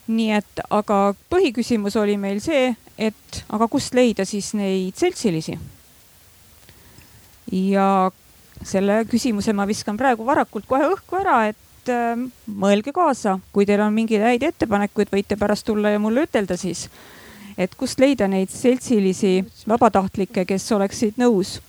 nii 0.08 0.32
et, 0.38 0.62
aga 0.70 1.16
põhiküsimus 1.32 1.98
oli 1.98 2.18
meil 2.22 2.42
see, 2.44 2.70
et 2.98 3.42
aga 3.50 3.68
kust 3.72 3.96
leida 3.98 4.26
siis 4.26 4.54
neid 4.54 4.98
seltsilisi. 4.98 5.58
ja 7.52 8.12
selle 8.66 9.04
küsimuse 9.10 9.54
ma 9.54 9.68
viskan 9.68 9.98
praegu 9.98 10.26
varakult 10.26 10.66
kohe 10.68 10.88
õhku 10.94 11.20
ära, 11.20 11.48
et 11.50 11.58
äh, 11.92 12.16
mõelge 12.48 12.94
kaasa, 12.96 13.40
kui 13.54 13.66
teil 13.66 13.84
on 13.86 13.94
mingeid 13.94 14.24
häid 14.26 14.44
ettepanekuid, 14.50 15.12
võite 15.14 15.38
pärast 15.40 15.66
tulla 15.68 15.94
ja 15.94 16.02
mulle 16.02 16.26
ütelda 16.28 16.58
siis, 16.58 16.88
et 17.58 17.76
kust 17.76 18.00
leida 18.00 18.28
neid 18.28 18.52
seltsilisi 18.52 19.38
vabatahtlikke, 19.68 20.46
kes 20.46 20.72
oleksid 20.76 21.22
nõus 21.22 21.60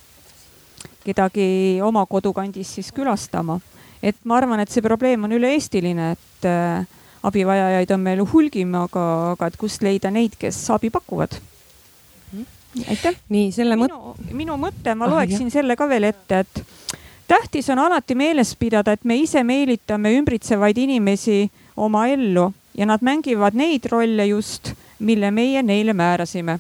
kedagi 1.07 1.79
oma 1.87 2.05
kodukandis 2.07 2.75
siis 2.79 2.93
külastama. 2.93 3.61
et 4.03 4.17
ma 4.25 4.37
arvan, 4.37 4.61
et 4.61 4.71
see 4.71 4.85
probleem 4.85 5.25
on 5.25 5.33
üle-eestiline, 5.33 6.11
et 6.15 6.47
äh, 6.47 6.87
abivajajaid 7.27 7.93
on 7.95 8.03
meil 8.05 8.23
hulgim, 8.33 8.75
aga, 8.79 9.05
aga 9.33 9.49
et 9.51 9.57
kust 9.59 9.83
leida 9.83 10.13
neid, 10.15 10.37
kes 10.39 10.59
abi 10.75 10.91
pakuvad 10.95 11.39
mhm. 12.33 12.45
aitäh. 12.91 13.19
nii 13.33 13.51
selle 13.57 13.79
mõtte. 13.81 14.31
minu, 14.33 14.59
mõte, 14.61 14.95
ma 14.95 15.09
ah, 15.09 15.17
loeksin 15.17 15.49
jah. 15.49 15.59
selle 15.59 15.79
ka 15.79 15.89
veel 15.91 16.11
ette, 16.11 16.45
et 16.45 16.65
tähtis 17.29 17.71
on 17.71 17.79
alati 17.79 18.15
meeles 18.15 18.57
pidada, 18.57 18.93
et 18.93 19.05
me 19.05 19.17
ise 19.17 19.43
meelitame 19.45 20.13
ümbritsevaid 20.19 20.79
inimesi 20.79 21.51
oma 21.77 22.07
ellu 22.07 22.53
ja 22.77 22.87
nad 22.87 23.03
mängivad 23.03 23.55
neid 23.55 23.89
rolle 23.91 24.27
just, 24.27 24.73
mille 24.99 25.31
meie 25.31 25.63
neile 25.63 25.93
määrasime. 25.93 26.59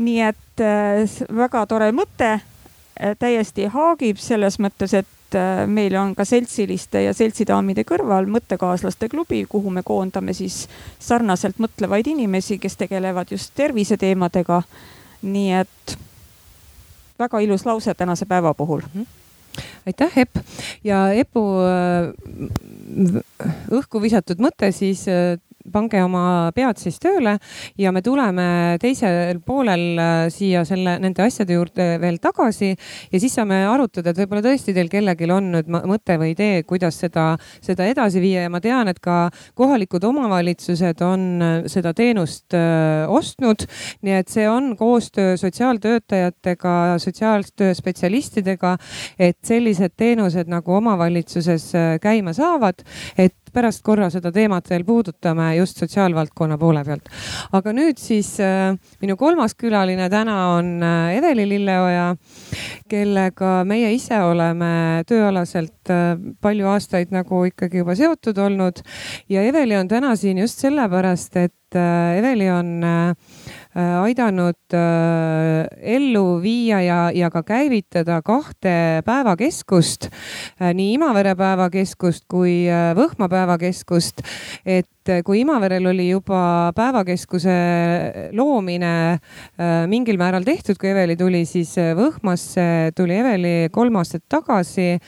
nii 0.00 0.20
et 0.24 0.60
äh, 0.64 1.26
väga 1.36 1.66
tore 1.66 1.90
mõte 1.92 2.28
äh,, 2.32 3.16
täiesti 3.18 3.66
haagib 3.68 4.16
selles 4.16 4.56
mõttes, 4.58 4.94
et 4.96 5.36
äh, 5.36 5.66
meil 5.68 5.96
on 6.00 6.14
ka 6.16 6.24
seltsiliste 6.24 7.02
ja 7.04 7.12
seltsidaamide 7.14 7.84
kõrval 7.84 8.24
mõttekaaslaste 8.26 9.10
klubi, 9.12 9.44
kuhu 9.48 9.70
me 9.70 9.82
koondame 9.84 10.32
siis 10.32 10.68
sarnaselt 10.98 11.60
mõtlevaid 11.60 12.08
inimesi, 12.08 12.58
kes 12.58 12.76
tegelevad 12.80 13.30
just 13.30 13.52
terviseteemadega. 13.54 14.62
nii 15.22 15.52
et 15.52 15.98
väga 17.20 17.40
ilus 17.44 17.66
lause 17.68 17.94
tänase 17.94 18.26
päeva 18.26 18.54
puhul 18.54 18.82
mm. 18.88 19.00
-hmm 19.00 19.20
aitäh, 19.86 20.18
Epp 20.18 20.36
ja 20.84 21.12
Epu 21.12 21.42
äh, 21.66 22.12
õhku 23.70 24.02
visatud 24.02 24.42
mõte 24.42 24.70
siis 24.76 25.06
äh, 25.10 25.36
pange 25.72 26.00
oma 26.02 26.50
pead 26.56 26.78
siis 26.80 26.96
tööle 27.02 27.36
ja 27.78 27.92
me 27.92 28.02
tuleme 28.04 28.78
teisel 28.80 29.40
poolel 29.44 29.98
äh, 30.00 30.22
siia 30.32 30.62
selle, 30.68 30.96
nende 31.02 31.24
asjade 31.24 31.56
juurde 31.56 31.86
veel 32.00 32.16
tagasi 32.22 32.70
ja 32.72 33.20
siis 33.20 33.34
saame 33.36 33.60
arutada, 33.68 34.12
et 34.12 34.20
võib-olla 34.22 34.44
tõesti 34.44 34.74
teil 34.76 34.90
kellelgi 34.92 35.28
on 35.30 35.50
nüüd 35.54 35.68
mõte 35.68 36.16
või 36.20 36.32
idee, 36.34 36.62
kuidas 36.68 37.00
seda, 37.02 37.34
seda 37.64 37.88
edasi 37.90 38.22
viia 38.22 38.46
ja 38.46 38.52
ma 38.52 38.62
tean, 38.64 38.88
et 38.90 39.00
ka 39.04 39.28
kohalikud 39.58 40.04
omavalitsused 40.08 41.04
on 41.04 41.26
äh, 41.44 41.56
seda 41.70 41.92
teenust 41.96 42.56
äh, 42.56 43.04
ostnud. 43.10 43.66
nii 44.06 44.16
et 44.20 44.32
see 44.32 44.46
on 44.48 44.72
koostöö 44.78 45.36
sotsiaaltöötajatega, 45.40 46.96
sotsiaaltöö 47.02 47.74
spetsialistidega, 47.76 48.76
et 49.18 49.38
sellised 49.44 49.96
teenused 50.00 50.48
nagu 50.50 50.74
omavalitsuses 50.78 51.70
käima 52.00 52.32
saavad, 52.36 52.80
et 53.18 53.39
pärast 53.52 53.82
korra 53.86 54.10
seda 54.12 54.32
teemat 54.34 54.68
veel 54.70 54.84
puudutame 54.88 55.50
just 55.56 55.80
sotsiaalvaldkonna 55.82 56.58
poole 56.58 56.84
pealt. 56.84 57.08
aga 57.52 57.74
nüüd 57.76 58.00
siis 58.00 58.32
äh, 58.44 58.74
minu 59.02 59.16
kolmas 59.20 59.54
külaline 59.58 60.08
täna 60.12 60.36
on 60.56 60.82
äh, 60.82 61.16
Eveli 61.18 61.48
Lilleoja, 61.48 62.14
kellega 62.90 63.52
meie 63.68 63.92
ise 63.94 64.20
oleme 64.24 65.04
tööalaselt 65.08 65.92
äh, 65.92 66.14
palju 66.40 66.68
aastaid 66.72 67.14
nagu 67.14 67.44
ikkagi 67.50 67.82
juba 67.84 67.96
seotud 67.98 68.38
olnud 68.38 68.82
ja 69.28 69.46
Eveli 69.46 69.78
on 69.78 69.88
täna 69.88 70.16
siin 70.16 70.38
just 70.38 70.62
sellepärast, 70.62 71.36
et 71.36 71.56
Eveli 71.70 72.48
on 72.50 72.80
Äh, 72.82 73.14
aidanud 74.02 74.76
äh, 74.76 75.66
ellu 75.96 76.40
viia 76.42 76.80
ja, 76.84 77.00
ja 77.14 77.30
ka 77.30 77.42
käivitada 77.46 78.20
kahte 78.22 79.02
päevakeskust, 79.06 80.10
äh, 80.60 80.72
nii 80.74 80.94
Imavere 80.98 81.34
päevakeskust 81.38 82.26
kui 82.30 82.64
Võhma 82.96 83.28
päevakeskust, 83.30 84.24
et 84.66 84.99
et 85.00 85.24
kui 85.24 85.40
Imaverel 85.40 85.86
oli 85.86 86.10
juba 86.10 86.72
päevakeskuse 86.76 87.52
loomine 88.36 88.92
äh, 89.16 89.86
mingil 89.88 90.18
määral 90.20 90.44
tehtud, 90.44 90.76
kui 90.80 90.90
Eveli 90.90 91.16
tuli, 91.16 91.44
siis 91.48 91.72
äh, 91.80 91.94
Võhmasse 91.96 92.92
tuli 92.96 93.16
Eveli 93.16 93.70
kolm 93.72 93.96
aastat 93.96 94.26
tagasi 94.28 94.98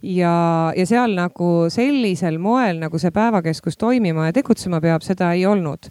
ja, 0.00 0.34
ja 0.76 0.86
seal 0.88 1.12
nagu 1.18 1.68
sellisel 1.72 2.38
moel, 2.40 2.80
nagu 2.80 3.00
see 3.00 3.12
päevakeskus 3.14 3.76
toimima 3.80 4.30
ja 4.30 4.36
tegutsema 4.36 4.80
peab, 4.80 5.04
seda 5.04 5.32
ei 5.36 5.44
olnud. 5.46 5.90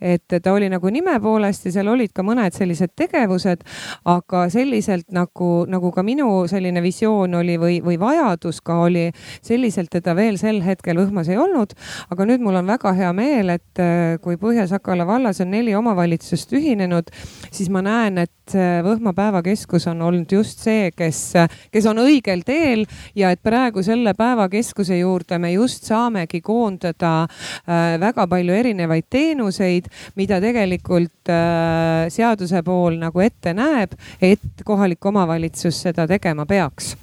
et 0.00 0.38
ta 0.42 0.52
oli 0.52 0.68
nagu 0.70 0.90
nime 0.94 1.18
poolest 1.20 1.66
ja 1.66 1.74
seal 1.74 1.90
olid 1.90 2.14
ka 2.14 2.22
mõned 2.22 2.54
sellised 2.54 2.94
tegevused, 2.96 3.66
aga 4.04 4.44
selliselt 4.52 5.10
nagu, 5.10 5.50
nagu 5.70 5.90
ka 5.90 6.06
minu 6.06 6.44
selline 6.50 6.82
visioon 6.84 7.34
oli 7.42 7.58
või, 7.58 7.80
või 7.82 7.98
vajadus 7.98 8.62
ka 8.62 8.78
oli, 8.86 9.08
selliselt 9.42 9.90
teda 9.90 10.14
veel 10.16 10.38
sel 10.38 10.62
hetkel 10.62 11.02
Võhmas 11.02 11.28
ei 11.32 11.40
olnud. 11.40 11.74
aga 12.14 12.24
nüüd 12.28 12.42
mul 12.44 12.62
on 12.62 12.66
väga 12.68 12.92
hea 12.94 13.01
hea 13.02 13.12
meel, 13.16 13.52
et 13.56 13.82
äh, 13.82 14.16
kui 14.22 14.38
Põhja-Sakala 14.40 15.06
vallas 15.08 15.42
on 15.42 15.50
neli 15.52 15.74
omavalitsust 15.76 16.52
ühinenud, 16.56 17.10
siis 17.50 17.70
ma 17.72 17.84
näen, 17.84 18.22
et 18.24 18.30
Võhma 18.52 19.12
päevakeskus 19.16 19.86
on 19.88 20.02
olnud 20.02 20.32
just 20.34 20.64
see, 20.64 20.90
kes, 20.96 21.20
kes 21.72 21.86
on 21.88 22.00
õigel 22.02 22.42
teel 22.44 22.82
ja 23.16 23.30
et 23.32 23.40
praegu 23.42 23.84
selle 23.86 24.12
päevakeskuse 24.18 24.98
juurde 24.98 25.38
me 25.40 25.52
just 25.54 25.86
saamegi 25.88 26.42
koondada 26.44 27.12
äh, 27.22 27.94
väga 28.02 28.26
palju 28.28 28.56
erinevaid 28.58 29.06
teenuseid, 29.10 29.88
mida 30.18 30.40
tegelikult 30.42 31.32
äh, 31.32 32.10
seaduse 32.12 32.64
pool 32.66 32.98
nagu 33.00 33.24
ette 33.24 33.54
näeb, 33.56 33.94
et 34.20 34.66
kohalik 34.66 35.12
omavalitsus 35.12 35.84
seda 35.86 36.08
tegema 36.10 36.46
peaks 36.50 36.94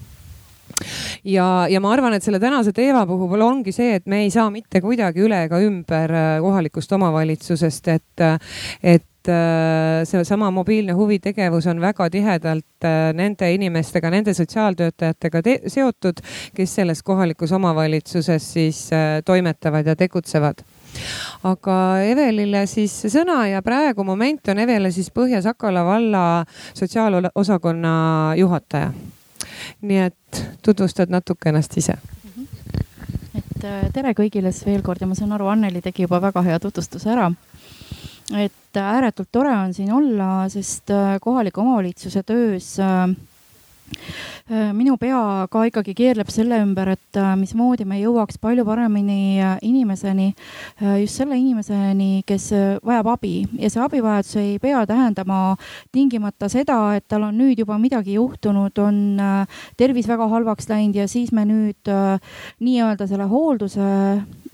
ja, 1.24 1.68
ja 1.70 1.82
ma 1.82 1.94
arvan, 1.94 2.16
et 2.16 2.26
selle 2.26 2.40
tänase 2.42 2.74
teema 2.76 3.06
puhul 3.10 3.42
ongi 3.46 3.74
see, 3.76 3.96
et 4.00 4.08
me 4.10 4.24
ei 4.26 4.32
saa 4.34 4.50
mitte 4.54 4.82
kuidagi 4.84 5.24
üle 5.26 5.44
ega 5.48 5.62
ümber 5.64 6.16
äh, 6.16 6.32
kohalikust 6.44 6.92
omavalitsusest, 6.98 7.92
et, 7.96 8.26
et 8.84 9.32
äh, 9.32 10.02
seesama 10.10 10.52
mobiilne 10.56 10.96
huvitegevus 10.98 11.68
on 11.72 11.82
väga 11.84 12.10
tihedalt 12.14 12.88
äh, 12.88 13.12
nende 13.18 13.52
inimestega, 13.56 14.12
nende 14.14 14.34
sotsiaaltöötajatega 14.38 15.44
seotud, 15.68 16.24
kes 16.56 16.76
selles 16.82 17.04
kohalikus 17.04 17.54
omavalitsuses 17.56 18.52
siis 18.54 18.84
toimetavad 19.26 19.88
ja 19.88 19.96
tegutsevad. 20.00 20.64
Aga 21.46 21.76
Evelile 22.02 22.64
siis 22.68 22.96
sõna 23.14 23.44
ja 23.52 23.62
praegu 23.62 24.04
moment 24.04 24.50
on 24.50 24.60
Evele 24.66 24.90
siis 24.92 25.12
Põhja-Sakala 25.14 25.86
valla 25.86 26.24
sotsiaalosakonna 26.74 27.94
juhataja 28.42 28.90
nii 29.82 30.00
et 30.10 30.46
tutvustad 30.66 31.12
natuke 31.12 31.50
ennast 31.50 31.78
ise 31.78 31.98
et 33.60 33.66
äh, 33.68 33.88
tere 33.94 34.14
kõigile 34.18 34.52
siis 34.54 34.68
veel 34.68 34.84
kord 34.86 35.02
ja 35.02 35.08
ma 35.10 35.18
saan 35.18 35.34
aru, 35.36 35.50
Anneli 35.52 35.82
tegi 35.84 36.06
juba 36.06 36.22
väga 36.24 36.44
hea 36.46 36.60
tutvustuse 36.64 37.12
ära. 37.12 37.30
et 38.38 38.78
äh, 38.78 38.92
ääretult 38.96 39.32
tore 39.32 39.52
on 39.52 39.74
siin 39.74 39.92
olla, 39.94 40.48
sest 40.50 40.92
äh, 40.92 41.18
kohaliku 41.22 41.62
omavalitsuse 41.62 42.24
töös 42.24 42.78
minu 44.50 44.96
pea 44.98 45.46
ka 45.52 45.64
ikkagi 45.70 45.94
keerleb 45.98 46.30
selle 46.34 46.58
ümber, 46.64 46.94
et 46.96 47.20
äh, 47.20 47.36
mismoodi 47.38 47.86
me 47.86 48.00
jõuaks 48.02 48.40
palju 48.42 48.66
paremini 48.66 49.38
äh, 49.38 49.58
inimeseni, 49.66 50.32
just 51.02 51.20
selle 51.20 51.38
inimeseni, 51.38 52.24
kes 52.28 52.50
vajab 52.86 53.12
abi 53.14 53.34
ja 53.60 53.70
see 53.70 53.84
abivajadus 53.84 54.40
ei 54.42 54.58
pea 54.62 54.82
tähendama 54.90 55.56
tingimata 55.94 56.50
seda, 56.50 56.80
et 56.98 57.06
tal 57.08 57.28
on 57.30 57.38
nüüd 57.38 57.62
juba 57.62 57.78
midagi 57.82 58.18
juhtunud, 58.18 58.82
on 58.82 59.22
tervis 59.78 60.10
väga 60.10 60.28
halvaks 60.32 60.70
läinud 60.72 60.98
ja 60.98 61.08
siis 61.12 61.32
me 61.36 61.46
nüüd 61.46 61.94
nii-öelda 62.60 63.08
selle 63.10 63.30
hoolduse 63.30 63.90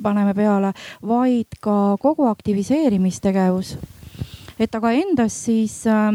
paneme 0.01 0.34
peale, 0.36 0.73
vaid 1.05 1.60
ka 1.62 1.97
kogu 2.01 2.27
aktiviseerimistegevus. 2.29 3.77
et 4.60 4.75
aga 4.75 4.91
endas 4.95 5.36
siis 5.45 5.84
äh, 5.88 6.12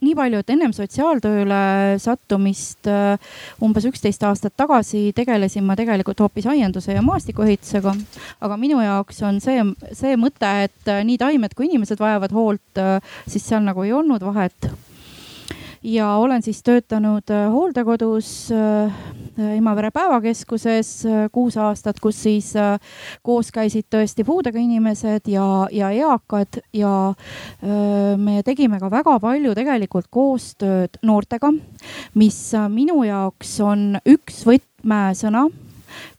nii 0.00 0.14
palju, 0.18 0.40
et 0.40 0.52
ennem 0.54 0.72
sotsiaaltööle 0.76 1.60
sattumist 2.02 2.88
äh, 2.90 3.32
umbes 3.64 3.86
üksteist 3.90 4.22
aastat 4.26 4.56
tagasi 4.60 5.10
tegelesin 5.16 5.66
ma 5.66 5.76
tegelikult 5.78 6.22
hoopis 6.24 6.48
aianduse 6.50 6.94
ja 6.96 7.02
maastikuehitusega. 7.04 7.94
aga 8.40 8.60
minu 8.60 8.80
jaoks 8.84 9.22
on 9.26 9.40
see, 9.44 9.64
see 9.96 10.16
mõte, 10.20 10.52
et 10.66 10.92
äh, 10.92 11.02
nii 11.06 11.18
taimed 11.20 11.56
kui 11.56 11.68
inimesed 11.70 12.00
vajavad 12.00 12.34
hoolt, 12.36 12.80
äh, 12.80 13.18
siis 13.26 13.46
seal 13.50 13.66
nagu 13.66 13.84
ei 13.86 13.92
olnud 13.96 14.24
vahet 14.24 14.70
ja 15.82 16.16
olen 16.16 16.42
siis 16.42 16.62
töötanud 16.62 17.30
äh, 17.30 17.52
hooldekodus 17.52 18.50
Imavere 19.56 19.86
äh, 19.86 19.92
päevakeskuses 19.92 21.06
äh, 21.06 21.28
kuus 21.32 21.56
aastat, 21.56 22.00
kus 22.00 22.22
siis 22.22 22.52
koos 23.22 23.52
käisid 23.52 23.88
tõesti 23.94 24.24
puudega 24.26 24.58
inimesed 24.60 25.28
ja, 25.32 25.46
ja 25.72 25.90
eakad 25.90 26.60
ja 26.72 27.14
me 28.16 28.42
tegime 28.44 28.80
ka 28.80 28.90
väga 28.90 29.16
palju 29.20 29.54
tegelikult 29.56 30.10
koostööd 30.10 31.00
noortega, 31.02 31.52
mis 32.14 32.38
minu 32.68 33.02
jaoks 33.06 33.56
on 33.64 33.96
üks 34.04 34.44
võtmesõna 34.48 35.48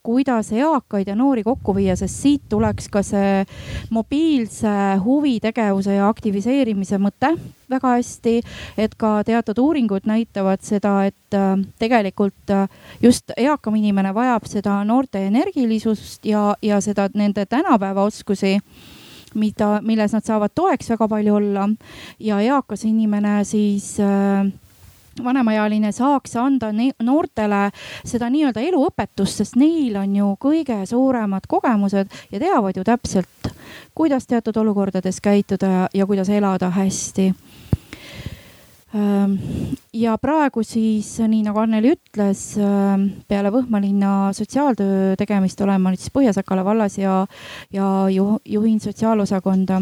kuidas 0.03 0.51
eakaid 0.51 1.07
ja 1.07 1.15
noori 1.15 1.43
kokku 1.43 1.75
viia, 1.75 1.95
sest 1.95 2.21
siit 2.21 2.43
tuleks 2.49 2.89
ka 2.89 3.03
see 3.05 3.41
mobiilse 3.89 4.75
huvitegevuse 5.05 5.97
ja 5.97 6.09
aktiviseerimise 6.09 6.99
mõte 7.01 7.33
väga 7.71 7.95
hästi. 7.97 8.41
et 8.77 8.95
ka 8.95 9.23
teatud 9.23 9.57
uuringud 9.57 10.05
näitavad 10.05 10.61
seda, 10.61 11.05
et 11.05 11.33
äh, 11.33 11.57
tegelikult 11.79 12.49
äh, 12.49 12.69
just 13.01 13.31
eakam 13.37 13.75
inimene 13.75 14.13
vajab 14.13 14.45
seda 14.45 14.83
noorte 14.83 15.25
energilisust 15.27 16.25
ja, 16.25 16.55
ja 16.61 16.81
seda 16.81 17.09
nende 17.13 17.45
tänapäeva 17.45 18.03
oskusi 18.03 18.57
mida, 19.33 19.79
milles 19.81 20.13
nad 20.13 20.25
saavad 20.25 20.51
toeks 20.55 20.89
väga 20.91 21.07
palju 21.07 21.35
olla 21.35 21.69
ja 22.19 22.39
eakas 22.41 22.85
inimene 22.85 23.43
siis 23.47 23.93
äh, 23.99 24.51
vanemaealine 25.23 25.91
saaks 25.91 26.35
anda 26.39 26.71
noortele 27.03 27.63
seda 28.07 28.29
nii-öelda 28.31 28.63
eluõpetust, 28.63 29.41
sest 29.41 29.57
neil 29.59 29.97
on 29.99 30.15
ju 30.15 30.29
kõige 30.41 30.81
suuremad 30.89 31.47
kogemused 31.51 32.11
ja 32.31 32.39
teavad 32.39 32.77
ju 32.77 32.85
täpselt, 32.87 33.51
kuidas 33.95 34.27
teatud 34.27 34.57
olukordades 34.57 35.21
käituda 35.21 35.73
ja, 35.73 35.89
ja 35.93 36.07
kuidas 36.07 36.29
elada 36.29 36.71
hästi. 36.71 37.31
Ja 39.93 40.17
praegu 40.19 40.65
siis, 40.67 41.13
nii 41.23 41.45
nagu 41.45 41.61
Anneli 41.61 41.93
ütles, 41.95 42.41
peale 43.27 43.51
Võhmalinna 43.53 44.33
sotsiaaltöö 44.35 45.15
tegemist 45.19 45.61
olen 45.63 45.79
ma 45.79 45.93
nüüd 45.93 46.01
siis 46.01 46.11
Põhja-Sakala 46.11 46.65
vallas 46.67 46.97
ja, 46.99 47.21
ja 47.71 47.87
juhin 48.11 48.81
sotsiaalosakonda 48.83 49.79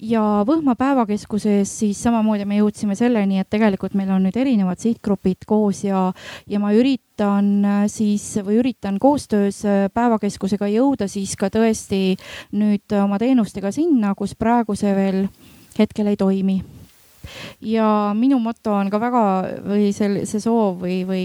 ja 0.00 0.22
Võhma 0.46 0.74
päevakeskuses 0.78 1.70
siis 1.82 2.00
samamoodi 2.02 2.46
me 2.48 2.60
jõudsime 2.60 2.96
selleni, 2.98 3.40
et 3.42 3.50
tegelikult 3.52 3.96
meil 3.98 4.10
on 4.14 4.24
nüüd 4.26 4.36
erinevad 4.38 4.80
sihtgrupid 4.82 5.46
koos 5.48 5.84
ja, 5.84 6.08
ja 6.48 6.60
ma 6.62 6.72
üritan 6.76 7.50
äh, 7.64 7.80
siis 7.92 8.24
või 8.44 8.60
üritan 8.62 8.98
koostöös 9.02 9.62
äh, 9.68 9.86
päevakeskusega 9.94 10.70
jõuda 10.72 11.08
siis 11.10 11.36
ka 11.36 11.50
tõesti 11.52 12.16
nüüd 12.56 12.98
oma 13.02 13.20
teenustega 13.22 13.72
sinna, 13.74 14.14
kus 14.18 14.36
praegu 14.38 14.76
see 14.78 14.94
veel 14.96 15.26
hetkel 15.78 16.12
ei 16.12 16.20
toimi 16.20 16.60
ja 17.60 18.12
minu 18.18 18.38
moto 18.42 18.74
on 18.74 18.90
ka 18.90 19.00
väga 19.00 19.22
või 19.66 19.90
see, 19.94 20.24
see 20.28 20.42
soov 20.42 20.82
või, 20.82 21.02
või 21.06 21.24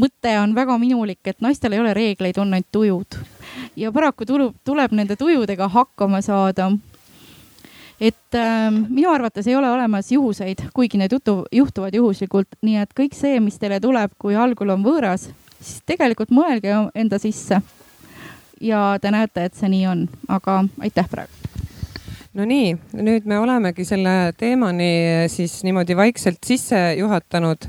mõte 0.00 0.32
on 0.40 0.54
väga 0.56 0.78
minulik, 0.80 1.20
et 1.26 1.40
naistel 1.44 1.76
ei 1.76 1.82
ole 1.82 1.94
reegleid, 1.96 2.38
on 2.38 2.54
ainult 2.54 2.70
tujud. 2.72 3.18
ja 3.76 3.92
paraku 3.92 4.26
tuleb, 4.26 4.54
tuleb 4.64 4.92
nende 4.92 5.16
tujudega 5.16 5.68
hakkama 5.68 6.22
saada 6.24 6.70
et 8.00 8.34
äh, 8.38 8.68
minu 8.72 9.10
arvates 9.12 9.46
ei 9.46 9.56
ole 9.56 9.70
olemas 9.70 10.12
juhuseid, 10.12 10.66
kuigi 10.74 11.00
need 11.00 11.12
jutu, 11.12 11.38
juhtuvad 11.52 11.94
juhuslikult, 11.96 12.58
nii 12.62 12.82
et 12.82 12.94
kõik 12.96 13.16
see, 13.16 13.40
mis 13.40 13.58
teile 13.58 13.80
tuleb, 13.80 14.12
kui 14.18 14.36
algul 14.36 14.74
on 14.76 14.84
võõras, 14.84 15.30
siis 15.60 15.80
tegelikult 15.88 16.34
mõelge 16.34 16.76
enda 16.94 17.18
sisse. 17.22 17.60
ja 18.60 18.98
te 19.00 19.10
näete, 19.12 19.44
et 19.44 19.54
see 19.54 19.68
nii 19.68 19.86
on, 19.86 20.06
aga 20.28 20.62
aitäh 20.80 21.08
praegu 21.10 21.35
no 22.36 22.44
nii, 22.48 22.74
nüüd 23.00 23.26
me 23.28 23.40
olemegi 23.40 23.86
selle 23.88 24.32
teemani 24.38 25.26
siis 25.32 25.58
niimoodi 25.66 25.96
vaikselt 25.96 26.44
sisse 26.46 26.80
juhatanud. 26.98 27.68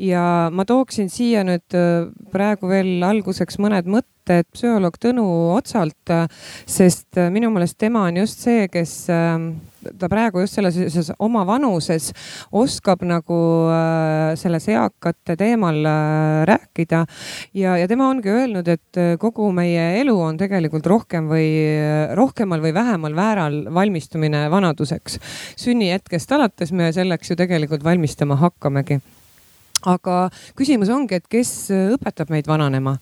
Ja 0.00 0.24
ma 0.52 0.66
tooksin 0.68 1.10
siia 1.12 1.44
nüüd 1.48 1.76
äh, 1.78 2.08
praegu 2.32 2.70
veel 2.70 2.98
alguseks 3.08 3.60
mõned 3.62 3.88
mõtted 3.88 4.10
mõtted 4.22 4.46
psühholoog 4.54 4.98
Tõnu 5.02 5.24
Otsalt, 5.56 6.12
sest 6.66 7.18
minu 7.34 7.50
meelest 7.50 7.74
tema 7.78 8.04
on 8.06 8.20
just 8.22 8.38
see, 8.38 8.68
kes 8.70 9.08
ta 9.98 10.08
praegu 10.12 10.42
just 10.42 10.58
selles 10.58 11.12
oma 11.18 11.44
vanuses 11.48 12.10
oskab 12.52 13.04
nagu 13.06 13.38
äh, 13.72 14.34
selles 14.40 14.68
eakate 14.72 15.36
teemal 15.40 15.78
äh, 15.84 16.42
rääkida. 16.48 17.04
ja, 17.54 17.76
ja 17.76 17.88
tema 17.88 18.08
ongi 18.10 18.30
öelnud, 18.32 18.68
et 18.68 19.00
kogu 19.20 19.50
meie 19.54 20.00
elu 20.00 20.14
on 20.20 20.38
tegelikult 20.40 20.86
rohkem 20.86 21.28
või 21.30 21.48
rohkemal 22.18 22.62
või 22.64 22.74
vähemal 22.74 23.16
määral 23.16 23.62
valmistumine 23.74 24.48
vanaduseks. 24.50 25.18
sünnihetkest 25.56 26.32
alates 26.32 26.72
me 26.72 26.92
selleks 26.92 27.30
ju 27.30 27.36
tegelikult 27.36 27.84
valmistama 27.84 28.38
hakkamegi 28.40 29.00
aga 29.88 30.28
küsimus 30.58 30.90
ongi, 30.94 31.18
et 31.18 31.26
kes 31.30 31.72
õpetab 31.96 32.30
meid 32.30 32.46
vananema. 32.50 32.98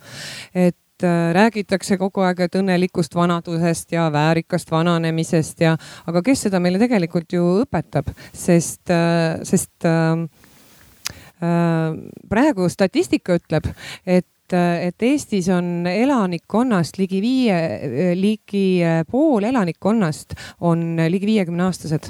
et 0.54 0.76
et 1.00 1.06
äh, 1.08 1.32
räägitakse 1.34 1.96
kogu 1.98 2.24
aeg, 2.24 2.40
et 2.44 2.56
õnnelikust 2.58 3.14
vanadusest 3.16 3.92
ja 3.92 4.08
väärikast 4.12 4.70
vananemisest 4.70 5.60
ja, 5.64 5.76
aga 6.06 6.22
kes 6.22 6.46
seda 6.46 6.60
meile 6.60 6.80
tegelikult 6.80 7.32
ju 7.32 7.44
õpetab, 7.62 8.10
sest, 8.32 8.90
äh, 8.92 9.40
sest 9.46 9.86
äh, 9.88 10.24
äh, 11.40 11.96
praegu 12.28 12.68
statistika 12.68 13.40
ütleb, 13.40 13.72
et 14.06 14.26
et 14.50 15.02
Eestis 15.06 15.46
on 15.54 15.84
elanikkonnast 15.86 16.96
ligi 16.98 17.20
viie, 17.22 17.58
ligi 18.18 18.80
pool 19.06 19.44
elanikkonnast 19.46 20.34
on 20.66 20.98
ligi 21.06 21.28
viiekümne 21.28 21.68
aastased. 21.68 22.08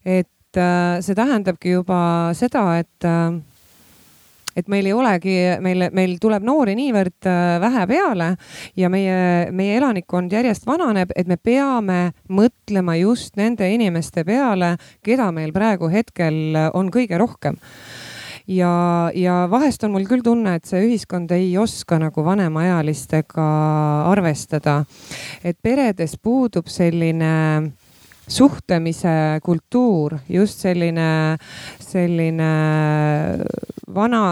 et 0.00 0.56
see 0.56 1.18
tähendabki 1.18 1.74
juba 1.74 1.98
seda, 2.32 2.64
et 2.80 3.08
et 4.56 4.68
meil 4.72 4.88
ei 4.88 4.94
olegi, 4.96 5.36
meil, 5.62 5.88
meil 5.92 6.16
tuleb 6.22 6.46
noori 6.46 6.76
niivõrd 6.78 7.28
äh, 7.28 7.56
vähe 7.62 7.86
peale 7.90 8.30
ja 8.76 8.90
meie, 8.92 9.52
meie 9.52 9.76
elanikkond 9.80 10.32
järjest 10.32 10.66
vananeb, 10.66 11.12
et 11.16 11.28
me 11.28 11.36
peame 11.36 12.00
mõtlema 12.32 12.96
just 13.00 13.36
nende 13.36 13.68
inimeste 13.72 14.24
peale, 14.24 14.76
keda 15.04 15.30
meil 15.36 15.52
praegu 15.56 15.90
hetkel 15.92 16.56
on 16.74 16.90
kõige 16.94 17.20
rohkem 17.20 17.60
ja, 18.46 19.10
ja 19.14 19.46
vahest 19.50 19.84
on 19.84 19.94
mul 19.94 20.06
küll 20.08 20.24
tunne, 20.24 20.56
et 20.56 20.68
see 20.68 20.84
ühiskond 20.86 21.32
ei 21.34 21.50
oska 21.58 21.98
nagu 22.02 22.24
vanemaealistega 22.24 23.46
arvestada. 24.12 24.84
et 25.44 25.58
peredes 25.62 26.16
puudub 26.22 26.68
selline 26.70 27.72
suhtlemise 28.28 29.40
kultuur, 29.44 30.18
just 30.28 30.62
selline, 30.64 31.38
selline 31.82 32.50
vana 33.94 34.22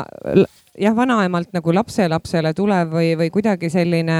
jah, 0.78 0.94
vanaemalt 0.96 1.52
nagu 1.54 1.74
lapselapsele 1.74 2.54
tulev 2.56 2.90
või, 2.94 3.12
või 3.18 3.30
kuidagi 3.34 3.70
selline, 3.72 4.18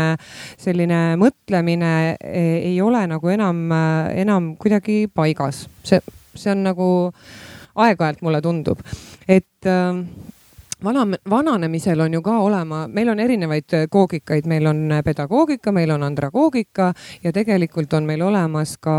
selline 0.60 1.00
mõtlemine 1.20 1.94
ei 2.22 2.76
ole 2.82 3.04
nagu 3.10 3.32
enam, 3.32 3.66
enam 4.14 4.54
kuidagi 4.60 5.04
paigas. 5.12 5.66
see, 5.82 6.00
see 6.34 6.52
on 6.54 6.64
nagu 6.70 6.88
aeg-ajalt 7.74 8.22
mulle 8.22 8.40
tundub, 8.42 8.82
et 9.26 9.66
äh, 9.66 10.04
vana, 10.84 11.04
vananemisel 11.30 12.00
on 12.00 12.14
ju 12.14 12.22
ka 12.22 12.36
olema, 12.44 12.84
meil 12.88 13.08
on 13.12 13.20
erinevaid 13.20 13.74
äh, 13.76 13.86
koogikaid, 13.90 14.46
meil 14.50 14.66
on 14.70 14.82
äh, 14.92 15.02
pedagoogika, 15.04 15.72
meil 15.72 15.90
on 15.94 16.02
andragoogika 16.06 16.90
ja 17.24 17.32
tegelikult 17.34 17.92
on 17.96 18.06
meil 18.08 18.22
olemas 18.22 18.76
ka, 18.82 18.96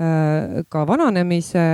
äh, 0.00 0.62
ka 0.68 0.84
vananemise 0.88 1.64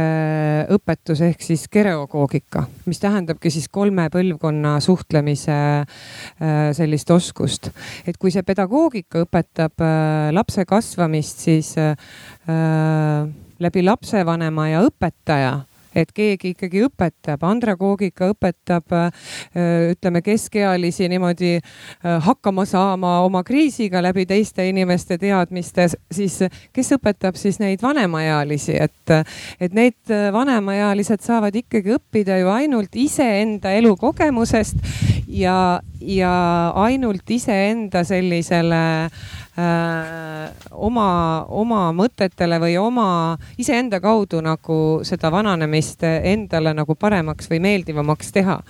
õpetus 0.77 1.23
ehk 1.27 1.45
siis 1.45 1.67
kereogoogika, 1.73 2.67
mis 2.87 3.01
tähendabki 3.03 3.53
siis 3.53 3.69
kolme 3.73 4.09
põlvkonna 4.13 4.77
suhtlemise 4.85 5.57
sellist 6.77 7.11
oskust. 7.11 7.71
et 8.07 8.17
kui 8.19 8.31
see 8.31 8.43
pedagoogika 8.47 9.25
õpetab 9.25 9.83
lapse 10.35 10.65
kasvamist, 10.69 11.45
siis 11.47 11.73
läbi 13.61 13.83
lapsevanema 13.85 14.69
ja 14.69 14.83
õpetaja 14.87 15.55
et 15.97 16.13
keegi 16.15 16.53
ikkagi 16.55 16.85
õpetab, 16.87 17.45
andragoogika 17.47 18.31
õpetab 18.33 18.95
ütleme 19.93 20.23
keskealisi 20.25 21.09
niimoodi 21.11 21.57
hakkama 22.03 22.67
saama 22.69 23.21
oma 23.25 23.43
kriisiga 23.47 24.03
läbi 24.05 24.27
teiste 24.29 24.67
inimeste 24.69 25.19
teadmiste, 25.19 25.89
siis 26.13 26.39
kes 26.73 26.93
õpetab 26.99 27.39
siis 27.41 27.61
neid 27.63 27.83
vanemaealisi, 27.83 28.77
et, 28.81 29.15
et 29.61 29.77
need 29.77 30.15
vanemaealised 30.33 31.25
saavad 31.25 31.57
ikkagi 31.57 31.97
õppida 31.97 32.41
ju 32.43 32.53
ainult 32.53 32.97
iseenda 32.97 33.73
elukogemusest 33.79 34.81
ja, 35.29 35.81
ja 36.01 36.37
ainult 36.87 37.31
iseenda 37.31 38.05
sellisele 38.07 38.85
äh, 39.07 39.46
oma, 39.57 41.09
oma 41.49 41.81
mõtetele 41.97 42.59
või 42.61 42.77
oma 42.81 43.09
iseenda 43.59 44.01
kaudu 44.05 44.43
nagu 44.45 44.79
seda 45.07 45.31
vananemist 45.33 46.05
endale 46.07 46.75
nagu 46.77 46.95
paremaks 46.95 47.49
või 47.51 47.63
meeldivamaks 47.65 48.33
teha 48.37 48.61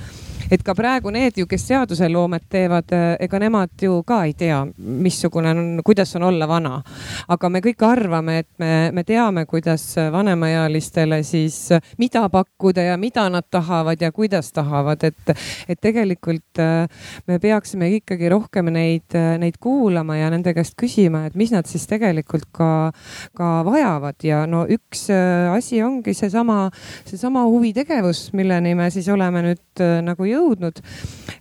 et 0.50 0.62
ka 0.62 0.74
praegu 0.76 1.10
need 1.14 1.38
ju, 1.40 1.46
kes 1.50 1.64
seaduseloomet 1.70 2.46
teevad, 2.50 2.92
eh, 2.94 3.16
ega 3.26 3.40
nemad 3.42 3.82
ju 3.82 3.98
ka 4.06 4.22
ei 4.26 4.34
tea, 4.38 4.60
missugune 4.76 5.50
on, 5.50 5.80
kuidas 5.84 6.14
on 6.16 6.26
olla 6.28 6.46
vana. 6.48 6.82
aga 7.28 7.48
me 7.48 7.60
kõik 7.60 7.82
arvame, 7.82 8.38
et 8.38 8.48
me, 8.58 8.90
me 8.92 9.02
teame, 9.04 9.46
kuidas 9.46 9.82
vanemaealistele 10.12 11.22
siis, 11.22 11.70
mida 11.98 12.28
pakkuda 12.28 12.82
ja 12.82 12.96
mida 12.96 13.28
nad 13.30 13.46
tahavad 13.50 14.00
ja 14.00 14.12
kuidas 14.12 14.52
tahavad, 14.52 15.02
et, 15.04 15.34
et 15.68 15.80
tegelikult 15.80 16.60
eh, 16.62 16.86
me 17.26 17.38
peaksime 17.38 17.90
ikkagi 17.96 18.28
rohkem 18.30 18.70
neid, 18.72 19.16
neid 19.38 19.58
kuulama 19.60 20.16
ja 20.16 20.30
nende 20.30 20.54
käest 20.54 20.76
küsima, 20.78 21.26
et 21.26 21.34
mis 21.34 21.50
nad 21.54 21.66
siis 21.66 21.86
tegelikult 21.90 22.46
ka, 22.52 22.92
ka 23.34 23.50
vajavad 23.66 24.22
ja 24.22 24.44
no 24.46 24.64
üks 24.68 25.08
asi 25.10 25.82
ongi 25.82 26.14
seesama, 26.14 26.70
seesama 27.06 27.46
huvitegevus, 27.48 28.30
milleni 28.36 28.74
me 28.78 28.90
siis 28.94 29.08
oleme 29.12 29.42
nüüd 29.42 29.84
nagu 30.06 30.24
jõudnud 30.26 30.35
jõudnud. 30.36 30.82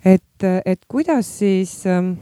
et, 0.06 0.48
et 0.66 0.88
kuidas 0.88 1.30
siis 1.40 1.82
ähm, 1.90 2.16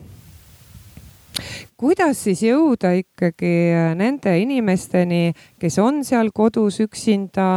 kuidas 1.77 2.23
siis 2.25 2.43
jõuda 2.45 2.93
ikkagi 2.99 3.53
nende 3.99 4.35
inimesteni, 4.41 5.33
kes 5.59 5.79
on 5.81 6.03
seal 6.07 6.31
kodus 6.35 6.79
üksinda, 6.83 7.47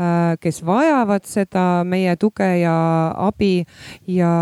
äh, 0.00 0.32
kes 0.40 0.62
vajavad 0.66 1.26
seda 1.28 1.66
meie 1.88 2.16
tuge 2.20 2.48
ja 2.62 2.76
abi 3.28 3.64
ja, 4.10 4.32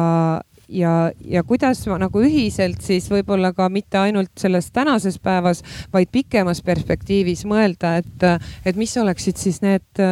ja, 0.69 0.95
ja 1.21 1.45
kuidas 1.45 1.83
nagu 2.01 2.23
ühiselt 2.25 2.81
siis 2.85 3.11
võib-olla 3.11 3.53
ka 3.57 3.69
mitte 3.73 4.01
ainult 4.01 4.33
selles 4.41 4.71
tänases 4.73 5.19
päevas, 5.23 5.65
vaid 5.93 6.11
pikemas 6.13 6.63
perspektiivis 6.65 7.45
mõelda, 7.51 7.97
et, 8.01 8.29
et 8.65 8.79
mis 8.79 8.97
oleksid 8.97 9.41
siis 9.41 9.61
need, 9.65 10.05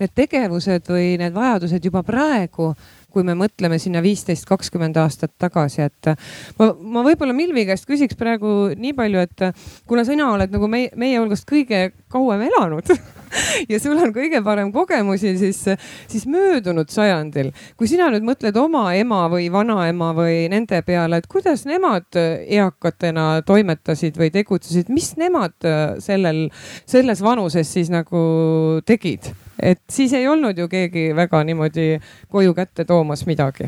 need 0.00 0.14
tegevused 0.16 0.88
või 0.88 1.16
need 1.20 1.36
vajadused 1.36 1.84
juba 1.84 2.02
praegu 2.06 2.72
kui 3.12 3.24
me 3.26 3.34
mõtleme 3.38 3.78
sinna 3.80 4.02
viisteist, 4.04 4.46
kakskümmend 4.48 4.98
aastat 5.00 5.32
tagasi, 5.40 5.86
et 5.88 6.10
ma, 6.58 6.72
ma 6.78 7.04
võib-olla 7.06 7.36
Milvi 7.36 7.64
käest 7.68 7.88
küsiks 7.88 8.18
praegu 8.18 8.74
nii 8.76 8.94
palju, 8.98 9.24
et 9.24 9.46
kuna 9.88 10.04
sina 10.08 10.32
oled 10.34 10.52
nagu 10.54 10.68
meie, 10.70 10.92
meie 10.96 11.20
hulgast 11.20 11.48
kõige 11.48 11.88
kauem 12.12 12.44
elanud 12.50 12.92
ja 13.72 13.80
sul 13.82 13.98
on 13.98 14.12
kõige 14.14 14.40
parem 14.44 14.72
kogemusi, 14.74 15.34
siis, 15.40 15.62
siis 16.08 16.26
möödunud 16.30 16.90
sajandil, 16.92 17.50
kui 17.78 17.90
sina 17.90 18.08
nüüd 18.12 18.26
mõtled 18.26 18.56
oma 18.60 18.86
ema 18.98 19.24
või 19.32 19.48
vanaema 19.52 20.12
või 20.16 20.46
nende 20.52 20.80
peale, 20.86 21.20
et 21.20 21.28
kuidas 21.30 21.66
nemad 21.68 22.18
eakatena 22.18 23.42
toimetasid 23.46 24.18
või 24.20 24.32
tegutsesid, 24.34 24.92
mis 24.92 25.14
nemad 25.20 25.56
sellel, 26.04 26.46
selles 26.88 27.22
vanuses 27.24 27.72
siis 27.72 27.92
nagu 27.92 28.18
tegid? 28.86 29.32
et 29.58 29.80
siis 29.90 30.12
ei 30.14 30.28
olnud 30.28 30.58
ju 30.58 30.68
keegi 30.70 31.10
väga 31.16 31.42
niimoodi 31.44 31.98
koju 32.30 32.54
kätte 32.54 32.84
toomas 32.84 33.26
midagi. 33.26 33.66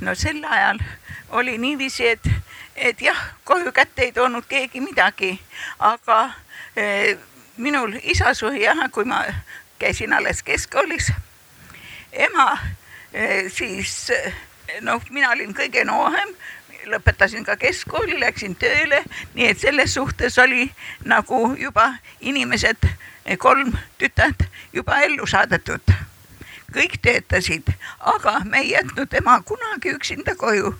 no 0.00 0.14
sel 0.14 0.44
ajal 0.44 0.78
oli 1.32 1.58
niiviisi, 1.58 2.06
et, 2.08 2.28
et 2.76 3.00
jah, 3.02 3.18
koju 3.44 3.72
kätte 3.72 4.02
ei 4.02 4.12
toonud 4.12 4.44
keegi 4.48 4.80
midagi, 4.80 5.32
aga 5.78 6.18
eh, 6.76 7.16
minul 7.56 7.96
isasui 8.02 8.62
jah, 8.62 8.88
kui 8.90 9.04
ma 9.04 9.24
käisin 9.78 10.12
alles 10.12 10.42
keskkoolis, 10.42 11.12
ema 12.12 12.58
eh, 13.12 13.50
siis 13.52 14.10
noh, 14.80 15.02
mina 15.10 15.30
olin 15.30 15.54
kõige 15.54 15.84
noorem, 15.84 16.32
lõpetasin 16.86 17.44
ka 17.44 17.56
keskkooli, 17.56 18.18
läksin 18.20 18.54
tööle, 18.58 19.02
nii 19.34 19.50
et 19.52 19.60
selles 19.60 19.94
suhtes 19.94 20.38
oli 20.38 20.66
nagu 21.04 21.52
juba 21.58 21.92
inimesed, 22.20 22.88
kolm 23.38 23.74
tütart 23.98 24.48
juba 24.72 25.02
ellu 25.06 25.26
saadetud. 25.26 25.82
kõik 26.72 26.94
töötasid, 27.04 27.66
aga 28.00 28.38
me 28.48 28.62
ei 28.62 28.70
jätnud 28.70 29.12
ema 29.14 29.42
kunagi 29.44 29.92
üksinda 29.92 30.34
koju. 30.34 30.74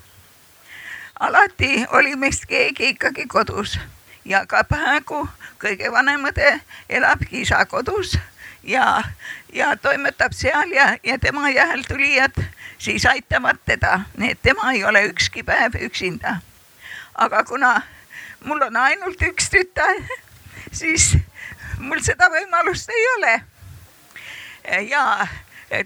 alati 1.20 1.86
oli 1.92 2.16
meist 2.16 2.46
keegi 2.46 2.88
ikkagi 2.94 3.26
kodus 3.26 3.78
ja 4.24 4.46
ka 4.46 4.64
praegu 4.64 5.28
kõige 5.62 5.92
vanem 5.92 6.24
õde 6.30 6.60
elabki 6.88 7.42
isa 7.42 7.64
kodus 7.66 8.16
ja, 8.62 9.02
ja 9.52 9.76
toimetab 9.76 10.34
seal 10.36 10.70
ja, 10.74 10.96
ja 11.02 11.18
tema 11.18 11.50
järeltulijad 11.50 12.36
siis 12.82 13.06
aitavad 13.06 13.58
teda, 13.66 14.00
nii 14.16 14.30
et 14.34 14.42
tema 14.42 14.72
ei 14.72 14.84
ole 14.84 15.04
ükski 15.10 15.42
päev 15.42 15.76
üksinda. 15.80 16.36
aga 17.14 17.44
kuna 17.44 17.82
mul 18.44 18.62
on 18.62 18.76
ainult 18.76 19.22
üks 19.22 19.50
tütar, 19.50 19.98
siis 20.72 21.16
mul 21.78 22.00
seda 22.02 22.30
võimalust 22.30 22.90
ei 22.90 23.06
ole. 23.16 23.34
ja 24.88 25.26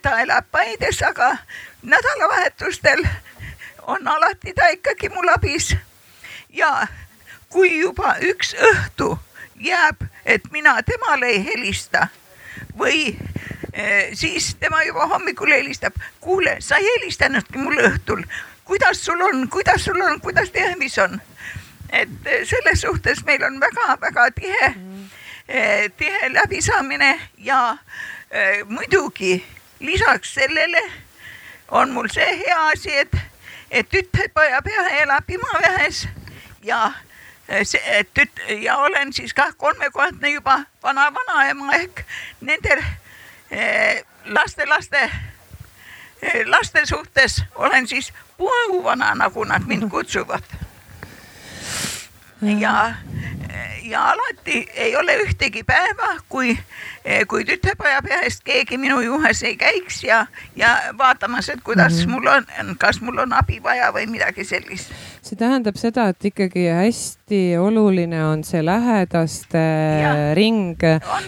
ta 0.03 0.21
elab 0.21 0.49
Paides, 0.51 1.03
aga 1.03 1.37
nädalavahetustel 1.83 3.05
on 3.83 4.09
alati 4.09 4.53
ta 4.53 4.69
ikkagi 4.73 5.09
mul 5.09 5.29
abis 5.35 5.77
ja 6.49 6.87
kui 7.49 7.79
juba 7.81 8.17
üks 8.21 8.55
õhtu 8.55 9.17
jääb, 9.61 10.03
et 10.25 10.51
mina 10.53 10.77
temale 10.83 11.27
ei 11.27 11.45
helista 11.45 12.09
või 12.79 13.17
eh, 13.73 14.13
siis 14.15 14.55
tema 14.61 14.83
juba 14.85 15.07
hommikul 15.07 15.53
helistab, 15.53 15.97
kuule, 16.21 16.59
sa 16.61 16.77
ei 16.77 16.89
helistanudki 16.97 17.59
mulle 17.59 17.89
õhtul, 17.91 18.25
kuidas 18.65 19.05
sul 19.05 19.21
on, 19.23 19.49
kuidas 19.49 19.85
sul 19.85 20.01
on, 20.01 20.21
kuidas 20.21 20.51
tervis 20.51 20.99
on? 20.99 21.21
et 21.93 22.09
eh, 22.27 22.45
selles 22.45 22.81
suhtes 22.81 23.25
meil 23.25 23.43
on 23.47 23.61
väga-väga 23.61 24.31
tihe 24.35 24.75
eh,, 25.49 25.91
tihe 25.97 26.33
läbisaamine 26.33 27.13
ja 27.39 27.77
eh, 28.31 28.65
muidugi 28.67 29.39
lisaks 29.81 30.35
sellele 30.35 30.83
on 31.69 31.93
mul 31.93 32.09
see 32.09 32.27
hea 32.43 32.61
asi, 32.73 32.91
et, 32.91 33.17
et 33.71 33.89
tütarpoja 33.91 34.63
pea 34.63 34.89
elab 35.03 35.31
Imaveres 35.31 36.07
ja 36.63 36.91
see 37.63 37.81
eh, 37.87 38.07
tüt- 38.19 38.53
ja 38.63 38.77
olen 38.77 39.13
siis 39.13 39.35
kah 39.35 39.55
kolmekordne 39.57 40.31
juba 40.31 40.61
vana-vanaema 40.83 41.75
ehk 41.75 42.03
nende 42.41 42.79
eh, 43.51 44.05
laste-laste, 44.27 45.11
laste 46.47 46.87
suhtes 46.87 47.45
olen 47.55 47.89
siis 47.89 48.13
puuvana, 48.37 49.15
nagu 49.15 49.45
nad 49.45 49.63
mind 49.67 49.89
kutsuvad. 49.93 50.43
ja, 52.61 52.95
ja 53.83 54.11
alati 54.11 54.67
ei 54.75 54.97
ole 54.97 55.17
ühtegi 55.23 55.63
päeva, 55.65 56.17
kui, 56.29 56.59
kui 57.29 57.45
tütarpoja 57.45 58.03
perest 58.03 58.43
keegi 58.45 58.79
minu 58.79 59.01
juures 59.01 59.43
ei 59.43 59.57
käiks 59.57 60.03
ja, 60.05 60.27
ja 60.57 60.77
vaatamas, 60.99 61.49
et 61.49 61.63
kuidas 61.63 61.93
mm 61.93 62.01
-hmm. 62.01 62.11
mul 62.11 62.27
on, 62.27 62.77
kas 62.79 63.01
mul 63.01 63.19
on 63.19 63.33
abi 63.33 63.63
vaja 63.63 63.93
või 63.93 64.07
midagi 64.07 64.45
sellist 64.45 64.91
see 65.23 65.37
tähendab 65.37 65.77
seda, 65.77 66.09
et 66.09 66.25
ikkagi 66.25 66.69
hästi 66.69 67.16
oluline 67.59 68.25
on 68.25 68.45
see 68.47 68.61
lähedaste 68.63 69.59
ja, 69.59 70.11
ring, 70.39 70.79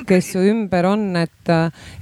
kes 0.06 0.28
su 0.32 0.38
ümber 0.46 0.86
on, 0.86 1.16
et, 1.18 1.50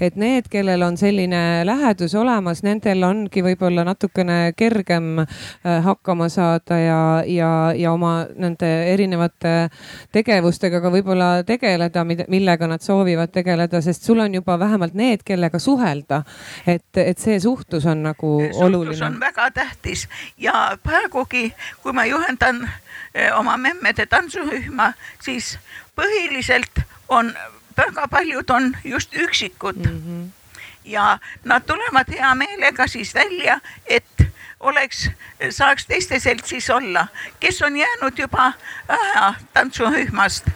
et 0.01 0.19
need, 0.21 0.51
kellel 0.53 0.83
on 0.85 0.99
selline 1.01 1.65
lähedus 1.65 2.13
olemas, 2.15 2.61
nendel 2.63 3.07
ongi 3.09 3.41
võib-olla 3.41 3.87
natukene 3.89 4.53
kergem 4.53 5.23
äh, 5.23 5.81
hakkama 5.87 6.29
saada 6.29 6.77
ja, 6.77 7.01
ja, 7.25 7.51
ja 7.73 7.95
oma 7.97 8.27
nende 8.37 8.69
erinevate 8.93 9.71
tegevustega 10.13 10.83
ka 10.85 10.93
võib-olla 10.93 11.31
tegeleda, 11.49 12.05
millega 12.05 12.69
nad 12.69 12.85
soovivad 12.85 13.33
tegeleda, 13.33 13.81
sest 13.81 14.05
sul 14.05 14.21
on 14.21 14.37
juba 14.37 14.59
vähemalt 14.61 14.93
need, 14.93 15.25
kellega 15.25 15.59
suhelda. 15.59 16.23
et, 16.67 16.91
et 17.01 17.19
see 17.19 17.41
suhtlus 17.41 17.89
on 17.89 18.05
nagu 18.11 18.41
suhtlus 18.43 18.61
oluline. 18.61 18.93
suhtlus 18.93 19.07
on 19.09 19.21
väga 19.25 19.51
tähtis 19.57 20.09
ja 20.37 20.77
praegugi 20.85 21.49
kui 21.81 21.97
ma 21.97 22.05
juhendan 22.05 22.67
oma 23.37 23.57
memmede 23.57 24.07
tantsurühma, 24.07 24.92
siis 25.24 25.59
põhiliselt 25.96 26.83
on, 27.09 27.33
väga 27.76 28.09
paljud 28.09 28.50
on 28.50 28.76
just 28.85 29.14
üksikud 29.14 29.76
mm. 29.76 30.02
-hmm. 30.02 30.29
ja 30.85 31.18
nad 31.44 31.62
tulevad 31.66 32.11
hea 32.12 32.35
meelega 32.35 32.87
siis 32.87 33.14
välja, 33.14 33.61
et 33.87 34.26
oleks, 34.61 35.11
saaks 35.50 35.87
teiste 35.87 36.20
seltsis 36.20 36.70
olla, 36.70 37.07
kes 37.40 37.62
on 37.62 37.76
jäänud 37.76 38.18
juba 38.18 38.52
tantsurühmast 39.52 40.46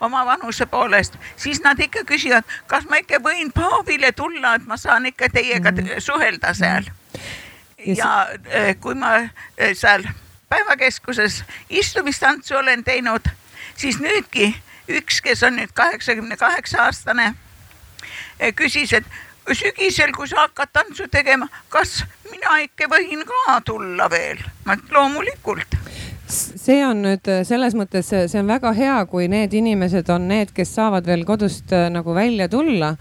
oma 0.00 0.26
vanuse 0.26 0.66
poolest, 0.66 1.14
siis 1.36 1.60
nad 1.62 1.78
ikka 1.80 2.02
küsivad, 2.06 2.44
kas 2.66 2.88
ma 2.90 2.98
ikka 3.02 3.20
võin 3.22 3.52
paavile 3.54 4.12
tulla, 4.12 4.54
et 4.54 4.66
ma 4.66 4.76
saan 4.76 5.06
ikka 5.06 5.28
teiega 5.32 5.70
mm. 5.70 5.94
suhelda 5.98 6.54
seal. 6.54 6.90
ja 7.86 8.28
äh, 8.54 8.76
kui 8.80 8.94
ma 8.94 9.14
äh, 9.16 9.30
seal 9.74 10.04
päevakeskuses 10.52 11.42
istumistantsu 11.70 12.56
olen 12.56 12.84
teinud, 12.84 13.28
siis 13.76 13.98
nüüdki 14.00 14.52
üks, 14.88 15.20
kes 15.24 15.42
on 15.46 15.56
nüüd 15.56 15.72
kaheksakümne 15.74 16.36
kaheksa 16.36 16.84
aastane, 16.86 17.32
küsis, 18.56 18.92
et 18.92 19.06
sügisel, 19.52 20.12
kui 20.16 20.28
sa 20.28 20.44
hakkad 20.44 20.72
tantsu 20.72 21.08
tegema, 21.10 21.48
kas 21.72 22.02
mina 22.30 22.58
ikka 22.66 22.90
võin 22.92 23.24
ka 23.28 23.60
tulla 23.64 24.10
veel? 24.12 24.42
ma 24.66 24.76
ütlen 24.76 24.98
loomulikult. 24.98 25.78
See 26.32 26.80
on 26.86 27.02
nüüd 27.04 27.28
selles 27.44 27.74
mõttes, 27.76 28.08
see 28.08 28.40
on 28.40 28.48
väga 28.48 28.72
hea, 28.76 29.00
kui 29.10 29.26
need 29.28 29.52
inimesed 29.56 30.08
on 30.12 30.28
need, 30.30 30.52
kes 30.56 30.70
saavad 30.76 31.08
veel 31.08 31.26
kodust 31.28 31.72
nagu 31.92 32.14
välja 32.16 32.48
tulla 32.48 32.94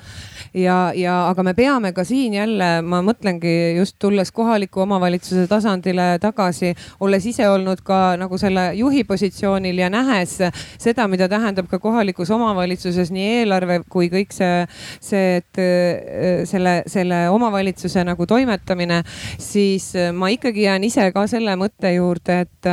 ja, 0.54 0.92
ja 0.96 1.16
aga 1.30 1.44
me 1.44 1.54
peame 1.54 1.92
ka 1.96 2.04
siin 2.08 2.34
jälle, 2.36 2.70
ma 2.84 3.02
mõtlengi 3.06 3.76
just 3.78 3.98
tulles 4.00 4.32
kohaliku 4.36 4.84
omavalitsuse 4.86 5.48
tasandile 5.48 6.18
tagasi, 6.22 6.74
olles 7.00 7.26
ise 7.26 7.48
olnud 7.50 7.82
ka 7.86 8.18
nagu 8.20 8.38
selle 8.42 8.72
juhi 8.78 9.04
positsioonil 9.08 9.80
ja 9.80 9.90
nähes 9.94 10.38
seda, 10.82 11.08
mida 11.12 11.30
tähendab 11.32 11.70
ka 11.72 11.80
kohalikus 11.80 12.32
omavalitsuses 12.32 13.12
nii 13.16 13.28
eelarve 13.42 13.82
kui 13.90 14.10
kõik 14.12 14.36
see, 14.36 14.66
see, 15.00 15.40
et 15.42 15.62
äh, 15.62 16.44
selle, 16.50 16.82
selle 16.92 17.24
omavalitsuse 17.32 18.04
nagu 18.08 18.28
toimetamine, 18.28 19.02
siis 19.40 19.92
ma 20.14 20.32
ikkagi 20.34 20.66
jään 20.68 20.84
ise 20.88 21.08
ka 21.16 21.26
selle 21.32 21.56
mõtte 21.60 21.94
juurde, 21.96 22.42
et, 22.46 22.72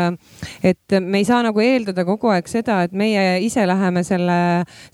et 0.74 0.99
me 1.01 1.22
ei 1.22 1.29
saa 1.29 1.43
nagu 1.47 1.62
eeldada 1.62 2.05
kogu 2.09 2.33
aeg 2.35 2.51
seda, 2.51 2.83
et 2.87 2.95
meie 2.97 3.39
ise 3.45 3.66
läheme 3.68 4.03
selle, 4.07 4.39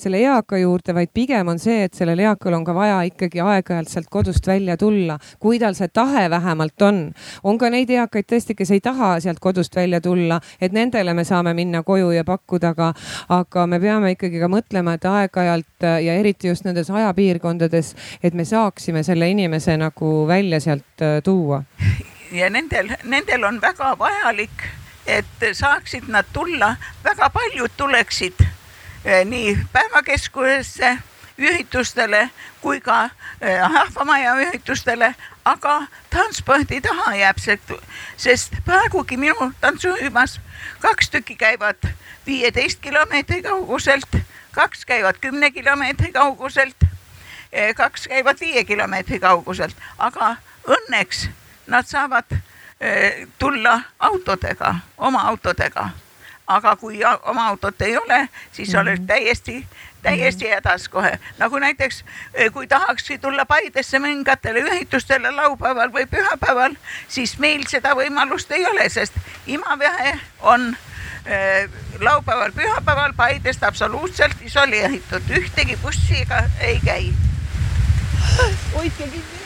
selle 0.01 0.21
eaka 0.25 0.59
juurde, 0.61 0.95
vaid 0.97 1.13
pigem 1.15 1.49
on 1.53 1.61
see, 1.63 1.85
et 1.89 1.97
sellel 1.97 2.21
eakal 2.25 2.59
on 2.59 2.65
ka 2.67 2.74
vaja 2.75 3.03
ikkagi 3.09 3.41
aeg-ajalt 3.41 3.89
sealt 3.89 4.11
kodust 4.11 4.47
välja 4.47 4.77
tulla, 4.77 5.19
kui 5.39 5.59
tal 5.59 5.75
see 5.75 5.89
tahe 5.89 6.29
vähemalt 6.31 6.83
on. 6.83 7.13
on 7.43 7.59
ka 7.59 7.71
neid 7.71 7.91
eakaid 7.91 8.27
tõesti, 8.33 8.55
kes 8.55 8.71
ei 8.71 8.81
taha 8.81 9.15
sealt 9.21 9.41
kodust 9.41 9.77
välja 9.77 10.01
tulla, 10.01 10.41
et 10.61 10.73
nendele 10.73 11.15
me 11.15 11.25
saame 11.25 11.55
minna 11.55 11.83
koju 11.83 12.11
ja 12.11 12.25
pakkuda, 12.25 12.75
aga, 12.75 12.93
aga 13.29 13.67
me 13.67 13.81
peame 13.81 14.15
ikkagi 14.15 14.41
ka 14.41 14.49
mõtlema, 14.49 14.95
et 14.95 15.05
aeg-ajalt 15.05 15.89
ja 16.05 16.15
eriti 16.21 16.49
just 16.49 16.65
nendes 16.65 16.91
ajapiirkondades, 16.91 17.95
et 18.23 18.35
me 18.35 18.45
saaksime 18.45 19.03
selle 19.03 19.29
inimese 19.31 19.77
nagu 19.81 20.27
välja 20.29 20.61
sealt 20.61 21.03
äh, 21.03 21.21
tuua. 21.25 21.63
ja 22.33 22.51
nendel, 22.51 22.91
nendel 23.05 23.45
on 23.45 23.61
väga 23.61 23.95
vajalik, 23.99 24.69
et 25.07 25.49
saaksid 25.53 26.09
nad 26.09 26.29
tulla, 26.33 26.77
väga 27.05 27.31
paljud 27.31 27.71
tuleksid 27.77 28.45
äh, 28.45 29.25
nii 29.25 29.59
päevakeskusesse 29.73 30.99
ühitustele 31.39 32.31
kui 32.61 32.81
ka 32.81 33.11
rahvamaja 33.41 34.35
eh, 34.41 34.49
ühitustele, 34.49 35.15
aga 35.45 35.87
transpordi 36.11 36.81
taha 36.81 37.15
jääb 37.17 37.41
see, 37.43 37.59
sest 38.17 38.57
praegugi 38.65 39.17
minu 39.21 39.51
tantsurühmas 39.61 40.39
kaks 40.81 41.11
tükki 41.11 41.37
käivad 41.37 41.89
viieteist 42.27 42.81
kilomeetri 42.81 43.43
kauguselt, 43.43 44.17
kaks 44.53 44.85
käivad 44.85 45.21
kümne 45.21 45.51
kilomeetri 45.51 46.13
kauguselt, 46.13 46.87
eh, 47.53 47.75
kaks 47.75 48.09
käivad 48.09 48.41
viie 48.41 48.65
kilomeetri 48.65 49.21
kauguselt, 49.21 49.77
aga 49.99 50.37
õnneks 50.65 51.29
nad 51.67 51.87
saavad 51.87 52.39
eh, 52.81 53.27
tulla 53.39 53.81
autodega, 53.99 54.75
oma 54.99 55.29
autodega 55.29 55.91
aga 56.47 56.77
kui 56.77 57.01
oma 57.05 57.49
autot 57.49 57.83
ei 57.83 57.97
ole, 57.97 58.29
siis 58.53 58.75
oled 58.75 59.07
täiesti 59.07 59.65
täiesti 60.05 60.51
hädas 60.51 60.89
kohe, 60.89 61.19
nagu 61.39 61.59
näiteks 61.59 62.05
eh, 62.35 62.53
kui 62.53 62.67
tahakski 62.67 63.19
tulla 63.19 63.47
Paidesse 63.49 63.99
mõningatele 63.99 64.61
üritustele 64.67 65.31
laupäeval 65.33 65.93
või 65.95 66.05
pühapäeval, 66.11 66.77
siis 67.09 67.39
meil 67.41 67.65
seda 67.71 67.95
võimalust 67.97 68.53
ei 68.53 68.67
ole, 68.69 68.89
sest 68.93 69.17
imaväe 69.47 70.13
on 70.43 70.75
äh, 70.75 71.71
laupäeval, 72.01 72.53
pühapäeval 72.53 73.17
Paidest 73.17 73.65
absoluutselt 73.65 74.45
isoleeritud, 74.45 75.31
ühtegi 75.41 75.79
bussi 75.83 76.21
ega 76.21 76.45
ei 76.61 76.81
käi. 76.85 77.15
hoidke 78.75 79.09
kinni 79.09 79.44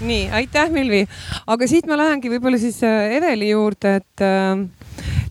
nii, 0.00 0.26
aitäh, 0.40 0.70
Milvi. 0.72 1.06
aga 1.46 1.68
siit 1.70 1.86
ma 1.88 1.98
lähengi 2.00 2.32
võib-olla 2.32 2.60
siis 2.60 2.82
eh, 2.86 3.16
Eveli 3.16 3.52
juurde, 3.52 3.96
et, 4.00 4.26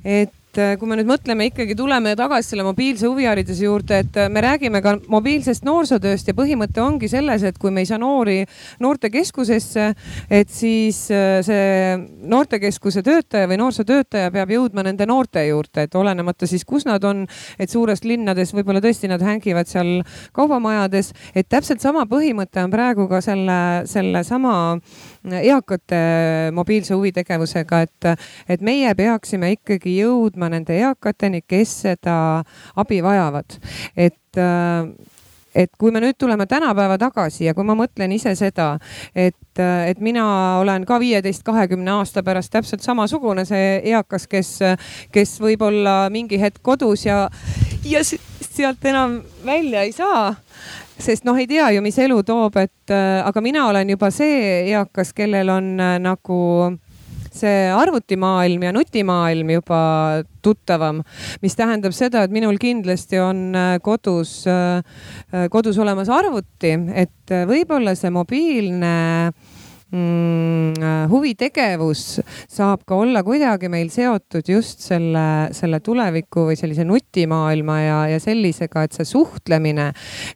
et 0.06 0.34
et 0.56 0.62
äh, 0.64 0.76
kui 0.80 0.88
me 0.88 0.96
nüüd 0.96 1.10
mõtleme 1.10 1.50
ikkagi, 1.50 1.76
tuleme 1.76 2.14
tagasi 2.16 2.54
selle 2.54 2.64
mobiilse 2.64 3.10
huvihariduse 3.10 3.66
juurde, 3.66 4.00
et 4.06 4.20
äh, 4.20 4.30
me 4.32 4.44
räägime 4.44 4.80
ka 4.84 4.96
mobiilsest 5.12 5.66
noorsootööst 5.68 6.30
ja 6.32 6.36
põhimõte 6.38 6.80
ongi 6.84 7.10
selles, 7.12 7.44
et 7.44 7.58
kui 7.60 7.74
me 7.76 7.84
ei 7.84 7.90
saa 7.90 8.00
noori 8.00 8.38
noortekeskusesse, 8.84 9.88
et 10.32 10.54
siis 10.54 11.02
äh, 11.12 11.42
see 11.46 11.98
noortekeskuse 12.32 13.04
töötaja 13.04 13.50
või 13.52 13.60
noorsootöötaja 13.60 14.32
peab 14.36 14.54
jõudma 14.56 14.86
nende 14.88 15.08
noorte 15.10 15.44
juurde, 15.50 15.88
et 15.90 16.00
olenemata 16.00 16.48
siis, 16.48 16.64
kus 16.68 16.88
nad 16.88 17.04
on, 17.04 17.26
et 17.60 17.72
suurest 17.72 18.08
linnades 18.08 18.56
võib-olla 18.56 18.84
tõesti 18.84 19.12
nad 19.12 19.24
hängivad 19.26 19.68
seal 19.72 20.06
kaubamajades, 20.36 21.12
et 21.36 21.50
täpselt 21.52 21.84
sama 21.84 22.08
põhimõte 22.08 22.64
on 22.64 22.72
praegu 22.72 23.10
ka 23.12 23.20
selle, 23.26 23.60
sellesama 23.92 24.56
eakate 25.34 26.02
mobiilse 26.56 26.94
huvitegevusega, 26.94 27.82
et, 27.88 28.10
et 28.50 28.62
meie 28.62 28.94
peaksime 28.96 29.52
ikkagi 29.58 29.98
jõudma 30.00 30.50
nende 30.54 30.78
eakateni, 30.78 31.44
kes 31.48 31.82
seda 31.88 32.16
abi 32.76 33.02
vajavad. 33.04 33.60
et 33.96 34.22
et 35.56 35.72
kui 35.80 35.92
me 35.92 36.02
nüüd 36.04 36.18
tuleme 36.20 36.46
tänapäeva 36.52 36.98
tagasi 37.00 37.48
ja 37.48 37.54
kui 37.56 37.64
ma 37.64 37.78
mõtlen 37.80 38.12
ise 38.16 38.34
seda, 38.36 38.76
et, 39.16 39.62
et 39.62 40.02
mina 40.04 40.26
olen 40.60 40.86
ka 40.88 41.00
viieteist, 41.00 41.46
kahekümne 41.48 41.94
aasta 41.96 42.24
pärast 42.28 42.52
täpselt 42.54 42.84
samasugune 42.84 43.46
see 43.48 43.80
eakas, 43.94 44.28
kes, 44.28 44.52
kes 45.16 45.38
võib 45.42 45.64
olla 45.70 46.10
mingi 46.14 46.40
hetk 46.42 46.60
kodus 46.66 47.08
ja, 47.08 47.26
ja 47.88 48.04
sealt 48.04 48.84
enam 48.92 49.22
välja 49.48 49.86
ei 49.88 49.96
saa 49.96 50.34
sest 50.98 51.26
noh, 51.28 51.38
ei 51.40 51.48
tea 51.50 51.70
ju, 51.76 51.84
mis 51.86 51.98
elu 52.02 52.22
toob, 52.28 52.58
et 52.62 52.94
äh, 52.94 53.22
aga 53.26 53.44
mina 53.44 53.68
olen 53.70 53.96
juba 53.96 54.12
see 54.14 54.66
eakas, 54.72 55.14
kellel 55.16 55.52
on 55.54 55.74
äh, 55.80 55.96
nagu 56.04 56.40
see 57.36 57.66
arvutimaailm 57.68 58.64
ja 58.64 58.72
nutimaailm 58.72 59.50
juba 59.58 59.80
tuttavam, 60.46 61.02
mis 61.44 61.58
tähendab 61.60 61.92
seda, 61.96 62.24
et 62.24 62.32
minul 62.32 62.56
kindlasti 62.62 63.20
on 63.20 63.50
äh, 63.52 63.74
kodus, 63.84 64.38
kodus 65.52 65.82
olemas 65.84 66.12
arvuti, 66.14 66.72
et 66.96 67.36
võib-olla 67.50 67.96
see 68.00 68.14
mobiilne 68.16 68.96
äh, 69.28 69.55
huvitegevus 71.10 72.04
saab 72.52 72.84
ka 72.88 72.98
olla 73.00 73.24
kuidagi 73.24 73.70
meil 73.72 73.90
seotud 73.94 74.50
just 74.50 74.84
selle, 74.86 75.26
selle 75.56 75.80
tuleviku 75.84 76.48
või 76.50 76.58
sellise 76.60 76.86
nutimaailma 76.88 77.78
ja, 77.82 78.00
ja 78.16 78.20
sellisega, 78.22 78.86
et 78.86 78.98
see 78.98 79.08
suhtlemine, 79.08 79.92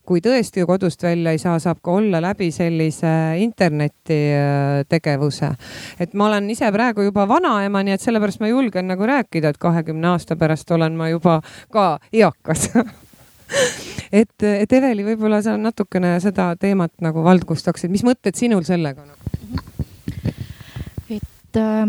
kui 0.07 0.24
tõesti 0.24 0.66
kodust 0.70 1.03
välja 1.03 1.34
ei 1.36 1.41
saa, 1.41 1.57
saab 1.60 1.82
ka 1.84 1.97
olla 1.99 2.22
läbi 2.24 2.51
sellise 2.55 3.14
internetitegevuse. 3.43 5.51
et 5.99 6.14
ma 6.14 6.30
olen 6.30 6.49
ise 6.49 6.72
praegu 6.72 7.10
juba 7.10 7.28
vanaema, 7.28 7.84
nii 7.84 7.97
et 7.97 8.05
sellepärast 8.05 8.41
ma 8.43 8.51
julgen 8.51 8.88
nagu 8.91 9.05
rääkida, 9.05 9.49
et 9.49 9.62
kahekümne 9.62 10.14
aasta 10.14 10.39
pärast 10.39 10.72
olen 10.72 10.97
ma 10.97 11.10
juba 11.10 11.41
ka 11.72 11.99
eakas 12.14 12.70
et, 14.12 14.43
et 14.43 14.74
Eveli, 14.74 15.05
võib-olla 15.05 15.41
sa 15.45 15.55
natukene 15.57 16.16
seda 16.24 16.51
teemat 16.60 16.93
nagu 17.03 17.24
valgustaksid, 17.26 17.91
mis 17.91 18.05
mõtted 18.07 18.38
sinul 18.39 18.66
sellega 18.68 19.05
on? 19.05 19.29
Et 21.50 21.58
äh, 21.58 21.86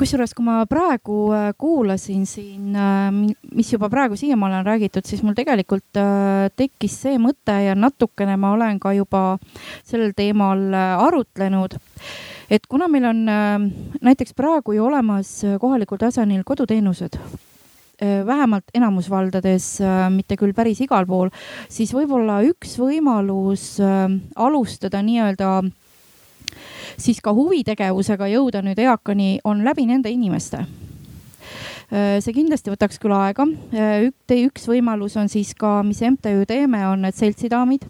kusjuures, 0.00 0.32
kui 0.36 0.44
ma 0.46 0.62
praegu 0.68 1.30
äh, 1.36 1.50
kuulasin 1.60 2.24
siin, 2.28 2.72
äh, 2.72 3.10
mis 3.52 3.72
juba 3.72 3.90
praegu 3.92 4.16
siiamaale 4.16 4.60
on 4.60 4.66
räägitud, 4.66 5.04
siis 5.04 5.22
mul 5.22 5.36
tegelikult 5.36 6.00
tekkis 6.56 6.96
see 7.04 7.18
mõte 7.20 7.56
ja 7.66 7.74
natukene 7.76 8.38
ma 8.40 8.54
olen 8.54 8.80
ka 8.80 8.94
juba 8.96 9.38
sellel 9.84 10.14
teemal 10.16 10.72
arutlenud. 10.74 11.76
et 12.50 12.66
kuna 12.66 12.88
meil 12.88 13.04
on 13.10 13.20
näiteks 14.00 14.34
praegu 14.34 14.72
ju 14.74 14.86
olemas 14.86 15.40
kohalikul 15.60 16.00
tasandil 16.00 16.42
koduteenused 16.44 17.18
vähemalt 18.00 18.72
enamus 18.74 19.10
valdades, 19.12 19.76
mitte 20.08 20.38
küll 20.40 20.54
päris 20.56 20.80
igal 20.80 21.04
pool, 21.06 21.28
siis 21.68 21.92
võib-olla 21.92 22.38
üks 22.48 22.78
võimalus 22.80 23.76
alustada 24.40 25.02
nii-öelda 25.04 25.50
siis 27.00 27.20
ka 27.24 27.34
huvitegevusega 27.36 28.28
jõuda 28.34 28.62
nüüd 28.64 28.78
eakani 28.78 29.38
on 29.44 29.64
läbi 29.64 29.88
nende 29.88 30.12
inimeste 30.12 30.64
see 31.90 32.34
kindlasti 32.34 32.70
võtaks 32.70 33.00
küll 33.02 33.14
aega. 33.16 33.46
üks 34.30 34.66
võimalus 34.70 35.16
on 35.18 35.28
siis 35.28 35.52
ka, 35.58 35.80
mis 35.82 36.00
MTÜ 36.06 36.44
Teeme 36.46 36.84
on 36.86 37.02
need 37.02 37.16
seltsidaamid, 37.18 37.86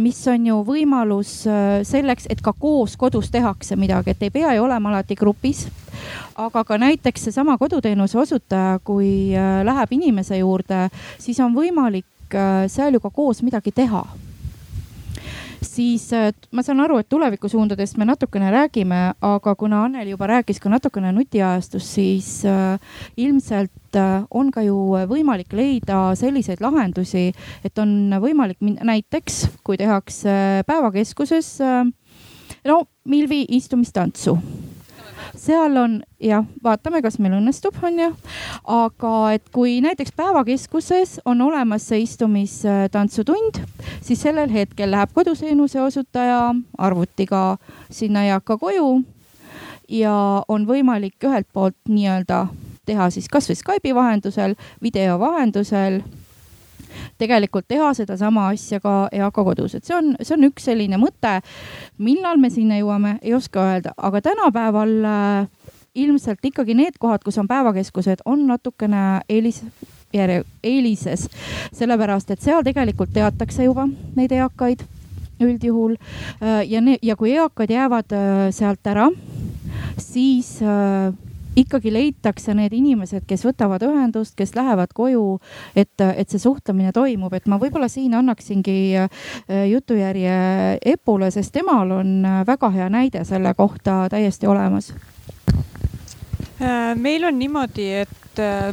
mis 0.00 0.18
on 0.32 0.48
ju 0.50 0.58
võimalus 0.66 1.32
selleks, 1.86 2.26
et 2.30 2.42
ka 2.42 2.52
koos 2.52 2.96
kodus 2.98 3.30
tehakse 3.30 3.78
midagi, 3.78 4.10
et 4.10 4.26
ei 4.26 4.34
pea 4.34 4.56
ju 4.56 4.66
olema 4.66 4.90
alati 4.90 5.14
grupis. 5.14 5.66
aga 6.36 6.64
ka 6.64 6.78
näiteks 6.78 7.28
seesama 7.28 7.58
koduteenuse 7.58 8.18
osutaja, 8.18 8.78
kui 8.84 9.32
läheb 9.64 9.92
inimese 9.92 10.38
juurde, 10.38 10.88
siis 11.18 11.40
on 11.40 11.54
võimalik 11.54 12.04
seal 12.68 12.92
ju 12.92 13.00
ka 13.00 13.10
koos 13.10 13.42
midagi 13.46 13.72
teha 13.72 14.04
siis 15.76 16.08
ma 16.54 16.64
saan 16.64 16.80
aru, 16.84 16.98
et 17.00 17.08
tulevikusuundadest 17.12 17.98
me 18.00 18.06
natukene 18.08 18.50
räägime, 18.54 19.00
aga 19.24 19.54
kuna 19.58 19.84
Anneli 19.86 20.14
juba 20.14 20.28
rääkis 20.30 20.60
ka 20.62 20.72
natukene 20.72 21.12
nutiajastust, 21.14 21.92
siis 21.98 22.30
äh, 22.48 22.78
ilmselt 23.16 23.98
äh, 23.98 24.24
on 24.30 24.50
ka 24.54 24.64
ju 24.66 24.76
võimalik 25.10 25.52
leida 25.56 26.10
selliseid 26.18 26.62
lahendusi, 26.64 27.28
et 27.64 27.82
on 27.82 28.16
võimalik 28.22 28.60
näiteks, 28.60 29.42
kui 29.66 29.78
tehakse 29.80 30.64
päevakeskuses 30.66 31.56
äh, 31.64 31.84
no 32.66 32.84
Milvi 33.06 33.44
istumistantsu 33.54 34.38
seal 35.36 35.76
on 35.76 35.96
jah, 36.22 36.44
vaatame, 36.64 37.02
kas 37.04 37.18
meil 37.22 37.36
õnnestub, 37.38 37.76
on 37.84 37.98
ju. 38.00 38.10
aga 38.72 39.14
et 39.36 39.48
kui 39.54 39.78
näiteks 39.84 40.14
päevakeskuses 40.16 41.20
on 41.24 41.40
olemas 41.44 41.88
see 41.90 42.02
istumistantsutund, 42.04 43.60
siis 44.00 44.22
sellel 44.22 44.50
hetkel 44.52 44.90
läheb 44.90 45.12
koduteenuse 45.14 45.80
osutaja 45.82 46.54
arvutiga 46.78 47.56
sinna 47.90 48.24
eaka 48.26 48.58
koju 48.58 49.02
ja 49.88 50.42
on 50.48 50.66
võimalik 50.66 51.22
ühelt 51.24 51.48
poolt 51.52 51.78
nii-öelda 51.88 52.46
teha 52.86 53.10
siis 53.10 53.28
kasvõi 53.30 53.58
Skype'i 53.58 53.94
vahendusel, 53.94 54.54
video 54.82 55.18
vahendusel 55.20 56.00
tegelikult 57.18 57.68
teha 57.68 57.92
sedasama 57.94 58.48
asja 58.52 58.80
ka 58.80 59.08
eaka 59.12 59.44
kodus, 59.44 59.76
et 59.76 59.84
see 59.84 59.96
on, 59.96 60.14
see 60.22 60.36
on 60.36 60.48
üks 60.50 60.68
selline 60.68 60.98
mõte. 61.00 61.40
millal 61.98 62.40
me 62.40 62.50
sinna 62.50 62.80
jõuame, 62.80 63.18
ei 63.22 63.34
oska 63.34 63.64
öelda, 63.72 63.94
aga 63.96 64.20
tänapäeval 64.20 64.94
äh, 65.04 65.70
ilmselt 65.94 66.44
ikkagi 66.44 66.76
need 66.76 66.98
kohad, 67.00 67.24
kus 67.24 67.38
on 67.38 67.48
päevakeskused, 67.48 68.24
on 68.24 68.46
natukene 68.46 69.22
eelis 69.28 69.62
järje, 70.14 70.44
eelises, 70.64 71.28
sellepärast 71.74 72.30
et 72.30 72.44
seal 72.44 72.64
tegelikult 72.64 73.12
teatakse 73.12 73.64
juba 73.64 73.88
neid 74.16 74.32
eakaid 74.32 74.84
üldjuhul. 75.40 75.96
Äh, 76.40 76.64
ja, 76.68 76.82
ja 77.02 77.16
kui 77.16 77.32
eakad 77.36 77.72
jäävad 77.72 78.16
äh, 78.16 78.48
sealt 78.56 78.86
ära, 78.86 79.10
siis 79.98 80.58
ikkagi 81.56 81.92
leitakse 81.92 82.54
need 82.56 82.74
inimesed, 82.76 83.24
kes 83.28 83.46
võtavad 83.46 83.84
ühendust, 83.86 84.36
kes 84.36 84.54
lähevad 84.56 84.92
koju, 84.96 85.38
et, 85.76 85.94
et 86.04 86.28
see 86.28 86.42
suhtlemine 86.42 86.92
toimub, 86.96 87.32
et 87.36 87.48
ma 87.48 87.58
võib-olla 87.60 87.88
siin 87.92 88.14
annaksingi 88.18 88.78
äh, 89.00 89.08
jutujärje 89.70 90.36
Epule, 90.96 91.30
sest 91.34 91.54
temal 91.56 91.96
on 92.00 92.18
äh, 92.24 92.42
väga 92.46 92.70
hea 92.74 92.90
näide 92.92 93.24
selle 93.24 93.54
kohta 93.56 94.04
täiesti 94.12 94.46
olemas. 94.46 94.92
Äh, 96.60 96.92
meil 96.96 97.24
on 97.24 97.38
niimoodi, 97.38 97.90
et 98.04 98.12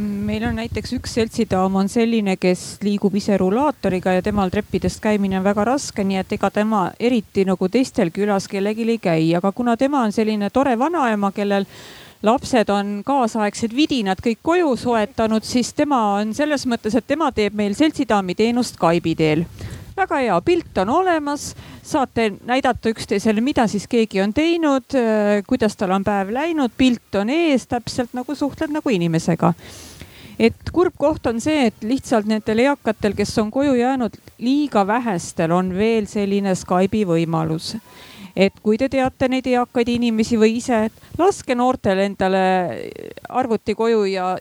meil 0.03 0.43
on 0.43 0.57
näiteks 0.59 0.91
üks 0.97 1.13
seltsidaam 1.15 1.77
on 1.79 1.88
selline, 1.88 2.36
kes 2.36 2.81
liigub 2.84 3.15
ise 3.15 3.38
rullaatoriga 3.39 4.17
ja 4.17 4.23
temal 4.25 4.51
treppidest 4.51 4.99
käimine 4.99 5.38
on 5.39 5.45
väga 5.45 5.63
raske, 5.71 6.03
nii 6.03 6.19
et 6.19 6.36
ega 6.36 6.49
tema 6.51 6.81
eriti 6.99 7.45
nagu 7.47 7.69
teistel 7.71 8.11
külas 8.11 8.49
kellelgi 8.51 8.89
ei 8.91 8.99
käi, 8.99 9.29
aga 9.39 9.53
kuna 9.55 9.77
tema 9.79 10.03
on 10.03 10.11
selline 10.11 10.49
tore 10.51 10.75
vanaema, 10.79 11.31
kellel 11.31 11.63
lapsed 12.24 12.69
on 12.71 13.01
kaasaegsed 13.05 13.76
vidinad 13.76 14.21
kõik 14.24 14.39
koju 14.41 14.76
soetanud, 14.80 15.43
siis 15.43 15.74
tema 15.76 15.99
on 16.17 16.34
selles 16.36 16.65
mõttes, 16.69 16.95
et 16.95 17.07
tema 17.07 17.32
teeb 17.36 17.55
meil 17.57 17.76
seltsidaami 17.76 18.36
teenust 18.39 18.80
Skype'i 18.80 19.15
teel. 19.19 19.45
Väga 19.93 20.24
hea 20.24 20.38
pilt 20.41 20.78
on 20.82 20.89
olemas, 20.89 21.51
saate 21.86 22.32
näidata 22.47 22.89
üksteisele, 22.89 23.43
mida 23.45 23.67
siis 23.69 23.86
keegi 23.91 24.24
on 24.24 24.32
teinud, 24.34 24.95
äh, 24.97 25.43
kuidas 25.47 25.76
tal 25.78 25.91
on 25.93 26.03
päev 26.03 26.32
läinud, 26.34 26.71
pilt 26.78 27.19
on 27.19 27.30
ees, 27.30 27.67
täpselt 27.67 28.15
nagu 28.17 28.36
suhtled 28.36 28.74
nagu 28.74 28.89
inimesega. 28.89 29.53
et 30.39 30.71
kurb 30.74 30.95
koht 30.97 31.28
on 31.30 31.38
see, 31.41 31.67
et 31.67 31.84
lihtsalt 31.86 32.26
nendel 32.26 32.57
eakatel, 32.59 33.13
kes 33.13 33.38
on 33.38 33.51
koju 33.51 33.76
jäänud, 33.78 34.15
liiga 34.41 34.82
vähestel 34.88 35.51
on 35.51 35.69
veel 35.78 36.07
selline 36.09 36.55
Skype'i 36.55 37.05
võimalus 37.05 37.76
et 38.36 38.55
kui 38.63 38.77
te 38.77 38.89
teate 38.89 39.29
neid 39.29 39.47
eakaid 39.47 39.89
inimesi 39.93 40.39
või 40.39 40.57
ise, 40.57 40.86
et 40.89 41.19
laske 41.19 41.55
noortel 41.55 42.01
endale 42.07 42.43
arvuti 43.29 43.75
koju 43.77 44.05
ja 44.09 44.34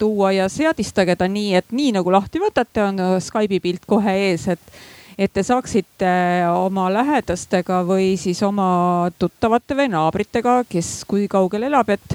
tuua 0.00 0.32
ja 0.32 0.48
seadistage 0.48 1.16
ta 1.16 1.28
nii, 1.28 1.54
et 1.58 1.74
nii 1.76 1.92
nagu 1.98 2.12
lahti 2.12 2.40
võtate, 2.40 2.86
on 2.86 3.20
Skype'i 3.20 3.60
pilt 3.60 3.86
kohe 3.86 4.16
ees, 4.30 4.48
et 4.48 4.80
et 5.20 5.28
te 5.36 5.42
saaksite 5.44 6.10
oma 6.48 6.86
lähedastega 6.88 7.82
või 7.84 8.14
siis 8.16 8.38
oma 8.46 9.10
tuttavate 9.20 9.76
või 9.76 9.90
naabritega, 9.92 10.62
kes 10.64 11.02
kui 11.04 11.26
kaugel 11.28 11.66
elab, 11.68 11.90
et, 11.92 12.14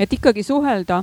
et 0.00 0.14
ikkagi 0.16 0.46
suhelda 0.46 1.02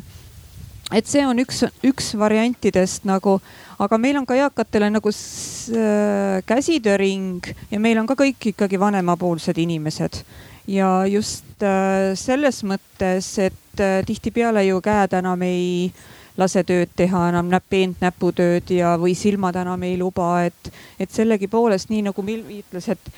et 0.94 1.08
see 1.10 1.24
on 1.26 1.40
üks, 1.42 1.64
üks 1.86 2.12
variantidest 2.20 3.08
nagu, 3.10 3.40
aga 3.82 3.98
meil 4.02 4.20
on 4.20 4.26
ka 4.28 4.38
eakatele 4.38 4.92
nagu 4.94 5.12
äh, 5.12 6.42
käsitööring 6.46 7.48
ja 7.72 7.80
meil 7.82 7.98
on 8.02 8.10
ka 8.10 8.18
kõik 8.20 8.52
ikkagi 8.54 8.80
vanemapoolsed 8.80 9.58
inimesed. 9.58 10.22
ja 10.68 11.06
just 11.06 11.64
äh, 11.64 12.14
selles 12.16 12.64
mõttes, 12.64 13.38
et 13.40 13.82
äh, 13.82 14.04
tihtipeale 14.06 14.66
ju 14.66 14.82
käed 14.82 15.18
enam 15.18 15.42
ei 15.42 15.92
lase 16.38 16.64
tööd 16.68 16.92
teha 16.96 17.30
enam 17.30 17.50
näpp, 17.50 17.66
peent 17.70 18.02
näputööd 18.04 18.70
ja, 18.70 18.98
või 19.00 19.16
silmad 19.16 19.56
enam 19.56 19.84
ei 19.84 19.98
luba, 19.98 20.44
et, 20.46 20.74
et 21.00 21.10
sellegipoolest 21.10 21.90
nii 21.90 22.10
nagu 22.10 22.22
Milvi 22.22 22.60
ütles, 22.60 22.90
et, 22.92 23.14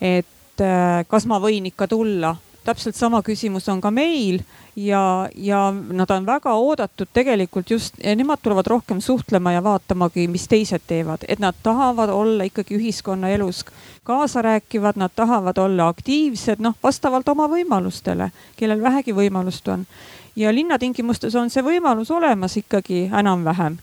et 0.00 0.62
kas 1.08 1.24
ma 1.26 1.40
võin 1.40 1.66
ikka 1.66 1.88
tulla 1.88 2.34
täpselt 2.64 2.96
sama 2.96 3.22
küsimus 3.24 3.68
on 3.72 3.80
ka 3.80 3.90
meil 3.90 4.42
ja, 4.76 5.28
ja 5.34 5.74
nad 5.92 6.10
on 6.10 6.26
väga 6.26 6.52
oodatud 6.54 7.08
tegelikult 7.12 7.70
just, 7.70 7.94
nemad 8.16 8.38
tulevad 8.42 8.66
rohkem 8.66 9.00
suhtlema 9.00 9.52
ja 9.52 9.64
vaatamagi, 9.64 10.28
mis 10.28 10.48
teised 10.48 10.86
teevad, 10.86 11.24
et 11.28 11.38
nad 11.38 11.54
tahavad 11.62 12.08
olla 12.08 12.44
ikkagi 12.44 12.76
ühiskonnaelus 12.78 13.64
kaasarääkivad, 14.04 14.96
nad 14.96 15.10
tahavad 15.16 15.58
olla 15.58 15.88
aktiivsed, 15.88 16.62
noh, 16.62 16.74
vastavalt 16.82 17.28
oma 17.28 17.48
võimalustele, 17.48 18.30
kellel 18.56 18.82
vähegi 18.82 19.14
võimalust 19.14 19.68
on. 19.68 19.86
ja 20.36 20.54
linnatingimustes 20.54 21.34
on 21.34 21.50
see 21.50 21.62
võimalus 21.62 22.10
olemas 22.10 22.56
ikkagi 22.56 23.10
enam-vähem 23.18 23.78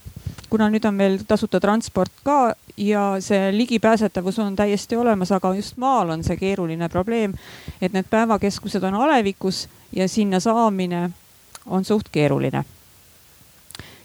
kuna 0.50 0.70
nüüd 0.72 0.86
on 0.88 0.96
meil 0.96 1.20
tasuta 1.28 1.60
transport 1.60 2.12
ka 2.24 2.54
ja 2.78 3.18
see 3.20 3.52
ligipääsetavus 3.58 4.40
on 4.40 4.56
täiesti 4.56 4.96
olemas, 4.96 5.32
aga 5.32 5.54
just 5.56 5.78
maal 5.78 6.10
on 6.10 6.24
see 6.24 6.38
keeruline 6.38 6.90
probleem, 6.90 7.34
et 7.82 7.94
need 7.94 8.08
päevakeskused 8.10 8.84
on 8.84 8.96
alevikus 8.96 9.66
ja 9.92 10.08
sinna 10.08 10.40
saamine 10.40 11.10
on 11.66 11.86
suht 11.86 12.10
keeruline. 12.12 12.64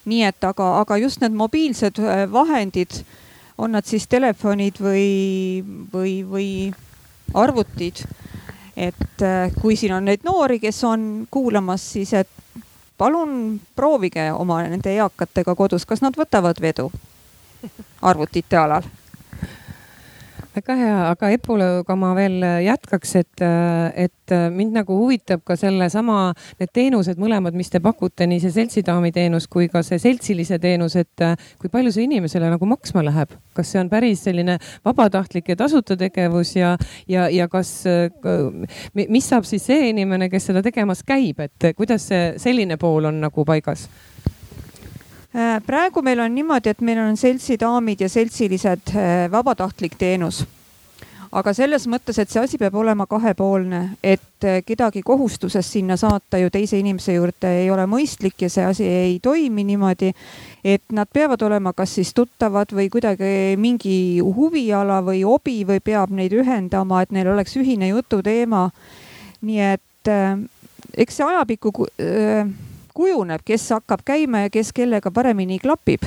nii 0.05 0.25
et 0.27 0.45
aga, 0.45 0.81
aga 0.81 0.97
just 0.97 1.21
need 1.21 1.33
mobiilsed 1.33 1.99
äh, 2.03 2.25
vahendid, 2.33 3.05
on 3.59 3.73
nad 3.73 3.87
siis 3.87 4.09
telefonid 4.11 4.81
või, 4.83 5.63
või, 5.93 6.15
või 6.27 6.49
arvutid. 7.35 8.03
et 8.77 9.23
äh, 9.23 9.53
kui 9.61 9.77
siin 9.77 9.95
on 9.95 10.05
neid 10.05 10.25
noori, 10.25 10.59
kes 10.61 10.85
on 10.85 11.27
kuulamas, 11.31 11.93
siis 11.93 12.13
et 12.13 12.29
palun 12.99 13.61
proovige 13.77 14.33
oma 14.33 14.63
nende 14.63 14.91
eakatega 14.91 15.55
kodus, 15.55 15.87
kas 15.87 16.03
nad 16.03 16.19
võtavad 16.19 16.61
vedu 16.61 16.91
arvutite 18.03 18.57
alal 18.57 18.83
väga 20.53 20.77
hea, 20.77 20.97
aga 21.11 21.31
Epuga 21.33 21.97
ma 21.99 22.13
veel 22.17 22.43
jätkaks, 22.67 23.15
et, 23.21 23.43
et 23.97 24.35
mind 24.53 24.77
nagu 24.77 24.97
huvitab 25.01 25.43
ka 25.49 25.57
sellesama, 25.59 26.33
need 26.61 26.73
teenused 26.77 27.21
mõlemad, 27.21 27.57
mis 27.57 27.73
te 27.73 27.81
pakute, 27.85 28.27
nii 28.29 28.43
see 28.43 28.55
seltsidaami 28.59 29.13
teenus 29.15 29.49
kui 29.53 29.71
ka 29.73 29.85
see 29.87 30.01
seltsilise 30.03 30.59
teenus, 30.63 30.97
et 31.01 31.27
kui 31.61 31.73
palju 31.73 31.95
see 31.95 32.07
inimesele 32.09 32.53
nagu 32.53 32.69
maksma 32.69 33.05
läheb, 33.07 33.33
kas 33.57 33.73
see 33.73 33.81
on 33.83 33.91
päris 33.93 34.25
selline 34.29 34.59
vabatahtlik 34.85 35.53
ja 35.53 35.59
tasuta 35.65 35.97
tegevus 36.01 36.55
ja, 36.59 36.77
ja, 37.09 37.29
ja 37.33 37.49
kas, 37.53 37.75
mis 38.95 39.29
saab 39.29 39.49
siis 39.49 39.67
see 39.71 39.91
inimene, 39.93 40.29
kes 40.33 40.51
seda 40.51 40.65
tegemas 40.65 41.05
käib, 41.07 41.41
et 41.45 41.73
kuidas 41.79 42.11
see 42.13 42.33
selline 42.43 42.81
pool 42.81 43.09
on 43.09 43.23
nagu 43.25 43.49
paigas? 43.49 43.89
Äh, 45.35 45.63
praegu 45.67 46.03
meil 46.05 46.21
on 46.21 46.35
niimoodi, 46.35 46.69
et 46.69 46.81
meil 46.85 46.99
on 47.01 47.17
seltsidaamid 47.17 48.03
ja 48.05 48.09
seltsilised 48.13 48.91
äh, 48.93 49.31
vabatahtlik 49.33 49.95
teenus. 49.99 50.45
aga 51.33 51.55
selles 51.57 51.87
mõttes, 51.89 52.19
et 52.21 52.29
see 52.29 52.43
asi 52.43 52.59
peab 52.61 52.75
olema 52.77 53.07
kahepoolne, 53.09 53.79
et 54.05 54.45
äh, 54.45 54.59
kedagi 54.61 55.01
kohustusest 55.01 55.73
sinna 55.73 55.97
saata 55.97 56.37
ju 56.37 56.51
teise 56.53 56.77
inimese 56.77 57.15
juurde 57.15 57.49
ei 57.63 57.71
ole 57.73 57.87
mõistlik 57.89 58.45
ja 58.45 58.51
see 58.53 58.67
asi 58.69 58.85
ei 58.85 59.15
toimi 59.25 59.65
niimoodi. 59.65 60.11
et 60.65 60.85
nad 60.93 61.09
peavad 61.09 61.43
olema 61.43 61.73
kas 61.73 61.95
siis 61.95 62.13
tuttavad 62.13 62.75
või 62.77 62.91
kuidagi 62.93 63.57
mingi 63.57 64.21
huviala 64.21 65.01
või 65.01 65.23
hobi 65.25 65.65
või 65.65 65.81
peab 65.81 66.13
neid 66.13 66.37
ühendama, 66.37 67.01
et 67.03 67.11
neil 67.11 67.33
oleks 67.33 67.57
ühine 67.57 67.89
jututeema. 67.89 68.69
nii 69.41 69.61
et 69.61 70.13
eks 70.93 71.17
see 71.17 71.25
ajapikku 71.25 71.73
kujuneb, 72.95 73.43
kes 73.45 73.71
hakkab 73.75 74.05
käima 74.05 74.47
ja 74.47 74.51
kes 74.51 74.73
kellega 74.73 75.11
paremini 75.11 75.59
klapib. 75.59 76.05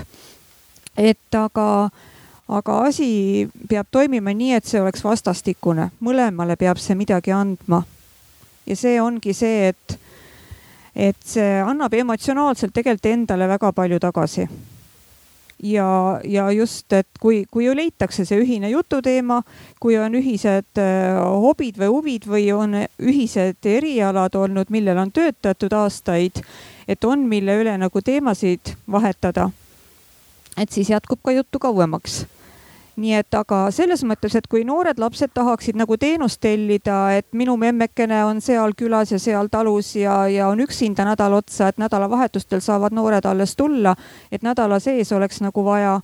et 0.97 1.35
aga, 1.35 1.89
aga 2.47 2.79
asi 2.87 3.49
peab 3.69 3.87
toimima 3.91 4.33
nii, 4.33 4.53
et 4.53 4.65
see 4.65 4.81
oleks 4.81 5.03
vastastikune, 5.03 5.89
mõlemale 5.99 6.55
peab 6.55 6.77
see 6.77 6.95
midagi 6.95 7.31
andma. 7.31 7.83
ja 8.65 8.75
see 8.75 9.01
ongi 9.01 9.33
see, 9.33 9.67
et, 9.73 9.99
et 10.95 11.17
see 11.23 11.59
annab 11.61 11.93
emotsionaalselt 11.93 12.73
tegelikult 12.73 13.11
endale 13.11 13.47
väga 13.47 13.71
palju 13.71 13.99
tagasi 13.99 14.47
ja, 15.63 16.19
ja 16.23 16.51
just, 16.51 16.93
et 16.93 17.07
kui, 17.19 17.43
kui 17.51 17.65
ju 17.65 17.75
leitakse 17.75 18.25
see 18.27 18.39
ühine 18.43 18.69
jututeema, 18.71 19.41
kui 19.79 19.97
on 19.99 20.17
ühised 20.19 20.81
äh, 20.81 21.19
hobid 21.45 21.79
või 21.79 21.91
huvid 21.91 22.29
või 22.29 22.47
on 22.55 22.77
ühised 22.83 23.69
erialad 23.69 24.35
olnud, 24.35 24.71
millel 24.73 24.99
on 25.05 25.13
töötatud 25.15 25.73
aastaid, 25.75 26.41
et 26.87 27.03
on, 27.03 27.27
mille 27.27 27.59
üle 27.61 27.77
nagu 27.77 28.01
teemasid 28.01 28.75
vahetada. 28.91 29.49
et 30.57 30.71
siis 30.71 30.89
jätkub 30.89 31.19
ka 31.23 31.31
juttu 31.31 31.59
kauemaks 31.59 32.25
nii 32.95 33.15
et 33.17 33.35
aga 33.35 33.65
selles 33.75 34.03
mõttes, 34.07 34.35
et 34.37 34.47
kui 34.47 34.63
noored 34.67 34.99
lapsed 34.99 35.33
tahaksid 35.35 35.75
nagu 35.75 35.97
teenust 35.99 36.39
tellida, 36.43 37.17
et 37.17 37.27
minu 37.35 37.57
memmekene 37.59 38.21
on 38.25 38.39
seal 38.43 38.75
külas 38.77 39.11
ja 39.11 39.19
seal 39.19 39.49
talus 39.51 39.95
ja, 39.99 40.25
ja 40.31 40.47
on 40.47 40.63
üksinda 40.63 41.05
nädal 41.07 41.35
otsa, 41.41 41.69
et 41.69 41.81
nädalavahetustel 41.81 42.63
saavad 42.63 42.95
noored 42.95 43.27
alles 43.27 43.55
tulla, 43.59 43.95
et 44.31 44.47
nädala 44.47 44.79
sees 44.79 45.11
oleks 45.11 45.41
nagu 45.43 45.65
vaja, 45.65 45.99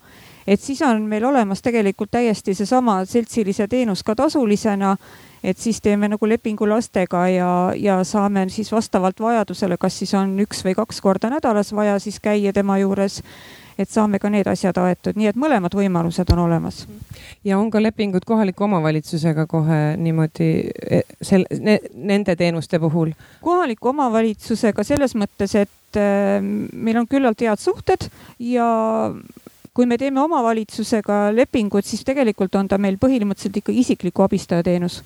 et 0.48 0.60
siis 0.60 0.82
on 0.84 1.06
meil 1.08 1.26
olemas 1.26 1.64
tegelikult 1.64 2.12
täiesti 2.12 2.56
seesama 2.58 3.04
seltsilise 3.06 3.70
teenus 3.72 4.04
ka 4.04 4.16
tasulisena 4.16 4.98
et 5.44 5.58
siis 5.58 5.82
teeme 5.82 6.08
nagu 6.12 6.30
lepingu 6.30 6.68
lastega 6.70 7.28
ja, 7.34 7.50
ja 7.76 8.04
saame 8.04 8.46
siis 8.50 8.72
vastavalt 8.72 9.20
vajadusele, 9.20 9.78
kas 9.78 9.98
siis 10.00 10.14
on 10.14 10.38
üks 10.44 10.66
või 10.66 10.76
kaks 10.78 11.02
korda 11.02 11.32
nädalas 11.34 11.74
vaja 11.76 12.00
siis 12.00 12.20
käia 12.20 12.54
tema 12.54 12.78
juures 12.78 13.22
et 13.82 13.90
saame 13.90 14.20
ka 14.22 14.30
need 14.32 14.48
asjad 14.50 14.78
aetud, 14.82 15.18
nii 15.18 15.30
et 15.32 15.40
mõlemad 15.40 15.74
võimalused 15.76 16.30
on 16.34 16.44
olemas. 16.46 16.86
ja 17.44 17.58
on 17.60 17.72
ka 17.72 17.82
lepingud 17.82 18.26
kohaliku 18.28 18.68
omavalitsusega 18.68 19.46
kohe 19.50 19.80
niimoodi 19.98 20.50
e, 20.70 21.02
sel- 21.22 21.48
ne,, 21.60 21.80
nende 21.96 22.36
teenuste 22.36 22.80
puhul? 22.80 23.14
kohaliku 23.42 23.92
omavalitsusega 23.94 24.84
selles 24.84 25.16
mõttes, 25.16 25.56
et 25.56 26.00
äh, 26.00 26.42
meil 26.42 27.02
on 27.02 27.08
küllalt 27.08 27.42
head 27.42 27.60
suhted 27.60 28.10
ja 28.40 28.68
kui 29.74 29.88
me 29.88 29.98
teeme 29.98 30.22
omavalitsusega 30.22 31.30
lepingut, 31.36 31.88
siis 31.88 32.04
tegelikult 32.06 32.56
on 32.60 32.68
ta 32.68 32.78
meil 32.78 33.00
põhimõtteliselt 33.02 33.64
ikka 33.64 33.76
isikliku 33.84 34.28
abistaja 34.28 34.68
teenus 34.68 35.02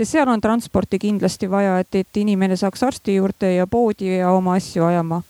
sest 0.00 0.16
seal 0.16 0.28
on 0.32 0.40
transporti 0.40 0.98
kindlasti 0.98 1.50
vaja, 1.50 1.76
et, 1.82 1.92
et 1.94 2.22
inimene 2.22 2.56
saaks 2.56 2.82
arsti 2.88 3.18
juurde 3.18 3.54
ja 3.58 3.66
poodi 3.68 4.14
ja 4.16 4.32
oma 4.32 4.56
asju 4.56 4.86
ajama 4.88 5.20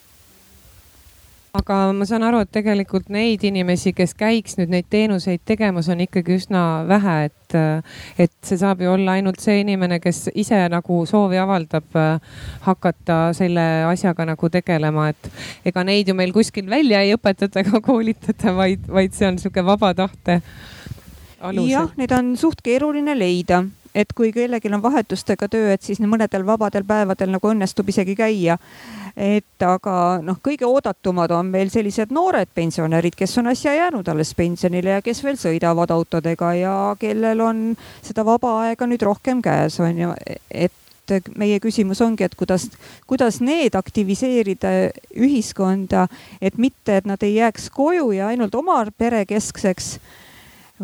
aga 1.56 1.76
ma 1.96 2.06
saan 2.06 2.22
aru, 2.26 2.44
et 2.44 2.50
tegelikult 2.54 3.08
neid 3.10 3.42
inimesi, 3.46 3.92
kes 3.96 4.12
käiks 4.18 4.54
nüüd 4.58 4.70
neid 4.70 4.86
teenuseid 4.92 5.42
tegemas, 5.48 5.88
on 5.90 6.02
ikkagi 6.04 6.36
üsna 6.38 6.62
vähe, 6.86 7.16
et, 7.26 7.56
et 8.22 8.34
see 8.46 8.60
saab 8.60 8.84
ju 8.84 8.92
olla 8.92 9.16
ainult 9.18 9.42
see 9.42 9.60
inimene, 9.64 9.98
kes 10.02 10.28
ise 10.38 10.60
nagu 10.70 11.00
soovi 11.10 11.40
avaldab 11.42 11.98
hakata 12.68 13.18
selle 13.36 13.66
asjaga 13.88 14.28
nagu 14.30 14.52
tegelema, 14.52 15.08
et 15.10 15.72
ega 15.72 15.84
neid 15.86 16.12
ju 16.12 16.14
meil 16.18 16.34
kuskil 16.36 16.70
välja 16.70 17.02
ei 17.02 17.16
õpetata 17.16 17.64
ega 17.64 17.82
koolitata, 17.82 18.54
vaid, 18.54 18.86
vaid 18.86 19.18
see 19.18 19.26
on 19.32 19.42
sihuke 19.42 19.66
vaba 19.66 19.90
tahte 19.98 20.40
alusel. 21.40 21.72
jah, 21.72 21.90
neid 21.98 22.14
on 22.14 22.36
suht 22.38 22.62
keeruline 22.62 23.18
leida 23.18 23.64
et 23.94 24.12
kui 24.16 24.32
kellelgi 24.32 24.70
on 24.72 24.82
vahetustega 24.82 25.48
töö, 25.50 25.72
et 25.74 25.82
siis 25.82 26.00
mõnedel 26.00 26.44
vabadel 26.46 26.84
päevadel 26.86 27.32
nagu 27.34 27.50
õnnestub 27.50 27.88
isegi 27.90 28.14
käia. 28.18 28.58
Et 29.16 29.66
aga 29.66 29.94
noh, 30.22 30.38
kõige 30.42 30.68
oodatumad 30.68 31.32
on 31.34 31.50
meil 31.50 31.70
sellised 31.72 32.12
noored 32.14 32.52
pensionärid, 32.54 33.16
kes 33.18 33.38
on 33.42 33.50
äsja 33.50 33.74
jäänud 33.74 34.08
alles 34.08 34.34
pensionile 34.38 34.98
ja 34.98 35.02
kes 35.02 35.24
veel 35.24 35.38
sõidavad 35.40 35.90
autodega 35.90 36.52
ja 36.54 36.74
kellel 37.00 37.42
on 37.44 37.64
seda 38.06 38.24
vaba 38.26 38.60
aega 38.66 38.86
nüüd 38.86 39.02
rohkem 39.02 39.42
käes 39.42 39.80
on 39.82 39.98
ju, 39.98 40.14
et 40.50 40.72
meie 41.34 41.58
küsimus 41.58 42.00
ongi, 42.04 42.22
et 42.22 42.34
kuidas, 42.38 42.68
kuidas 43.10 43.40
need 43.42 43.74
aktiviseerida 43.74 44.70
ühiskonda, 45.18 46.06
et 46.40 46.58
mitte, 46.58 47.00
et 47.00 47.08
nad 47.08 47.22
ei 47.26 47.40
jääks 47.40 47.70
koju 47.74 48.12
ja 48.14 48.30
ainult 48.30 48.54
oma 48.54 48.84
pere 48.98 49.24
keskseks, 49.26 49.96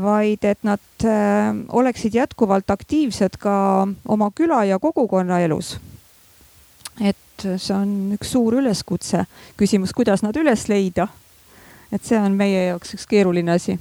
vaid 0.03 0.45
et 0.45 0.63
nad 0.63 1.05
äh, 1.05 1.57
oleksid 1.73 2.15
jätkuvalt 2.15 2.71
aktiivsed 2.71 3.39
ka 3.41 3.89
oma 4.09 4.31
küla 4.35 4.65
ja 4.65 4.79
kogukonna 4.79 5.41
elus. 5.41 5.79
et 7.01 7.17
see 7.37 7.75
on 7.77 8.13
üks 8.17 8.33
suur 8.33 8.55
üleskutse. 8.61 9.25
küsimus, 9.57 9.93
kuidas 9.93 10.23
nad 10.23 10.37
üles 10.37 10.69
leida. 10.69 11.09
et 11.93 12.05
see 12.05 12.19
on 12.19 12.33
meie 12.33 12.67
jaoks 12.67 12.95
üks 12.95 13.07
keeruline 13.07 13.53
asi. 13.53 13.79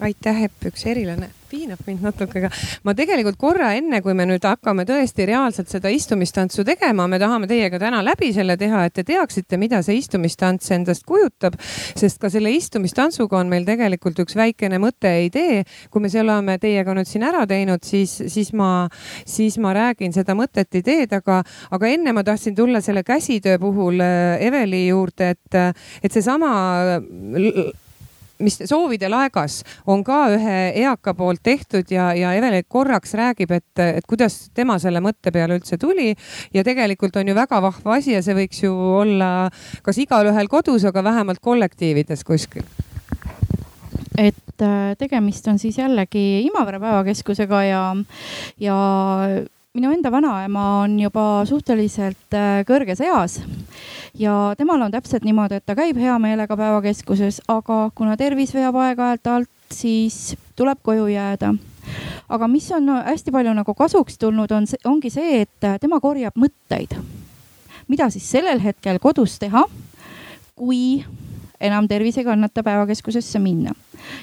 Aitäh, 0.00 0.44
Epp, 0.46 0.70
üks 0.70 0.86
erilane 0.86 1.32
piinab 1.48 1.80
mind 1.88 2.02
natuke, 2.04 2.42
aga 2.42 2.50
ma 2.84 2.92
tegelikult 2.96 3.38
korra 3.40 3.70
enne, 3.78 4.00
kui 4.04 4.14
me 4.16 4.26
nüüd 4.28 4.44
hakkame 4.44 4.84
tõesti 4.88 5.24
reaalselt 5.28 5.70
seda 5.72 5.90
istumistantsu 5.92 6.64
tegema, 6.68 7.06
me 7.08 7.18
tahame 7.20 7.48
teiega 7.50 7.80
täna 7.80 8.02
läbi 8.04 8.30
selle 8.36 8.58
teha, 8.60 8.84
et 8.88 8.96
te 8.98 9.04
teaksite, 9.08 9.58
mida 9.60 9.80
see 9.84 9.98
istumistants 10.00 10.68
endast 10.76 11.06
kujutab. 11.08 11.56
sest 11.98 12.20
ka 12.20 12.30
selle 12.32 12.52
istumistantsuga 12.52 13.40
on 13.40 13.48
meil 13.48 13.64
tegelikult 13.68 14.20
üks 14.24 14.36
väikene 14.36 14.80
mõte 14.82 15.12
idee. 15.24 15.64
kui 15.90 16.04
me 16.04 16.12
selle 16.12 16.34
oleme 16.36 16.58
teiega 16.60 16.94
nüüd 16.94 17.08
siin 17.08 17.24
ära 17.24 17.46
teinud, 17.48 17.82
siis, 17.84 18.18
siis 18.28 18.52
ma, 18.52 18.88
siis 19.24 19.58
ma 19.58 19.72
räägin 19.72 20.12
seda 20.12 20.36
mõtet, 20.36 20.68
ideed, 20.82 21.12
aga, 21.16 21.42
aga 21.70 21.88
enne 21.88 22.12
ma 22.12 22.24
tahtsin 22.24 22.54
tulla 22.54 22.84
selle 22.84 23.02
käsitöö 23.02 23.58
puhul 23.58 24.04
äh, 24.04 24.36
Eveli 24.44 24.86
juurde, 24.88 25.32
et, 25.32 25.80
et 26.04 26.12
seesama 26.12 26.52
mis 28.44 28.58
soovide 28.70 29.08
laegas 29.10 29.62
on 29.86 30.04
ka 30.06 30.20
ühe 30.34 30.58
eaka 30.84 31.14
poolt 31.18 31.42
tehtud 31.42 31.90
ja, 31.90 32.10
ja 32.14 32.32
Evelin 32.38 32.66
korraks 32.68 33.14
räägib, 33.18 33.52
et, 33.54 33.82
et 33.82 34.06
kuidas 34.08 34.48
tema 34.54 34.78
selle 34.82 35.02
mõtte 35.04 35.32
peale 35.34 35.58
üldse 35.58 35.78
tuli. 35.78 36.14
ja 36.54 36.64
tegelikult 36.64 37.16
on 37.16 37.28
ju 37.28 37.34
väga 37.34 37.62
vahva 37.62 37.96
asi 37.98 38.14
ja 38.14 38.22
see 38.22 38.36
võiks 38.38 38.62
ju 38.62 38.74
olla 38.74 39.50
kas 39.82 39.98
igalühel 39.98 40.48
kodus, 40.48 40.84
aga 40.88 41.04
vähemalt 41.04 41.42
kollektiivides 41.42 42.24
kuskil 42.24 42.66
et 44.18 44.62
äh, 44.62 44.94
tegemist 44.98 45.46
on 45.48 45.58
siis 45.58 45.78
jällegi 45.78 46.42
Imavere 46.46 46.80
päevakeskusega 46.82 47.62
ja, 47.68 47.82
ja 48.60 48.78
minu 49.78 49.92
enda 49.94 50.10
vanaema 50.10 50.64
on 50.82 50.98
juba 51.00 51.44
suhteliselt 51.48 52.34
äh, 52.34 52.62
kõrges 52.68 53.02
eas 53.04 53.38
ja 54.18 54.54
temal 54.58 54.82
on 54.82 54.90
täpselt 54.90 55.24
niimoodi, 55.24 55.60
et 55.60 55.66
ta 55.66 55.76
käib 55.78 55.98
hea 56.00 56.18
meelega 56.18 56.56
päevakeskuses, 56.56 57.40
aga 57.48 57.90
kuna 57.94 58.16
tervis 58.16 58.54
veab 58.54 58.76
aeg-ajalt 58.82 59.30
alt, 59.32 59.50
siis 59.72 60.36
tuleb 60.56 60.80
koju 60.82 61.06
jääda. 61.12 61.54
Aga 62.28 62.48
mis 62.48 62.66
on 62.72 62.90
hästi 63.06 63.32
palju 63.32 63.54
nagu 63.56 63.74
kasuks 63.74 64.18
tulnud, 64.18 64.52
on, 64.52 64.66
ongi 64.84 65.10
see, 65.10 65.42
et 65.44 65.70
tema 65.80 66.00
korjab 66.00 66.36
mõtteid, 66.36 66.96
mida 67.88 68.10
siis 68.12 68.26
sellel 68.30 68.60
hetkel 68.60 68.98
kodus 69.00 69.38
teha, 69.40 69.64
kui 70.58 71.04
enam 71.60 71.88
tervis 71.88 72.18
ei 72.18 72.24
kannata 72.24 72.62
päevakeskusesse 72.62 73.38
minna 73.38 73.74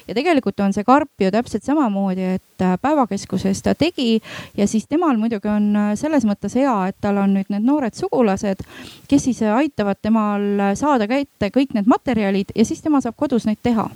ja 0.07 0.15
tegelikult 0.15 0.59
on 0.63 0.73
see 0.75 0.85
karp 0.87 1.21
ju 1.21 1.31
täpselt 1.33 1.65
samamoodi, 1.65 2.29
et 2.37 2.63
äh, 2.63 2.75
päevakeskuses 2.81 3.61
ta 3.65 3.75
tegi 3.75 4.19
ja 4.57 4.67
siis 4.67 4.87
temal 4.87 5.17
muidugi 5.21 5.49
on 5.51 5.69
äh, 5.75 5.91
selles 5.99 6.25
mõttes 6.27 6.55
hea, 6.57 6.75
et 6.89 6.97
tal 7.01 7.19
on 7.21 7.35
nüüd 7.37 7.51
need 7.53 7.65
noored 7.65 7.97
sugulased, 7.97 8.63
kes 9.09 9.27
siis 9.29 9.41
äh, 9.43 9.55
aitavad 9.55 10.01
temal 10.01 10.75
saada 10.79 11.09
kätte 11.11 11.51
kõik 11.53 11.75
need 11.75 11.89
materjalid 11.91 12.55
ja 12.55 12.65
siis 12.65 12.83
tema 12.83 13.01
saab 13.03 13.17
kodus 13.19 13.47
neid 13.49 13.61
teha. 13.63 13.89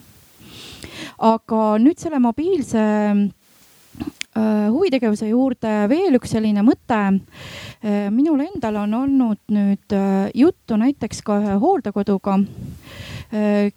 aga 1.19 1.61
nüüd 1.79 1.99
selle 1.99 2.19
mobiilse 2.23 2.83
huvitegevuse 4.39 5.27
juurde 5.27 5.71
veel 5.89 6.15
üks 6.15 6.31
selline 6.31 6.61
mõte. 6.63 6.99
minul 8.13 8.39
endal 8.45 8.77
on 8.85 8.93
olnud 8.93 9.39
nüüd 9.51 9.95
juttu 10.35 10.77
näiteks 10.79 11.21
ka 11.25 11.39
ühe 11.41 11.57
hooldekoduga 11.59 12.37
Äh, 12.39 13.18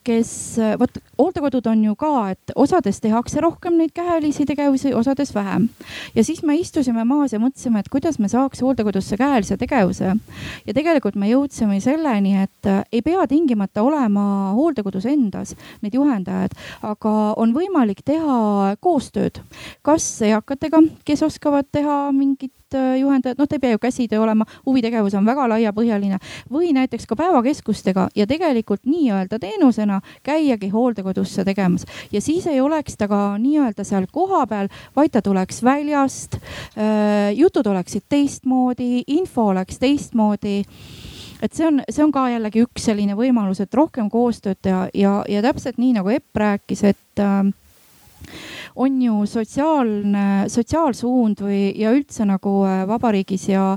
kes, 0.05 0.59
äh, 0.59 0.79
vot 0.81 0.97
hooldekodud 1.19 1.67
on 1.69 1.85
ju 1.85 1.95
ka, 2.01 2.13
et 2.33 2.53
osades 2.57 3.01
tehakse 3.05 3.41
rohkem 3.45 3.77
neid 3.77 3.93
käelisi 3.93 4.47
tegevusi, 4.49 4.95
osades 4.97 5.35
vähem. 5.35 5.69
ja 6.15 6.25
siis 6.25 6.43
me 6.43 6.57
istusime 6.57 7.05
maas 7.05 7.33
ja 7.33 7.39
mõtlesime, 7.39 7.81
et 7.81 7.91
kuidas 7.93 8.19
me 8.19 8.29
saaks 8.33 8.63
hooldekodusse 8.63 9.17
käelise 9.17 9.57
tegevuse. 9.61 10.15
ja 10.67 10.75
tegelikult 10.75 11.17
me 11.17 11.29
jõudsime 11.29 11.81
selleni, 11.81 12.37
et 12.43 12.67
äh, 12.67 12.83
ei 12.93 13.03
pea 13.03 13.27
tingimata 13.29 13.83
olema 13.83 14.53
hooldekodus 14.57 15.07
endas 15.07 15.55
need 15.83 15.95
juhendajad, 15.95 16.57
aga 16.83 17.35
on 17.37 17.53
võimalik 17.53 18.01
teha 18.05 18.77
koostööd, 18.81 19.43
kas 19.83 20.09
eakatega, 20.23 20.81
kes 21.05 21.23
oskavad 21.29 21.69
teha 21.73 22.09
mingit 22.17 22.53
Äh, 22.53 22.62
juhendajad, 23.01 23.39
noh, 23.39 23.49
ta 23.49 23.57
ei 23.57 23.63
pea 23.63 23.77
ju 23.77 23.79
käsitöö 23.83 24.23
olema, 24.23 24.47
huvitegevus 24.67 25.15
on 25.19 25.27
väga 25.27 25.49
laiapõhjaline 25.55 26.19
või 26.53 26.73
näiteks 26.77 27.07
ka 27.07 27.17
päevakeskustega 27.17 28.09
ja 28.17 28.27
tegelikult 28.27 28.85
nii-öelda 28.87 29.39
teenusena 29.43 30.01
käiagi 30.23 30.69
hooldekodusse 30.73 31.45
tegemas 31.45 31.87
ja 32.13 32.21
siis 32.21 32.47
ei 32.47 32.61
oleks 32.61 32.97
ta 32.97 33.09
ka 33.09 33.23
nii-öelda 33.39 33.85
seal 33.85 34.07
kohapeal, 34.13 34.69
vaid 34.97 35.13
ta 35.13 35.23
tuleks 35.23 35.63
väljast. 35.65 36.37
Äh, 36.77 37.33
jutud 37.37 37.67
oleksid 37.67 38.09
teistmoodi, 38.09 39.05
info 39.07 39.49
oleks 39.53 39.79
teistmoodi 39.79 40.63
et 41.43 41.57
see 41.57 41.67
on, 41.67 41.81
see 41.91 42.05
on 42.05 42.13
ka 42.15 42.29
jällegi 42.31 42.63
üks 42.63 42.87
selline 42.87 43.17
võimalus, 43.19 43.61
et 43.63 43.75
rohkem 43.75 44.11
koostööd 44.11 44.61
teha 44.63 44.87
ja, 44.95 45.17
ja 45.29 45.43
täpselt 45.43 45.81
nii 45.83 45.97
nagu 45.99 46.13
Epp 46.15 46.39
rääkis, 46.39 46.85
et 46.93 47.23
äh, 47.23 47.51
on 48.75 49.01
ju 49.03 49.23
sotsiaalne, 49.29 50.49
sotsiaalsuund 50.53 51.43
või, 51.45 51.61
ja 51.79 51.93
üldse 51.95 52.27
nagu 52.29 52.63
äh, 52.67 52.83
vabariigis 52.89 53.49
ja, 53.51 53.73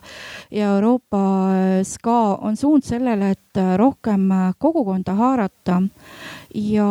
ja 0.54 0.76
Euroopas 0.76 1.96
ka 2.04 2.20
on 2.46 2.58
suund 2.60 2.86
sellele, 2.88 3.34
et 3.36 3.60
äh, 3.62 3.76
rohkem 3.80 4.30
kogukonda 4.62 5.16
haarata 5.18 5.82
ja 6.56 6.88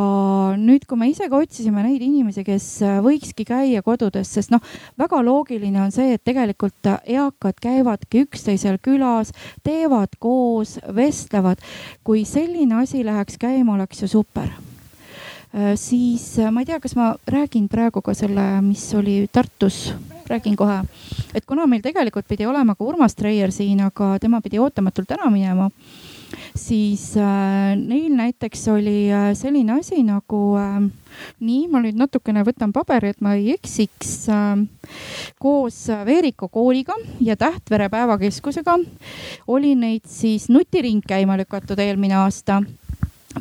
nüüd, 0.60 0.84
kui 0.88 1.00
me 1.00 1.08
ise 1.10 1.28
ka 1.32 1.40
otsisime 1.40 1.84
neid 1.86 2.02
inimesi, 2.04 2.44
kes 2.46 2.66
äh, 2.84 2.98
võikski 3.04 3.46
käia 3.48 3.82
kodudes, 3.86 4.30
sest 4.36 4.52
noh, 4.54 4.62
väga 5.00 5.22
loogiline 5.24 5.80
on 5.86 5.94
see, 5.94 6.14
et 6.14 6.24
tegelikult 6.26 6.90
eakad 6.90 7.58
käivadki 7.62 8.24
üksteisel 8.26 8.78
külas, 8.84 9.32
teevad 9.64 10.18
koos, 10.20 10.76
vestlevad. 10.94 11.62
kui 12.04 12.24
selline 12.28 12.82
asi 12.82 13.04
läheks 13.04 13.38
käima, 13.40 13.74
oleks 13.78 14.04
ju 14.04 14.08
super 14.10 14.50
äh, 14.50 14.73
siis 15.78 16.38
äh, 16.38 16.50
ma 16.50 16.64
ei 16.64 16.66
tea, 16.66 16.80
kas 16.82 16.96
ma 16.98 17.12
räägin 17.30 17.68
praegu 17.70 18.02
ka 18.02 18.14
selle, 18.14 18.46
mis 18.64 18.86
oli 18.94 19.28
Tartus, 19.32 19.92
räägin 20.30 20.56
kohe. 20.56 20.80
et 21.34 21.46
kuna 21.46 21.66
meil 21.66 21.82
tegelikult 21.82 22.26
pidi 22.28 22.46
olema 22.46 22.74
ka 22.74 22.84
Urmas 22.84 23.14
Treier 23.14 23.52
siin, 23.52 23.80
aga 23.80 24.18
tema 24.18 24.40
pidi 24.40 24.58
ootamatult 24.58 25.14
ära 25.14 25.30
minema 25.30 25.70
siis 26.56 27.16
äh, 27.16 27.74
neil 27.78 28.14
näiteks 28.16 28.68
oli 28.72 29.12
äh, 29.12 29.32
selline 29.38 29.78
asi 29.78 30.02
nagu 30.06 30.40
äh, 30.58 30.78
nii, 31.40 31.66
ma 31.70 31.82
nüüd 31.84 31.98
natukene 31.98 32.44
võtan 32.46 32.72
paberi, 32.74 33.12
et 33.14 33.22
ma 33.24 33.34
ei 33.38 33.54
eksiks 33.54 34.14
äh,. 34.32 34.64
koos 35.42 35.84
Veeriko 36.06 36.48
kooliga 36.48 36.96
ja 37.20 37.36
Tähtvere 37.36 37.88
päevakeskusega 37.92 38.78
oli 39.46 39.74
neid 39.78 40.06
siis 40.10 40.48
nutiring 40.48 41.04
käima 41.06 41.38
lükatud 41.40 41.78
eelmine 41.78 42.18
aasta, 42.22 42.62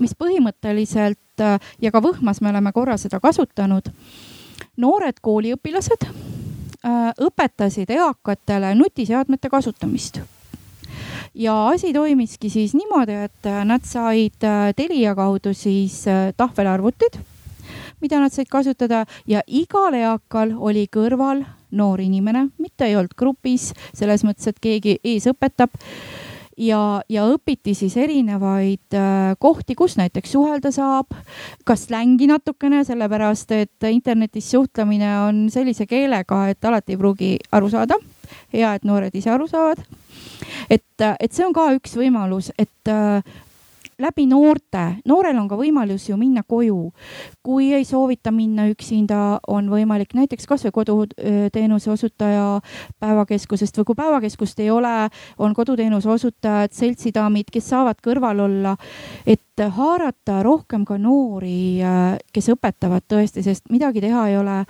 mis 0.02 0.16
põhimõtteliselt 0.18 1.23
äh, 1.42 1.58
ja 1.82 1.92
ka 1.92 2.02
Võhmas 2.04 2.42
me 2.42 2.52
oleme 2.52 2.72
korra 2.72 2.98
seda 2.98 3.20
kasutanud. 3.24 3.90
noored 4.78 5.20
kooliõpilased 5.22 6.06
äh, 6.06 7.12
õpetasid 7.22 7.90
eakatele 7.94 8.74
nutiseadmete 8.76 9.50
kasutamist 9.50 10.20
ja 11.36 11.68
asi 11.68 11.94
toimiski 11.94 12.50
siis 12.50 12.74
niimoodi, 12.74 13.14
et 13.14 13.46
äh, 13.46 13.66
nad 13.66 13.86
said 13.86 14.48
Telia 14.76 15.16
kaudu 15.16 15.54
siis 15.54 16.06
tahvelarvutid, 16.38 17.20
mida 18.02 18.20
nad 18.20 18.34
said 18.34 18.50
kasutada 18.50 19.06
ja 19.28 19.42
igal 19.48 19.94
eakal 19.94 20.56
oli 20.58 20.88
kõrval 20.92 21.46
noor 21.72 22.02
inimene, 22.02 22.48
mitte 22.58 22.86
ei 22.86 22.96
olnud 22.96 23.16
grupis 23.18 23.72
selles 23.94 24.24
mõttes, 24.24 24.48
et 24.48 24.60
keegi 24.62 25.00
ees 25.04 25.28
õpetab 25.30 25.74
ja, 26.58 27.02
ja 27.10 27.26
õpiti 27.30 27.76
siis 27.78 27.96
erinevaid 27.98 28.98
äh, 28.98 29.34
kohti, 29.40 29.76
kus 29.76 29.98
näiteks 30.00 30.36
suhelda 30.36 30.72
saab, 30.74 31.16
ka 31.66 31.76
slängi 31.80 32.28
natukene, 32.32 32.84
sellepärast 32.88 33.52
et 33.58 33.90
internetis 33.90 34.52
suhtlemine 34.52 35.12
on 35.28 35.46
sellise 35.54 35.88
keelega, 35.90 36.48
et 36.54 36.66
alati 36.66 36.96
ei 36.96 37.02
pruugi 37.02 37.34
aru 37.52 37.70
saada. 37.74 38.00
hea, 38.54 38.74
et 38.74 38.86
noored 38.86 39.14
ise 39.16 39.30
aru 39.30 39.48
saavad 39.48 39.82
et, 40.70 41.04
et 41.20 41.32
see 41.34 41.46
on 41.46 41.54
ka 41.56 41.68
üks 41.78 41.96
võimalus, 41.98 42.52
et 42.60 42.92
äh, 42.92 43.22
läbi 44.02 44.26
noorte, 44.30 44.84
noorel 45.06 45.38
on 45.40 45.48
ka 45.50 45.58
võimalus 45.60 46.08
ju 46.10 46.18
minna 46.18 46.44
koju. 46.48 46.92
kui 47.44 47.74
ei 47.74 47.86
soovita 47.86 48.32
minna 48.32 48.68
üksinda, 48.72 49.40
on 49.48 49.68
võimalik 49.70 50.14
näiteks 50.16 50.48
kasvõi 50.48 50.72
koduteenuse 50.72 51.92
osutaja 51.92 52.62
päevakeskusest 53.00 53.78
või 53.78 53.86
kui 53.86 53.96
päevakeskust 53.96 54.60
ei 54.60 54.70
ole, 54.72 55.10
on 55.38 55.54
koduteenuse 55.54 56.10
osutajad, 56.10 56.72
seltsidaamid, 56.72 57.52
kes 57.52 57.70
saavad 57.70 58.00
kõrval 58.04 58.46
olla, 58.46 58.76
et 59.28 59.42
haarata 59.78 60.42
rohkem 60.44 60.86
ka 60.86 60.98
noori, 60.98 61.82
kes 62.34 62.50
õpetavad 62.56 63.06
tõesti, 63.08 63.44
sest 63.44 63.68
midagi 63.70 64.02
teha 64.02 64.28
ei 64.30 64.38
ole. 64.38 64.64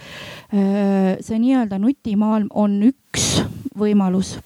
See 1.22 1.38
nii-öelda 1.40 1.80
nutimaailm 1.80 2.50
on 2.54 2.82
üks 2.90 3.44
võimalus 3.78 4.38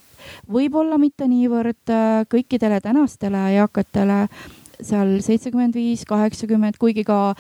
võib-olla 0.52 0.98
mitte 1.00 1.28
niivõrd 1.30 1.92
kõikidele 2.32 2.80
tänastele 2.84 3.44
eakatele 3.58 4.26
seal 4.84 5.18
seitsekümmend 5.26 5.76
viis, 5.78 6.04
kaheksakümmend, 6.08 6.78
kuigi 6.80 7.04
ka 7.08 7.36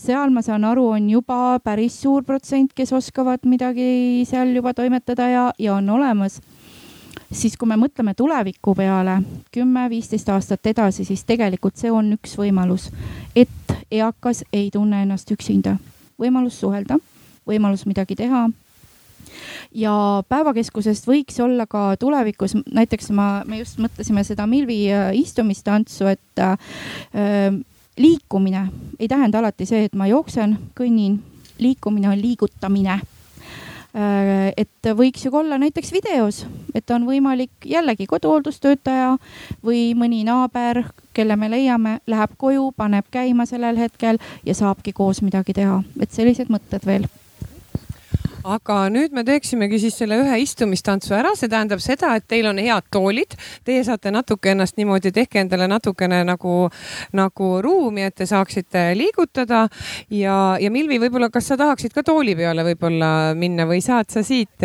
seal 0.00 0.32
ma 0.34 0.42
saan 0.44 0.64
aru, 0.68 0.88
on 0.96 1.08
juba 1.10 1.58
päris 1.64 1.98
suur 2.02 2.24
protsent, 2.26 2.72
kes 2.76 2.92
oskavad 2.96 3.46
midagi 3.48 4.24
seal 4.28 4.54
juba 4.56 4.74
toimetada 4.74 5.28
ja, 5.30 5.46
ja 5.58 5.74
on 5.74 5.90
olemas. 5.90 6.40
siis 7.32 7.56
kui 7.56 7.68
me 7.68 7.76
mõtleme 7.76 8.14
tuleviku 8.14 8.74
peale 8.74 9.18
kümme, 9.52 9.88
viisteist 9.90 10.28
aastat 10.28 10.66
edasi, 10.66 11.04
siis 11.04 11.24
tegelikult 11.24 11.76
see 11.76 11.90
on 11.90 12.12
üks 12.14 12.36
võimalus, 12.38 12.90
et 13.34 13.74
eakas 13.90 14.44
ei 14.52 14.70
tunne 14.70 15.02
ennast 15.02 15.30
üksinda. 15.30 15.76
võimalus 16.18 16.60
suhelda, 16.60 16.98
võimalus 17.46 17.86
midagi 17.86 18.16
teha 18.16 18.46
ja 19.74 19.94
päevakeskusest 20.28 21.06
võiks 21.08 21.40
olla 21.42 21.66
ka 21.70 21.94
tulevikus, 22.00 22.56
näiteks 22.64 23.10
ma, 23.16 23.42
me 23.46 23.60
just 23.62 23.80
mõtlesime 23.82 24.24
seda 24.26 24.46
Milvi 24.50 24.84
äh, 24.92 25.10
istumistantsu, 25.18 26.08
et 26.12 26.42
äh, 26.42 26.56
liikumine 27.96 28.68
ei 29.00 29.08
tähenda 29.08 29.38
alati 29.42 29.66
see, 29.66 29.86
et 29.88 29.94
ma 29.94 30.08
jooksen, 30.10 30.56
kõnnin. 30.76 31.20
liikumine 31.58 32.08
on 32.08 32.18
liigutamine. 32.20 32.98
Äh, 33.96 34.52
et 34.56 34.90
võiks 34.96 35.24
ju 35.24 35.30
ka 35.32 35.38
olla 35.40 35.58
näiteks 35.58 35.92
videos, 35.92 36.44
et 36.74 36.90
on 36.90 37.06
võimalik 37.08 37.64
jällegi 37.64 38.06
koduhooldustöötaja 38.06 39.16
või 39.64 39.94
mõni 39.96 40.24
naaber, 40.24 40.82
kelle 41.16 41.36
me 41.36 41.50
leiame, 41.50 42.00
läheb 42.06 42.36
koju, 42.36 42.72
paneb 42.76 43.08
käima 43.10 43.46
sellel 43.46 43.76
hetkel 43.80 44.20
ja 44.44 44.54
saabki 44.54 44.92
koos 44.92 45.22
midagi 45.24 45.56
teha, 45.56 45.80
et 46.00 46.12
sellised 46.12 46.52
mõtted 46.52 46.84
veel 46.84 47.08
aga 48.46 48.76
nüüd 48.92 49.14
me 49.16 49.24
teeksimegi 49.26 49.78
siis 49.82 49.96
selle 49.98 50.18
ühe 50.22 50.38
istumistantsu 50.42 51.14
ära, 51.18 51.32
see 51.38 51.50
tähendab 51.50 51.82
seda, 51.82 52.14
et 52.18 52.26
teil 52.30 52.46
on 52.50 52.60
head 52.62 52.88
toolid, 52.94 53.34
teie 53.66 53.82
saate 53.86 54.12
natuke 54.14 54.52
ennast 54.52 54.78
niimoodi, 54.78 55.12
tehke 55.14 55.42
endale 55.42 55.68
natukene 55.70 56.22
nagu, 56.28 56.56
nagu 57.16 57.50
ruumi, 57.64 58.06
et 58.06 58.16
te 58.16 58.26
saaksite 58.28 58.88
liigutada. 58.98 59.66
Ja, 60.10 60.36
ja 60.62 60.70
Milvi, 60.72 61.00
võib-olla, 61.02 61.30
kas 61.34 61.50
sa 61.50 61.58
tahaksid 61.58 61.94
ka 61.96 62.04
tooli 62.06 62.36
peale 62.38 62.64
võib-olla 62.66 63.10
minna 63.38 63.66
või 63.68 63.82
saad 63.84 64.12
sa 64.12 64.22
siit? 64.26 64.62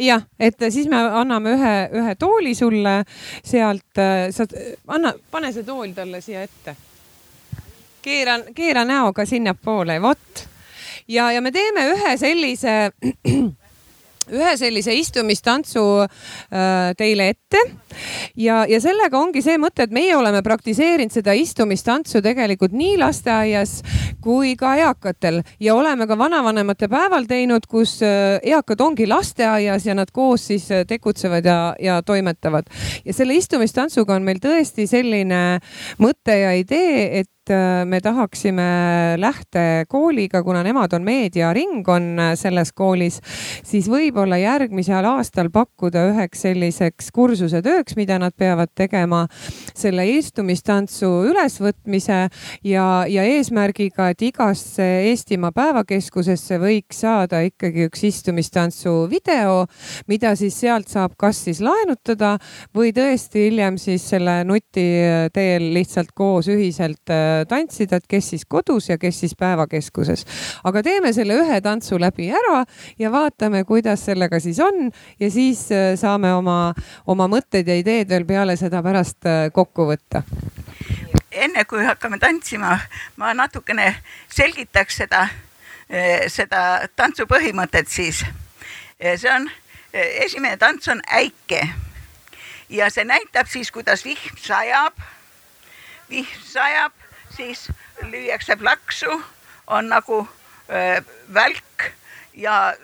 jah, 0.00 0.22
et 0.40 0.62
siis 0.72 0.86
me 0.88 0.96
anname 0.96 1.54
ühe, 1.56 1.72
ühe 2.00 2.14
tooli 2.20 2.54
sulle. 2.56 3.02
Sealt, 3.44 4.00
sa 4.32 4.46
anna, 4.88 5.12
pane 5.30 5.52
see 5.52 5.66
tool 5.66 5.92
talle 5.96 6.22
siia 6.24 6.44
ette. 6.46 6.76
keera, 8.02 8.38
keera 8.56 8.84
näoga 8.88 9.26
sinnapoole, 9.28 9.98
vot 10.00 10.48
ja, 11.10 11.30
ja 11.34 11.42
me 11.42 11.52
teeme 11.54 11.88
ühe 11.94 12.16
sellise 12.20 12.76
ühe 14.30 14.52
sellise 14.58 14.94
istumistantsu 14.94 15.82
äh, 16.04 16.92
teile 16.98 17.30
ette 17.32 17.60
ja, 18.38 18.62
ja 18.68 18.80
sellega 18.82 19.18
ongi 19.18 19.42
see 19.42 19.58
mõte, 19.60 19.86
et 19.86 19.94
meie 19.94 20.14
oleme 20.16 20.42
praktiseerinud 20.46 21.14
seda 21.14 21.34
istumistantsu 21.34 22.22
tegelikult 22.22 22.74
nii 22.76 22.96
lasteaias 23.00 23.80
kui 24.22 24.54
ka 24.60 24.76
eakatel 24.84 25.40
ja 25.62 25.74
oleme 25.74 26.06
ka 26.06 26.18
vanavanemate 26.18 26.88
päeval 26.92 27.26
teinud, 27.30 27.66
kus 27.70 27.98
äh, 28.06 28.38
eakad 28.52 28.84
ongi 28.84 29.08
lasteaias 29.10 29.88
ja 29.88 29.96
nad 29.98 30.12
koos 30.14 30.46
siis 30.52 30.68
äh, 30.70 30.84
tegutsevad 30.86 31.46
ja, 31.46 31.58
ja 31.80 32.00
toimetavad. 32.06 32.70
ja 33.04 33.16
selle 33.16 33.34
istumistantsuga 33.40 34.14
on 34.14 34.26
meil 34.26 34.38
tõesti 34.42 34.86
selline 34.90 35.60
mõte 35.98 36.38
ja 36.38 36.54
idee, 36.58 37.24
et 37.24 37.30
Äh, 37.50 37.84
me 37.86 38.00
tahaksime 38.00 38.62
lähtekooliga, 39.16 40.42
kuna 40.42 40.62
nemad 40.62 40.92
on 40.92 41.02
meediaring 41.02 41.88
on 41.88 42.18
äh, 42.18 42.34
selles 42.38 42.70
koolis, 42.72 43.16
siis 43.66 43.88
võib-olla 43.90 44.38
järgmisel 44.38 45.04
aastal 45.08 45.50
pakkuda 45.50 46.04
üheks 46.12 46.44
selliseks 46.46 47.10
kursuse 47.14 47.58
tööks, 47.64 47.96
mida 47.98 48.20
nad 48.22 48.36
peavad 48.38 48.70
tegema 48.78 49.24
selle 49.74 50.04
istumistantsu 50.12 51.08
ülesvõtmise 51.32 52.20
ja, 52.70 52.86
ja 53.10 53.26
eesmärgiga, 53.26 54.12
et 54.14 54.22
igasse 54.28 54.86
Eestimaa 55.10 55.50
päevakeskusesse 55.56 56.60
võiks 56.62 57.02
saada 57.02 57.42
ikkagi 57.48 57.88
üks 57.88 58.06
istumistantsu 58.12 58.94
video, 59.10 59.64
mida 60.06 60.36
siis 60.38 60.60
sealt 60.62 60.92
saab 60.92 61.18
kas 61.18 61.42
siis 61.48 61.64
laenutada 61.64 62.36
või 62.76 62.94
tõesti 62.94 63.48
hiljem 63.48 63.80
siis 63.80 64.06
selle 64.14 64.40
nuti 64.46 64.86
teel 65.34 65.70
lihtsalt 65.74 66.14
koos 66.14 66.46
ühiselt 66.52 67.10
äh, 67.10 67.39
tantsida, 67.48 68.00
et 68.00 68.06
kes 68.08 68.30
siis 68.32 68.44
kodus 68.48 68.88
ja 68.88 68.98
kes 68.98 69.20
siis 69.20 69.34
päevakeskuses. 69.38 70.24
aga 70.64 70.82
teeme 70.82 71.12
selle 71.12 71.36
ühe 71.42 71.60
tantsu 71.60 71.98
läbi 72.00 72.30
ära 72.30 72.64
ja 72.98 73.12
vaatame, 73.12 73.64
kuidas 73.64 74.04
sellega 74.04 74.40
siis 74.40 74.60
on 74.60 74.90
ja 75.20 75.30
siis 75.30 75.66
äh, 75.72 75.94
saame 75.96 76.32
oma, 76.34 76.74
oma 77.06 77.28
mõtted 77.28 77.68
ja 77.68 77.76
ideed 77.76 78.08
veel 78.08 78.24
peale 78.24 78.56
seda 78.56 78.82
pärast 78.82 79.26
äh, 79.26 79.48
kokku 79.52 79.88
võtta 79.90 80.22
enne 81.30 81.64
kui 81.64 81.84
hakkame 81.86 82.18
tantsima, 82.18 82.74
ma 83.16 83.34
natukene 83.34 83.94
selgitaks 84.28 85.02
seda, 85.04 85.28
äh, 85.92 86.26
seda 86.28 86.88
tantsu 86.96 87.26
põhimõtet 87.30 87.88
siis. 87.88 88.24
see 89.00 89.30
on, 89.32 89.46
esimene 89.92 90.56
tants 90.56 90.88
on 90.88 91.00
äike 91.08 91.62
ja 92.70 92.90
see 92.90 93.04
näitab 93.04 93.48
siis, 93.50 93.70
kuidas 93.70 94.04
vihm 94.04 94.36
sajab. 94.38 94.94
vihm 96.10 96.42
sajab, 96.44 96.92
siis 97.40 97.68
lüüakse 98.02 98.56
plaksu, 98.56 99.22
on 99.66 99.88
nagu 99.88 100.28
öö, 100.68 101.00
välk 101.34 101.92
ja 102.34 102.74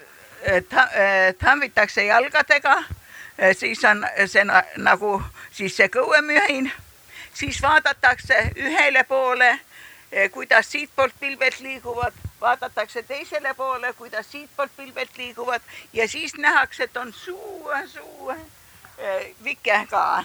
tambitakse 1.38 2.04
jalgadega, 2.04 2.76
siis 3.58 3.84
on 3.84 4.04
see 4.26 4.44
nagu 4.76 5.22
siis 5.50 5.76
see 5.76 5.88
kõuemühin, 5.92 6.70
siis 7.34 7.58
vaadatakse 7.62 8.38
ühele 8.56 9.04
poole, 9.08 9.50
kuidas 10.32 10.70
siitpoolt 10.72 11.16
pilved 11.20 11.60
liiguvad, 11.60 12.14
vaadatakse 12.40 13.02
teisele 13.02 13.54
poole, 13.54 13.92
kuidas 13.98 14.30
siitpoolt 14.30 14.76
pilved 14.76 15.18
liiguvad 15.18 15.60
ja 15.92 16.08
siis 16.08 16.36
nähakse, 16.38 16.84
et 16.84 16.96
on 16.96 17.12
suu, 17.12 17.72
suu 17.92 18.32
vike 19.44 19.80
ka 19.90 20.24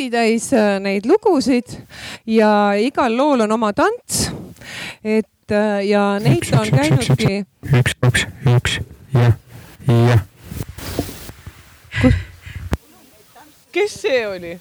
plaaditäis 0.00 0.52
äh, 0.52 0.80
neid 0.80 1.04
lugusid 1.04 1.76
ja 2.26 2.72
igal 2.80 3.12
lool 3.16 3.40
on 3.44 3.52
oma 3.52 3.72
tants. 3.72 4.30
et 5.04 5.52
äh, 5.52 5.84
ja 5.88 6.18
neid 6.18 6.40
üks, 6.40 6.52
on 6.56 6.66
üks, 6.66 6.76
käinudki. 6.76 7.44
üks, 7.76 7.94
kaks, 8.00 8.26
üks, 8.56 8.78
jah, 9.12 9.36
jah. 9.86 10.24
kes 13.72 14.00
see 14.00 14.26
oli 14.26 14.56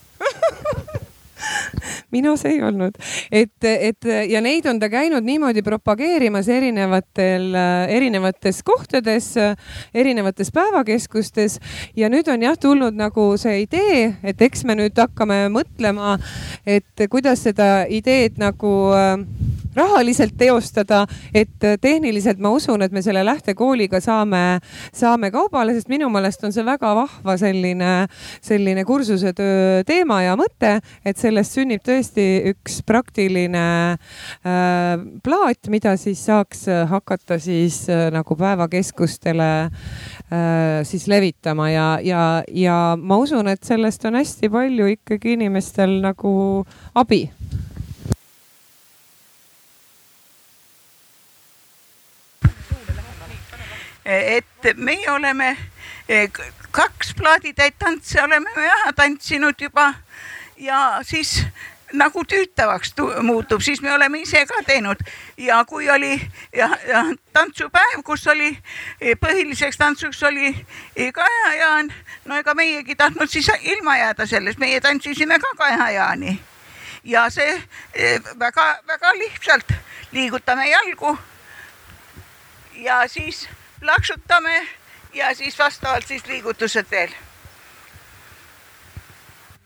mina 2.12 2.36
see 2.40 2.56
ei 2.58 2.64
olnud, 2.66 2.98
et, 3.32 3.56
et 3.64 4.10
ja 4.30 4.42
neid 4.42 4.68
on 4.70 4.80
ta 4.82 4.90
käinud 4.92 5.26
niimoodi 5.26 5.64
propageerimas 5.66 6.50
erinevatel, 6.52 7.52
erinevates 7.90 8.64
kohtades, 8.66 9.32
erinevates 9.94 10.52
päevakeskustes. 10.56 11.60
Ja 11.98 12.10
nüüd 12.10 12.30
on 12.32 12.44
jah 12.44 12.58
tulnud 12.60 12.98
nagu 12.98 13.32
see 13.40 13.64
idee, 13.66 14.16
et 14.24 14.42
eks 14.42 14.66
me 14.66 14.78
nüüd 14.80 14.98
hakkame 15.00 15.46
mõtlema, 15.54 16.18
et 16.68 17.08
kuidas 17.10 17.46
seda 17.48 17.86
ideed 17.90 18.40
nagu 18.42 18.74
rahaliselt 19.76 20.36
teostada, 20.38 21.04
et 21.34 21.68
tehniliselt 21.82 22.40
ma 22.42 22.52
usun, 22.56 22.82
et 22.82 22.94
me 22.96 23.04
selle 23.06 23.24
lähtekooliga 23.26 24.02
saame, 24.04 24.60
saame 24.96 25.32
kaubale, 25.34 25.76
sest 25.78 25.92
minu 25.92 26.10
meelest 26.14 26.44
on 26.48 26.56
see 26.56 26.66
väga 26.66 26.94
vahva 26.98 27.36
selline, 27.40 27.94
selline 28.46 28.86
kursusetöö 28.88 29.84
teema 29.88 30.22
ja 30.26 30.36
mõte, 30.40 30.78
et 31.06 31.22
sellest 31.22 31.58
sünnib 31.58 31.84
tõesti 31.86 32.28
üks 32.54 32.80
praktiline 32.88 33.66
äh, 33.94 34.94
plaat, 35.26 35.70
mida 35.72 35.96
siis 36.00 36.24
saaks 36.26 36.66
hakata 36.90 37.40
siis 37.42 37.84
äh, 37.92 38.08
nagu 38.14 38.38
päevakeskustele 38.40 39.50
äh, 39.66 40.82
siis 40.88 41.08
levitama 41.12 41.70
ja, 41.72 41.90
ja, 42.04 42.24
ja 42.48 42.80
ma 43.00 43.20
usun, 43.22 43.52
et 43.52 43.64
sellest 43.68 44.06
on 44.10 44.20
hästi 44.20 44.52
palju 44.54 44.90
ikkagi 44.96 45.38
inimestel 45.38 46.00
nagu 46.04 46.34
abi 46.98 47.28
et 54.10 54.78
meie 54.78 55.12
oleme 55.12 55.58
eh, 56.10 56.30
kaks 56.72 57.14
plaaditäit 57.18 57.76
tantse 57.80 58.22
oleme 58.24 58.50
me 58.56 58.66
ära 58.66 58.94
tantsinud 58.96 59.62
juba 59.62 59.94
ja 60.58 61.00
siis 61.04 61.44
nagu 61.94 62.22
tüütavaks 62.26 62.94
muutub, 63.26 63.62
siis 63.62 63.82
me 63.82 63.94
oleme 63.94 64.22
ise 64.22 64.44
ka 64.46 64.62
teinud. 64.66 65.02
Ja 65.38 65.64
kui 65.66 65.90
oli 65.90 66.22
ja, 66.54 66.70
ja 66.88 67.04
tantsupäev, 67.34 68.04
kus 68.06 68.28
oli 68.28 68.50
eh, 69.02 69.16
põhiliseks 69.18 69.78
tantsuks 69.78 70.24
oli 70.24 70.54
eh, 70.96 71.14
Kaja 71.14 71.54
Jaan, 71.58 71.94
no 72.26 72.38
ega 72.38 72.54
meiegi 72.54 72.96
tahtnud 72.96 73.30
siis 73.30 73.52
ilma 73.62 73.98
jääda 73.98 74.26
sellest, 74.26 74.60
meie 74.60 74.82
tantsisime 74.82 75.40
ka 75.40 75.54
Kaja 75.58 75.90
Jaani. 75.90 76.40
Ja 77.04 77.30
see 77.30 77.62
väga-väga 78.40 79.14
lihtsalt 79.18 79.72
liigutame 80.12 80.70
jalgu. 80.70 81.18
Ja 82.76 83.08
siis 83.08 83.48
plaksutame 83.80 84.68
ja 85.14 85.34
siis 85.36 85.60
vastavalt 85.60 86.08
siis 86.08 86.28
liigutused 86.28 86.86
veel. 86.92 87.10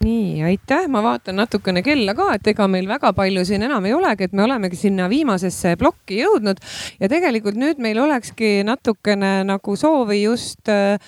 nii, 0.04 0.44
aitäh, 0.44 0.88
ma 0.92 1.00
vaatan 1.00 1.38
natukene 1.40 1.80
kella 1.80 2.12
ka, 2.12 2.26
et 2.36 2.48
ega 2.52 2.66
meil 2.68 2.90
väga 2.90 3.14
palju 3.16 3.46
siin 3.48 3.64
enam 3.64 3.86
ei 3.88 3.94
olegi, 3.96 4.26
et 4.28 4.34
me 4.36 4.44
olemegi 4.44 4.76
sinna 4.76 5.06
viimasesse 5.08 5.78
plokki 5.80 6.18
jõudnud. 6.20 6.60
Ja 7.00 7.08
tegelikult 7.08 7.56
nüüd 7.56 7.80
meil 7.80 8.02
olekski 8.04 8.66
natukene 8.68 9.46
nagu 9.48 9.78
soovi 9.80 10.18
just 10.26 10.68
äh, 10.68 11.00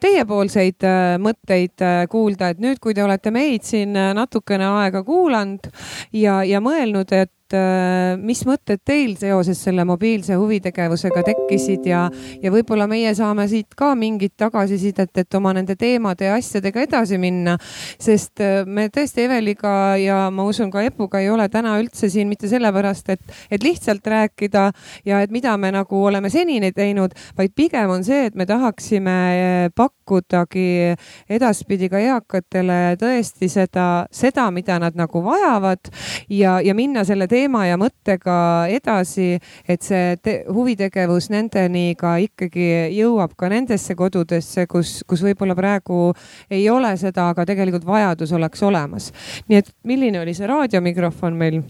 teiepoolseid 0.00 0.88
äh, 0.88 1.18
mõtteid 1.20 1.84
äh, 1.84 2.06
kuulda, 2.08 2.54
et 2.54 2.64
nüüd, 2.64 2.80
kui 2.80 2.96
te 2.96 3.04
olete 3.04 3.34
meid 3.36 3.68
siin 3.68 3.92
natukene 3.92 4.70
aega 4.80 5.04
kuulanud 5.04 5.68
ja, 6.16 6.40
ja 6.48 6.64
mõelnud, 6.64 7.12
et 7.12 7.36
et 7.52 7.58
äh, 7.58 8.16
mis 8.20 8.42
mõtted 8.48 8.80
teil 8.84 9.14
seoses 9.20 9.60
selle 9.60 9.84
mobiilse 9.88 10.36
huvitegevusega 10.40 11.22
tekkisid 11.26 11.86
ja, 11.88 12.06
ja 12.42 12.52
võib-olla 12.52 12.86
meie 12.90 13.12
saame 13.16 13.46
siit 13.50 13.76
ka 13.76 13.92
mingit 13.98 14.34
tagasisidet, 14.40 15.12
et 15.18 15.36
oma 15.36 15.52
nende 15.56 15.76
teemade 15.76 16.28
ja 16.28 16.36
asjadega 16.38 16.82
edasi 16.86 17.18
minna. 17.20 17.58
sest 18.00 18.40
äh, 18.40 18.62
me 18.66 18.88
tõesti 18.92 19.26
Eveliga 19.26 19.96
ja 20.00 20.30
ma 20.32 20.46
usun 20.48 20.70
ka 20.72 20.82
Epuga 20.82 21.20
ei 21.20 21.30
ole 21.30 21.48
täna 21.52 21.76
üldse 21.80 22.08
siin 22.10 22.28
mitte 22.28 22.48
sellepärast, 22.48 23.12
et, 23.12 23.36
et 23.50 23.62
lihtsalt 23.62 24.06
rääkida 24.06 24.70
ja 25.04 25.20
et 25.22 25.30
mida 25.30 25.56
me 25.56 25.72
nagu 25.72 26.04
oleme 26.04 26.30
senini 26.30 26.72
teinud, 26.72 27.12
vaid 27.38 27.54
pigem 27.56 27.90
on 27.92 28.04
see, 28.04 28.26
et 28.30 28.38
me 28.38 28.46
tahaksime 28.48 29.16
äh, 29.36 29.68
pakkudagi 29.76 30.96
edaspidi 31.28 31.90
ka 31.92 32.00
eakatele 32.00 32.96
tõesti 33.00 33.50
seda, 33.52 34.06
seda, 34.12 34.48
mida 34.50 34.78
nad 34.82 34.96
nagu 34.98 35.22
vajavad 35.24 35.92
ja, 36.32 36.58
ja 36.64 36.74
minna 36.74 37.04
selle 37.04 37.28
teemaga 37.28 37.41
teema 37.42 37.64
ja 37.66 37.78
mõttega 37.80 38.36
edasi, 38.70 39.36
et 39.68 39.82
see 39.82 40.38
huvitegevus 40.46 41.28
nendeni 41.32 41.96
ka 41.98 42.16
ikkagi 42.22 42.94
jõuab 42.94 43.34
ka 43.38 43.50
nendesse 43.52 43.96
kodudesse, 43.98 44.66
kus, 44.70 45.00
kus 45.08 45.24
võib-olla 45.26 45.56
praegu 45.58 46.12
ei 46.50 46.68
ole 46.70 46.94
seda, 47.00 47.30
aga 47.32 47.46
tegelikult 47.48 47.86
vajadus 47.86 48.32
oleks 48.38 48.62
olemas. 48.62 49.10
nii 49.48 49.58
et 49.58 49.72
milline 49.82 50.20
oli 50.22 50.34
see 50.34 50.46
raadiomikrofon 50.46 51.34
meil? 51.38 51.62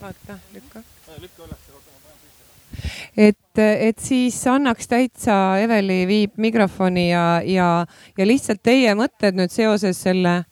vaata, 0.00 0.38
lükka. 0.54 0.82
lükka 1.20 1.46
üles 1.46 1.62
et, 3.16 3.58
et 3.62 3.98
siis 4.02 4.40
annaks 4.50 4.90
täitsa, 4.90 5.36
Eveli 5.62 6.02
viib 6.10 6.34
mikrofoni 6.36 7.10
ja, 7.12 7.40
ja, 7.46 7.68
ja 8.18 8.26
lihtsalt 8.26 8.64
teie 8.66 8.96
mõtted 8.98 9.38
nüüd 9.38 9.54
seoses 9.54 10.02
selle 10.02 10.42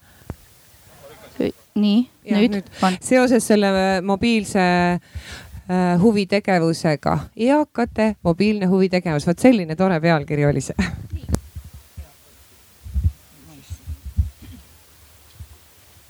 nii, 1.74 2.01
nüüd, 2.31 2.51
nüüd 2.57 2.66
seoses 3.03 3.47
selle 3.47 3.70
äh, 3.73 4.03
mobiilse 4.05 4.61
äh, 4.61 5.01
huvitegevusega, 6.03 7.18
eakate 7.37 8.14
mobiilne 8.25 8.66
huvitegevus, 8.70 9.27
vot 9.27 9.39
selline 9.43 9.77
tore 9.77 10.01
pealkiri 10.01 10.47
oli 10.47 10.61
see. 10.64 10.77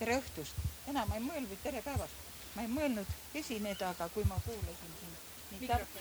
tere 0.03 0.19
õhtust, 0.19 0.55
enam 0.91 1.09
ma 1.09 1.15
ei 1.17 1.25
mõelnud, 1.25 1.57
tere 1.63 1.81
päevast, 1.85 2.17
ma 2.57 2.63
ei 2.67 2.71
mõelnud 2.73 3.07
esineda, 3.39 3.93
aga 3.95 4.09
kui 4.15 4.25
ma 4.29 4.37
kuulasin 4.45 4.91
siin 4.99 5.13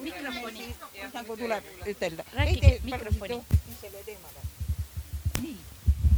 mikrofoni, 0.01 0.65
nagu 1.13 1.37
tuleb 1.37 1.63
ütelda. 1.87 2.23
rääkige 2.33 2.79
mikrofoni. 2.83 3.37
nii, 5.41 5.57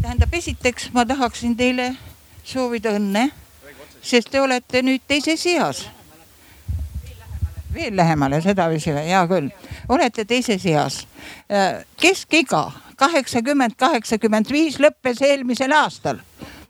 tähendab, 0.02 0.34
esiteks 0.34 0.90
ma 0.94 1.06
tahaksin 1.06 1.58
teile 1.58 1.96
soovida 2.44 2.96
õnne, 2.98 3.30
sest 4.04 4.32
te 4.32 4.42
olete 4.42 4.84
nüüd 4.84 5.02
teises 5.08 5.46
eas. 5.48 5.88
veel 7.74 7.96
lähemale, 7.98 8.42
sedapidi, 8.42 8.92
hea 8.94 9.24
küll, 9.28 9.50
olete 9.90 10.26
teises 10.30 10.66
eas. 10.66 11.08
Äh, 11.50 11.82
keskiga 11.98 12.72
kaheksakümmend, 12.96 13.74
kaheksakümmend 13.78 14.52
viis 14.52 14.78
lõppes 14.80 15.24
eelmisel 15.26 15.72
aastal. 15.72 16.20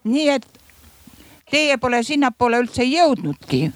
nii 0.04 0.30
et 0.30 0.48
teie 1.52 1.78
pole 1.78 2.04
sinnapoole 2.04 2.64
üldse 2.64 2.84
jõudnudki 2.84 3.70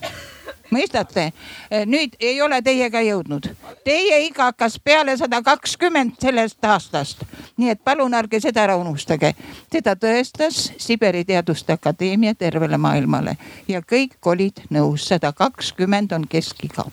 mõistate? 0.72 1.32
Eh, 1.72 1.86
nüüd 1.86 2.16
ei 2.20 2.42
ole 2.42 2.62
teiega 2.62 3.02
jõudnud. 3.02 3.50
Teie 3.86 4.20
iga 4.26 4.52
hakkas 4.52 4.80
peale 4.84 5.18
sada 5.18 5.42
kakskümmend 5.42 6.20
sellest 6.22 6.66
aastast. 6.66 7.24
nii 7.58 7.70
et 7.70 7.84
palun 7.84 8.14
ärge 8.14 8.40
seda 8.40 8.64
ära 8.64 8.76
unustage. 8.78 9.34
seda 9.72 9.96
tõestas 9.96 10.72
Siberi 10.78 11.26
Teaduste 11.26 11.74
Akadeemia 11.74 12.36
tervele 12.36 12.78
maailmale 12.78 13.38
ja 13.68 13.82
kõik 13.82 14.18
olid 14.26 14.62
nõus, 14.70 15.08
sada 15.08 15.34
kakskümmend 15.34 16.12
on 16.12 16.28
keskiga 16.28 16.86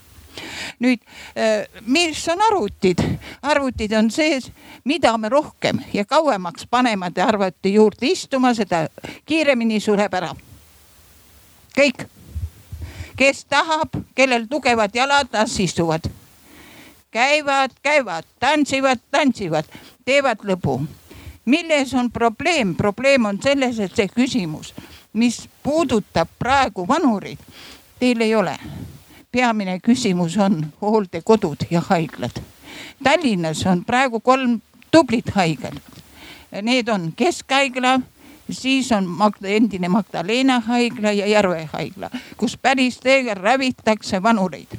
nüüd, 0.78 1.00
eh, 1.34 1.66
mis 1.86 2.28
on 2.28 2.42
arvutid? 2.42 2.98
arvutid 3.42 3.92
on 3.92 4.10
see, 4.10 4.40
mida 4.84 5.18
me 5.18 5.28
rohkem 5.28 5.80
ja 5.92 6.04
kauemaks 6.04 6.66
paneme 6.70 7.12
arvuti 7.26 7.74
juurde 7.74 8.06
istuma, 8.06 8.54
seda 8.54 8.88
kiiremini 9.26 9.80
sureb 9.80 10.14
ära. 10.14 10.34
kõik 11.74 12.06
kes 13.16 13.44
tahab, 13.44 13.88
kellel 14.14 14.46
tugevad 14.50 14.94
jalad, 14.94 15.28
las 15.32 15.60
istuvad. 15.60 16.04
käivad, 17.10 17.70
käivad, 17.82 18.24
tantsivad, 18.40 18.98
tantsivad, 19.10 19.64
teevad 20.04 20.38
lõbu. 20.38 20.86
milles 21.44 21.94
on 21.94 22.10
probleem? 22.10 22.74
probleem 22.74 23.24
on 23.24 23.38
selles, 23.42 23.78
et 23.78 23.96
see 23.96 24.08
küsimus, 24.08 24.74
mis 25.12 25.48
puudutab 25.62 26.28
praegu 26.38 26.88
vanureid, 26.88 27.38
teil 27.98 28.20
ei 28.20 28.34
ole. 28.34 28.58
peamine 29.32 29.78
küsimus 29.80 30.36
on 30.36 30.72
hooldekodud 30.80 31.66
ja 31.70 31.80
haiglad. 31.80 32.42
Tallinnas 33.02 33.66
on 33.66 33.84
praegu 33.84 34.20
kolm 34.20 34.60
tublit 34.90 35.30
haiglat. 35.34 35.82
Need 36.62 36.88
on 36.88 37.12
keskhaigla 37.16 38.00
siis 38.50 38.92
on 38.92 39.06
Magda, 39.06 39.48
endine 39.48 39.88
Magdalena 39.88 40.60
haigla 40.60 41.12
ja 41.12 41.26
Järve 41.26 41.68
haigla, 41.72 42.10
kus 42.36 42.56
päris 42.56 42.98
täiega 42.98 43.34
rävitakse 43.34 44.22
vanureid. 44.22 44.78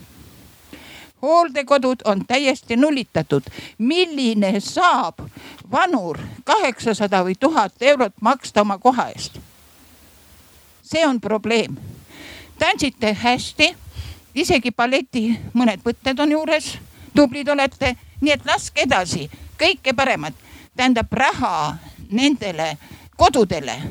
hooldekodud 1.21 2.01
on 2.05 2.25
täiesti 2.25 2.75
nullitatud. 2.75 3.43
milline 3.77 4.59
saab 4.59 5.19
vanur 5.71 6.19
kaheksasada 6.43 7.23
või 7.23 7.35
tuhat 7.39 7.73
eurot 7.81 8.13
maksta 8.21 8.61
oma 8.61 8.77
koha 8.77 9.09
eest? 9.09 9.39
see 10.83 11.07
on 11.07 11.21
probleem. 11.21 11.77
tantsite 12.59 13.13
hästi, 13.13 13.75
isegi 14.35 14.71
balleti 14.71 15.39
mõned 15.53 15.81
võtted 15.85 16.19
on 16.19 16.31
juures, 16.31 16.77
tublid 17.15 17.47
olete, 17.47 17.95
nii 18.21 18.31
et 18.31 18.45
laske 18.45 18.81
edasi, 18.81 19.29
kõike 19.57 19.95
paremat. 19.95 20.33
tähendab 20.75 21.13
raha 21.13 21.77
nendele 22.11 22.77
kodudele 23.17 23.81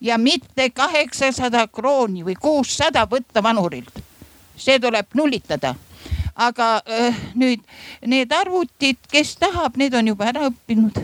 ja 0.00 0.18
mitte 0.18 0.70
kaheksasada 0.70 1.66
krooni 1.66 2.24
või 2.24 2.36
kuussada 2.40 3.06
võtta 3.10 3.42
vanurilt. 3.42 4.02
see 4.56 4.78
tuleb 4.80 5.06
nullitada. 5.14 5.74
aga 6.34 6.82
äh, 6.90 7.16
nüüd 7.34 7.60
need 8.06 8.32
arvutid, 8.32 8.96
kes 9.10 9.36
tahab, 9.36 9.76
need 9.76 9.94
on 9.94 10.08
juba 10.08 10.24
ära 10.24 10.48
õppinud 10.50 11.00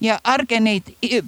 ja 0.00 0.18
ärge 0.24 0.60
neid 0.60 0.82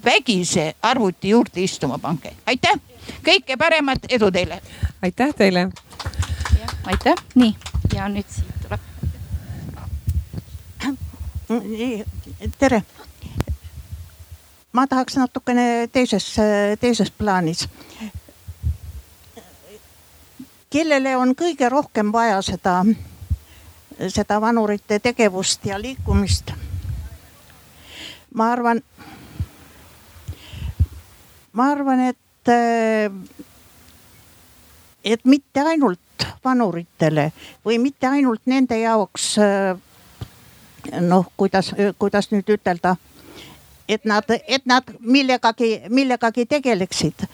vägise 0.05 0.75
arvuti 0.83 1.29
juurde 1.29 1.63
istuma 1.63 1.99
pange. 1.99 2.33
aitäh, 2.47 2.81
kõike 3.23 3.57
paremat, 3.59 3.99
edu 4.09 4.31
teile. 4.31 4.61
aitäh 5.03 5.35
teile. 5.35 5.71
aitäh, 6.85 7.15
nii 7.35 7.57
ja 7.95 8.09
nüüd 8.09 8.27
siit 8.29 8.55
tuleb. 8.63 8.81
tere 12.59 12.83
ma 14.73 14.87
tahaks 14.87 15.17
natukene 15.19 15.89
teises, 15.93 16.37
teises 16.81 17.11
plaanis. 17.11 17.69
kellele 20.71 21.17
on 21.17 21.35
kõige 21.35 21.69
rohkem 21.69 22.13
vaja 22.13 22.43
seda, 22.47 22.85
seda 24.09 24.41
vanurite 24.41 24.99
tegevust 24.99 25.67
ja 25.67 25.81
liikumist? 25.81 26.53
ma 28.35 28.53
arvan, 28.53 28.83
ma 31.53 31.71
arvan, 31.73 32.01
et, 32.13 32.53
et 35.05 35.25
mitte 35.25 35.61
ainult 35.67 35.99
vanuritele 36.45 37.33
või 37.67 37.79
mitte 37.83 38.07
ainult 38.07 38.47
nende 38.47 38.79
jaoks 38.79 39.33
noh, 41.01 41.33
kuidas, 41.37 41.75
kuidas 41.99 42.31
nüüd 42.31 42.49
ütelda 42.55 42.95
et 43.91 44.05
nad, 44.05 44.25
et 44.47 44.67
nad 44.71 44.93
millegagi, 45.01 45.71
millegagi 45.91 46.47
tegeleksid, 46.47 47.25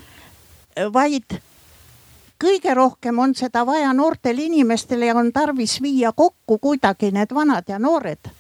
vaid 0.93 1.37
kõige 2.41 2.75
rohkem 2.77 3.19
on 3.21 3.35
seda 3.37 3.65
vaja 3.69 3.93
noortel 3.97 4.41
inimestel 4.45 5.05
ja 5.05 5.17
on 5.17 5.33
tarvis 5.33 5.79
viia 5.85 6.13
kokku 6.17 6.59
kuidagi 6.63 7.13
need 7.13 7.33
vanad 7.37 7.69
ja 7.69 7.79
noored. 7.79 8.33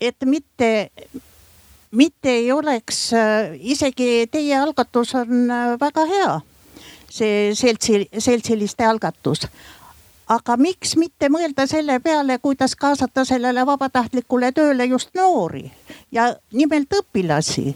et 0.00 0.24
mitte, 0.24 0.90
mitte 1.90 2.30
ei 2.30 2.52
oleks, 2.52 3.10
isegi 3.58 4.28
teie 4.30 4.54
algatus 4.56 5.14
on 5.14 5.48
väga 5.80 6.04
hea, 6.06 6.40
see 7.10 7.54
seltsi, 7.54 8.04
seltsiliste 8.18 8.84
algatus 8.86 9.48
aga 10.28 10.56
miks 10.56 10.96
mitte 10.96 11.28
mõelda 11.32 11.66
selle 11.66 12.00
peale, 12.00 12.38
kuidas 12.38 12.76
kaasata 12.76 13.24
sellele 13.24 13.66
vabatahtlikule 13.66 14.52
tööle 14.52 14.84
just 14.84 15.14
noori 15.14 15.70
ja 16.12 16.34
nimelt 16.52 16.94
õpilasi. 17.02 17.74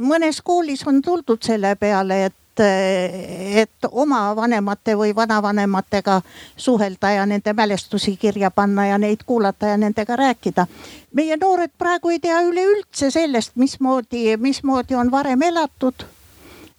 mõnes 0.00 0.40
koolis 0.42 0.86
on 0.86 1.02
tuldud 1.02 1.42
selle 1.42 1.76
peale, 1.76 2.24
et 2.24 2.34
et 2.60 3.86
oma 3.90 4.36
vanemate 4.36 4.94
või 4.94 5.14
vanavanematega 5.16 6.20
suhelda 6.56 7.10
ja 7.10 7.26
nende 7.26 7.52
mälestusi 7.52 8.16
kirja 8.16 8.50
panna 8.50 8.86
ja 8.86 8.98
neid 8.98 9.24
kuulata 9.26 9.66
ja 9.66 9.76
nendega 9.76 10.16
rääkida. 10.16 10.66
meie 11.12 11.36
noored 11.36 11.70
praegu 11.78 12.10
ei 12.10 12.18
tea 12.18 12.40
üleüldse 12.42 13.10
sellest, 13.10 13.56
mismoodi, 13.56 14.36
mismoodi 14.36 14.94
on 14.94 15.10
varem 15.10 15.42
elatud. 15.42 15.94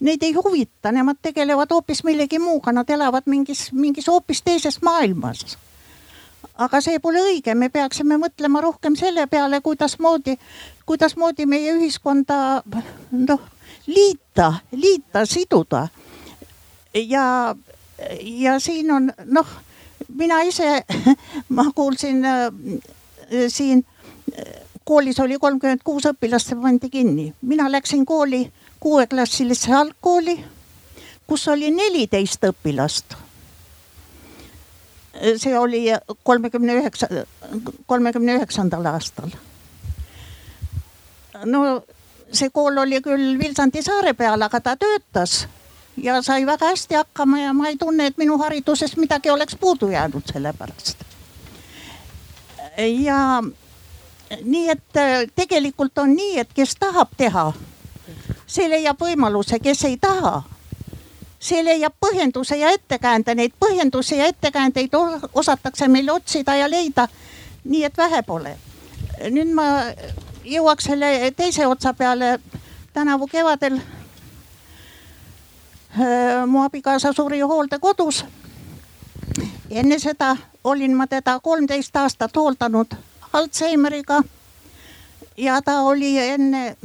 Neid 0.06 0.24
ei 0.24 0.34
huvita, 0.38 0.92
nemad 0.94 1.18
tegelevad 1.22 1.72
hoopis 1.72 2.04
millegi 2.06 2.38
muuga, 2.40 2.72
nad 2.76 2.90
elavad 2.90 3.26
mingis, 3.32 3.72
mingis 3.74 4.10
hoopis 4.12 4.44
teises 4.46 4.82
maailmas 4.86 5.58
aga 6.62 6.80
see 6.84 7.00
pole 7.04 7.20
õige, 7.20 7.56
me 7.56 7.70
peaksime 7.72 8.18
mõtlema 8.20 8.62
rohkem 8.64 8.96
selle 9.00 9.26
peale, 9.28 9.60
kuidasmoodi, 9.64 10.38
kuidasmoodi 10.88 11.48
meie 11.50 11.74
ühiskonda 11.76 12.38
noh, 13.12 13.42
liita, 13.88 14.52
liita, 14.72 15.26
siduda. 15.26 15.88
ja, 16.96 17.56
ja 18.22 18.60
siin 18.60 18.92
on 18.92 19.12
noh, 19.26 19.52
mina 20.16 20.42
ise, 20.48 20.86
ma 21.56 21.68
kuulsin 21.76 22.24
äh, 22.26 22.48
siin 23.48 23.84
koolis 24.86 25.20
oli 25.20 25.40
kolmkümmend 25.42 25.82
kuus 25.84 26.06
õpilast, 26.08 26.52
see 26.54 26.62
pandi 26.62 26.90
kinni. 26.90 27.34
mina 27.42 27.68
läksin 27.72 28.06
kooli 28.06 28.46
kuueklassilisse 28.86 29.74
algkooli, 29.74 30.36
kus 31.28 31.48
oli 31.50 31.72
neliteist 31.74 32.44
õpilast 32.46 33.16
see 35.38 35.60
oli 35.60 35.86
kolmekümne 36.24 36.74
üheksa, 36.74 37.08
kolmekümne 37.88 38.36
üheksandal 38.36 38.86
aastal. 38.86 39.30
no 41.46 41.84
see 42.32 42.50
kool 42.50 42.78
oli 42.78 43.02
küll 43.02 43.40
Vilsandi 43.40 43.84
saare 43.84 44.14
peal, 44.14 44.42
aga 44.42 44.60
ta 44.60 44.76
töötas 44.76 45.46
ja 45.98 46.22
sai 46.22 46.46
väga 46.46 46.72
hästi 46.74 46.96
hakkama 46.96 47.40
ja 47.40 47.54
ma 47.54 47.68
ei 47.68 47.78
tunne, 47.78 48.08
et 48.08 48.18
minu 48.18 48.38
hariduses 48.38 48.98
midagi 48.98 49.30
oleks 49.30 49.56
puudu 49.56 49.90
jäänud 49.90 50.32
selle 50.32 50.54
pärast. 50.54 50.98
ja 52.78 53.44
nii, 54.42 54.70
et 54.70 55.00
tegelikult 55.36 55.98
on 55.98 56.16
nii, 56.16 56.40
et 56.40 56.54
kes 56.54 56.76
tahab 56.80 57.16
teha, 57.18 57.54
see 58.48 58.70
leiab 58.70 59.00
võimaluse, 59.02 59.60
kes 59.60 59.84
ei 59.86 59.98
taha 59.98 60.44
see 61.46 61.64
leiab 61.64 61.94
põhjenduse 62.02 62.58
ja 62.58 62.72
ettekäände, 62.74 63.36
neid 63.36 63.54
põhjendusi 63.60 64.18
ja 64.18 64.26
ettekäändeid 64.32 64.94
osatakse 65.34 65.88
meil 65.88 66.10
otsida 66.10 66.56
ja 66.56 66.70
leida. 66.70 67.08
nii 67.64 67.84
et 67.84 67.98
vähe 67.98 68.22
pole. 68.22 68.58
nüüd 69.32 69.54
ma 69.54 69.64
jõuaks 70.46 70.84
selle 70.90 71.32
teise 71.38 71.68
otsa 71.68 71.94
peale. 71.94 72.40
tänavu 72.94 73.28
kevadel 73.28 73.76
äh, 73.76 73.84
mu 76.48 76.64
abikaasa 76.64 77.14
suri 77.14 77.40
hooldekodus. 77.40 78.26
enne 79.70 80.00
seda 80.00 80.38
olin 80.64 80.96
ma 80.98 81.08
teda 81.08 81.40
kolmteist 81.40 81.96
aastat 81.96 82.36
hooldanud 82.36 82.96
Alžeimeriga. 83.34 84.24
ja 85.38 85.62
ta 85.62 85.82
oli 85.82 86.18
enne 86.18 86.76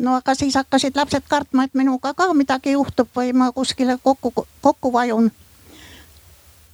no 0.00 0.16
aga 0.16 0.34
siis 0.34 0.56
hakkasid 0.56 0.96
lapsed 0.96 1.28
kartma, 1.28 1.64
et 1.64 1.74
minuga 1.76 2.14
ka 2.16 2.32
midagi 2.34 2.72
juhtub 2.72 3.08
või 3.16 3.34
ma 3.36 3.52
kuskile 3.52 3.98
kokku, 4.02 4.46
kokku 4.60 4.92
vajun. 4.92 5.30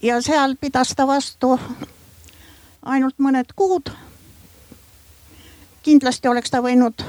ja 0.02 0.20
seal 0.22 0.56
pidas 0.60 0.94
ta 0.94 1.06
vastu 1.06 1.58
ainult 2.82 3.18
mõned 3.18 3.50
kuud. 3.56 3.90
kindlasti 5.82 6.28
oleks 6.28 6.50
ta 6.50 6.62
võinud 6.62 7.02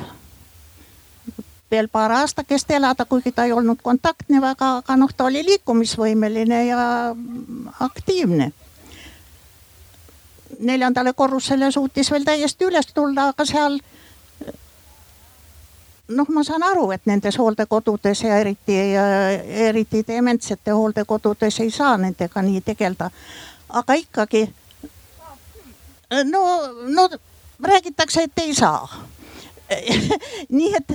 veel 1.71 1.87
paar 1.87 2.11
aastakest 2.11 2.71
elada, 2.71 3.05
kuigi 3.05 3.31
ta 3.31 3.45
ei 3.45 3.51
olnud 3.51 3.81
kontaktne 3.83 4.41
väga, 4.41 4.77
aga 4.77 4.95
noh, 4.95 5.11
ta 5.13 5.25
oli 5.27 5.43
liikumisvõimeline 5.45 6.65
ja 6.65 7.15
aktiivne. 7.79 8.51
neljandale 10.59 11.13
korrusele 11.13 11.71
suutis 11.71 12.11
veel 12.11 12.23
täiesti 12.25 12.65
üles 12.65 12.87
tulla, 12.93 13.27
aga 13.29 13.45
seal 13.45 13.79
noh, 16.07 16.29
ma 16.29 16.43
saan 16.43 16.63
aru, 16.63 16.91
et 16.91 17.05
nendes 17.05 17.37
hooldekodudes 17.37 18.23
ja 18.23 18.37
eriti, 18.39 18.77
eriti 19.67 20.03
dementsete 20.07 20.71
hooldekodudes 20.71 21.59
ei 21.59 21.71
saa 21.71 21.97
nendega 21.97 22.41
nii 22.41 22.61
tegeleda. 22.61 23.09
aga 23.69 23.93
ikkagi 23.93 24.53
no, 26.23 26.41
no 26.87 27.09
räägitakse, 27.63 28.23
et 28.23 28.37
ei 28.37 28.55
saa 28.55 28.87
nii 30.57 30.75
et 30.75 30.93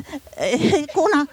kuna, 0.94 1.26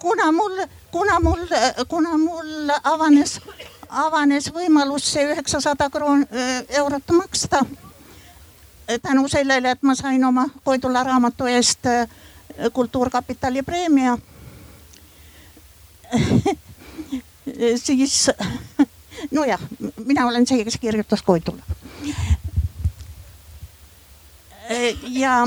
kuna 0.00 0.32
mul, 0.32 0.56
kuna 0.90 1.20
mul, 1.20 1.46
kuna 1.88 2.18
mul 2.18 2.70
avanes, 2.84 3.40
avanes 3.88 4.48
võimalus 4.54 5.12
see 5.12 5.26
üheksasada 5.34 5.90
kroon 5.90 6.24
eurot 6.68 7.12
maksta 7.12 7.60
tänu 9.02 9.28
sellele, 9.28 9.70
et 9.70 9.82
ma 9.82 9.94
sain 9.94 10.24
oma 10.24 10.48
Koidula 10.64 11.04
raamatu 11.04 11.46
eest 11.46 11.86
äh, 11.86 12.08
Kultuurkapitali 12.72 13.62
preemia 13.62 14.18
siis 17.84 18.30
nojah, 19.36 19.60
mina 20.04 20.26
olen 20.26 20.46
see, 20.46 20.64
kes 20.64 20.76
kirjutas 20.80 21.22
Koidule. 21.22 21.62
ja 25.08 25.46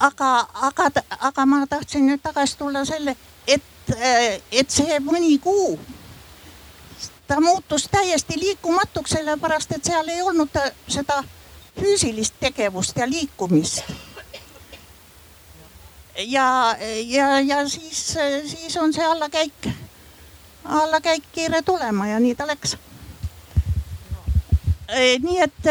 aga, 0.00 0.46
aga, 0.54 0.90
aga 1.20 1.46
ma 1.46 1.66
tahtsin 1.66 2.06
nüüd 2.06 2.22
tagasi 2.22 2.58
tulla 2.58 2.84
selle, 2.84 3.16
et, 3.46 3.94
et 4.52 4.70
see 4.70 4.98
mõni 5.04 5.36
kuu 5.38 5.78
ta 7.30 7.40
muutus 7.40 7.86
täiesti 7.90 8.38
liikumatuks, 8.40 9.10
sellepärast 9.10 9.76
et 9.76 9.84
seal 9.84 10.08
ei 10.08 10.22
olnud 10.22 10.56
seda 10.88 11.20
füüsilist 11.78 12.34
tegevust 12.40 12.96
ja 12.96 13.08
liikumist. 13.10 13.82
ja, 16.16 16.76
ja, 17.06 17.40
ja 17.40 17.68
siis, 17.68 18.16
siis 18.46 18.76
on 18.76 18.92
see 18.92 19.04
allakäik, 19.04 19.68
allakäik 20.64 21.24
kiire 21.32 21.62
tulema 21.62 22.06
ja 22.06 22.20
nii 22.20 22.34
ta 22.34 22.46
läks. 22.46 22.76
nii 25.22 25.38
et 25.38 25.70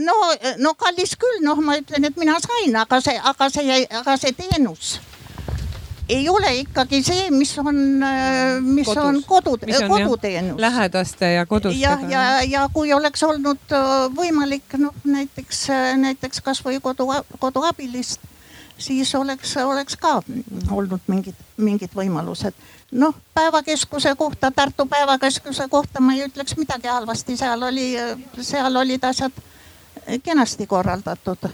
no, 0.00 0.14
no 0.58 0.74
kallis 0.74 1.16
küll, 1.20 1.42
noh, 1.44 1.60
ma 1.60 1.76
ütlen, 1.78 2.04
et 2.08 2.16
mina 2.16 2.38
sain, 2.40 2.76
aga 2.76 3.00
see, 3.04 3.18
aga 3.32 3.50
see, 3.52 3.82
aga 4.00 4.16
see 4.16 4.32
teenus 4.32 4.96
ei 6.08 6.28
ole 6.28 6.54
ikkagi 6.54 7.02
see, 7.02 7.30
mis 7.30 7.58
on, 7.58 8.02
äh, 8.02 8.60
mis 8.60 8.86
Kodus. 8.86 9.04
on 9.04 9.22
kodud, 9.26 9.64
koduteenus. 9.88 10.60
lähedaste 10.60 11.32
ja 11.32 11.46
kodustega. 11.46 11.90
jah, 11.90 12.10
ja, 12.10 12.22
ja, 12.22 12.42
ja 12.42 12.68
kui 12.72 12.92
oleks 12.92 13.22
olnud 13.22 13.72
äh, 13.72 13.88
võimalik 14.16 14.76
noh, 14.78 14.94
näiteks, 15.04 15.70
äh, 15.70 15.96
näiteks 15.96 16.40
kasvõi 16.40 16.80
kodu, 16.80 17.08
koduabilist, 17.38 18.20
siis 18.78 19.14
oleks, 19.14 19.56
oleks 19.56 19.96
ka 19.96 20.20
olnud 20.70 21.00
mingid, 21.06 21.38
mingid 21.56 21.96
võimalused. 21.96 22.52
noh, 22.92 23.14
päevakeskuse 23.34 24.14
kohta, 24.14 24.50
Tartu 24.50 24.86
päevakeskuse 24.86 25.68
kohta 25.68 26.00
ma 26.00 26.14
ei 26.14 26.26
ütleks 26.28 26.56
midagi 26.56 26.88
halvasti, 26.88 27.36
seal 27.36 27.62
oli, 27.62 27.94
seal 28.40 28.76
olid 28.76 29.04
asjad 29.04 29.32
kenasti 30.22 30.66
korraldatud 30.66 31.48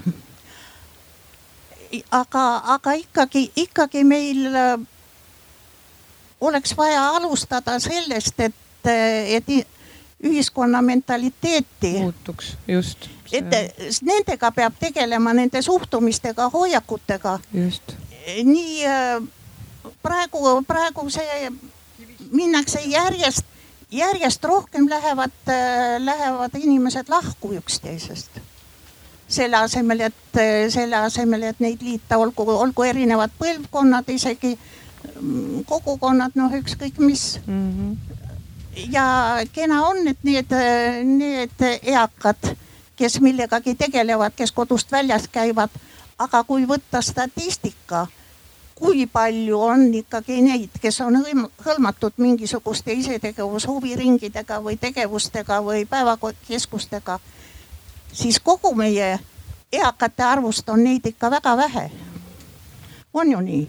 aga, 2.11 2.45
aga 2.77 2.93
ikkagi, 2.93 3.51
ikkagi 3.57 4.05
meil 4.05 4.47
äh, 4.55 4.81
oleks 6.41 6.77
vaja 6.77 7.09
alustada 7.17 7.79
sellest, 7.81 8.41
et, 8.41 8.55
äh, 8.87 9.35
et 9.37 9.69
ühiskonna 10.23 10.83
mentaliteeti. 10.83 11.93
muutuks, 12.01 12.57
just. 12.69 13.09
et 13.33 13.51
nendega 14.03 14.51
peab 14.53 14.75
tegelema, 14.81 15.33
nende 15.33 15.63
suhtumistega, 15.63 16.51
hoiakutega. 16.53 17.39
just. 17.55 17.97
nii 18.45 18.87
äh, 18.87 19.23
praegu, 20.03 20.63
praegu 20.67 21.09
see 21.11 21.53
minnakse 22.31 22.81
järjest, 22.87 23.47
järjest 23.91 24.45
rohkem 24.45 24.89
lähevad, 24.89 25.51
lähevad 25.99 26.55
inimesed 26.55 27.09
lahku 27.09 27.55
üksteisest 27.59 28.41
selle 29.31 29.57
asemel, 29.57 30.01
et 30.01 30.41
selle 30.73 30.97
asemel, 30.97 31.47
et 31.51 31.61
neid 31.63 31.83
liita, 31.83 32.19
olgu, 32.19 32.47
olgu 32.51 32.87
erinevad 32.87 33.33
põlvkonnad, 33.39 34.09
isegi 34.11 34.57
mm, 34.57 35.65
kogukonnad, 35.69 36.35
noh, 36.39 36.55
ükskõik 36.59 36.99
mis 36.99 37.41
mm. 37.47 37.71
-hmm. 37.71 37.97
ja 38.93 39.07
kena 39.53 39.83
on, 39.87 40.09
et 40.09 40.19
need, 40.25 40.57
need 41.05 41.67
eakad, 41.83 42.55
kes 42.97 43.21
millegagi 43.21 43.75
tegelevad, 43.75 44.33
kes 44.37 44.53
kodust 44.53 44.93
väljas 44.93 45.29
käivad, 45.33 45.71
aga 46.19 46.45
kui 46.45 46.67
võtta 46.69 47.03
statistika, 47.03 48.07
kui 48.75 49.07
palju 49.07 49.61
on 49.61 49.95
ikkagi 49.95 50.41
neid, 50.43 50.77
kes 50.81 51.01
on 51.01 51.23
hõlmatud 51.65 52.17
mingisuguste 52.17 52.93
isetegevus 52.93 53.67
huviringidega 53.69 54.61
või 54.65 54.77
tegevustega 54.81 55.61
või 55.65 55.85
päevakeskustega 55.89 57.21
siis 58.13 58.41
kogu 58.41 58.75
meie 58.75 59.19
eakate 59.73 60.23
arvust 60.23 60.69
on 60.69 60.85
neid 60.85 61.07
ikka 61.07 61.31
väga 61.31 61.57
vähe. 61.57 61.91
on 63.15 63.33
ju 63.33 63.41
nii? 63.41 63.69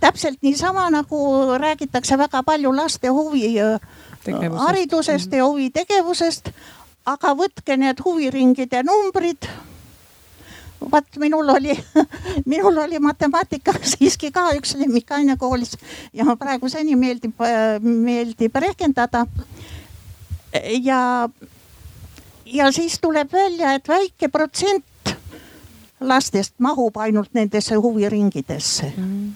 täpselt 0.00 0.42
niisama 0.42 0.90
nagu 0.90 1.18
räägitakse 1.58 2.18
väga 2.18 2.42
palju 2.42 2.76
laste 2.76 3.08
huvi 3.08 3.54
haridusest 4.56 5.32
ja 5.32 5.46
huvitegevusest. 5.46 6.50
aga 7.06 7.34
võtke 7.34 7.76
need 7.76 8.00
huviringide 8.04 8.82
numbrid 8.82 9.48
vaat 10.90 11.16
minul 11.16 11.48
oli 11.48 11.78
minul 12.52 12.78
oli 12.78 12.98
matemaatika 12.98 13.74
siiski 13.82 14.30
ka 14.30 14.50
üks 14.58 14.74
lemmikaine 14.76 15.36
koolis 15.36 15.76
ja 16.12 16.36
praeguseni 16.38 16.96
meeldib, 16.96 17.38
meeldib 17.80 18.54
rehkendada. 18.54 19.26
ja, 20.82 21.28
ja 22.46 22.70
siis 22.72 22.98
tuleb 23.00 23.32
välja, 23.32 23.74
et 23.74 23.88
väike 23.88 24.28
protsent 24.28 24.84
lastest 26.00 26.54
mahub 26.58 26.96
ainult 26.96 27.34
nendesse 27.34 27.74
huviringidesse 27.74 28.92
mm 28.96 29.34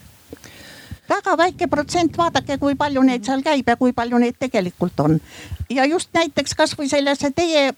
väga 1.11 1.37
väike 1.37 1.67
protsent, 1.67 2.19
vaadake, 2.19 2.59
kui 2.59 2.77
palju 2.79 3.03
neid 3.07 3.27
seal 3.27 3.43
käib 3.43 3.69
ja 3.69 3.77
kui 3.77 3.93
palju 3.97 4.19
neid 4.23 4.39
tegelikult 4.39 5.01
on. 5.01 5.21
ja 5.71 5.85
just 5.85 6.11
näiteks 6.15 6.55
kasvõi 6.55 6.89
sellesse 6.89 7.31
teie, 7.31 7.73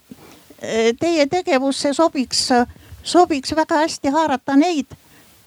teie 0.99 1.27
tegevusse 1.31 1.93
sobiks, 1.93 2.49
sobiks 3.03 3.55
väga 3.55 3.83
hästi 3.83 4.13
haarata 4.13 4.55
neid. 4.55 4.97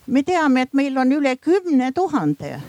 me 0.07 0.23
teame, 0.23 0.63
et 0.63 0.75
meil 0.75 0.99
on 0.99 1.13
üle 1.13 1.37
kümne 1.37 1.93
tuhande 1.93 2.61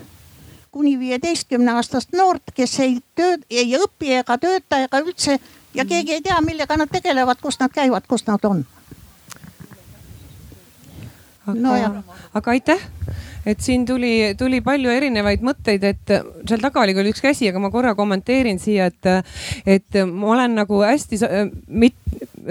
kuni 0.70 0.98
viieteistkümne 0.98 1.72
aastast 1.72 2.12
noort, 2.12 2.50
kes 2.54 2.80
ei 2.80 2.98
töö, 3.16 3.36
ei 3.50 3.72
õpi 3.78 4.12
ega 4.20 4.36
tööta 4.38 4.82
ega 4.84 5.00
üldse 5.00 5.38
ja 5.78 5.84
keegi 5.84 6.12
ei 6.12 6.22
tea, 6.22 6.40
millega 6.40 6.76
nad 6.76 6.90
tegelevad, 6.92 7.38
kus 7.42 7.60
nad 7.60 7.72
käivad, 7.74 8.06
kus 8.08 8.26
nad 8.26 8.44
on. 8.44 8.64
Aga 11.46 11.60
no, 11.60 12.02
aga 12.34 12.50
aitäh, 12.50 12.82
et 13.46 13.60
siin 13.64 13.86
tuli, 13.86 14.34
tuli 14.38 14.60
palju 14.64 14.90
erinevaid 14.92 15.44
mõtteid, 15.44 15.84
et 15.84 16.14
seal 16.48 16.62
taga 16.62 16.82
oli 16.82 16.96
küll 16.96 17.12
üks 17.12 17.22
käsi, 17.24 17.48
aga 17.50 17.62
ma 17.62 17.70
korra 17.74 17.94
kommenteerin 17.98 18.58
siia, 18.62 18.88
et, 18.90 19.10
et 19.66 20.00
ma 20.08 20.32
olen 20.34 20.58
nagu 20.58 20.82
hästi 20.84 21.20
mit, 21.68 21.96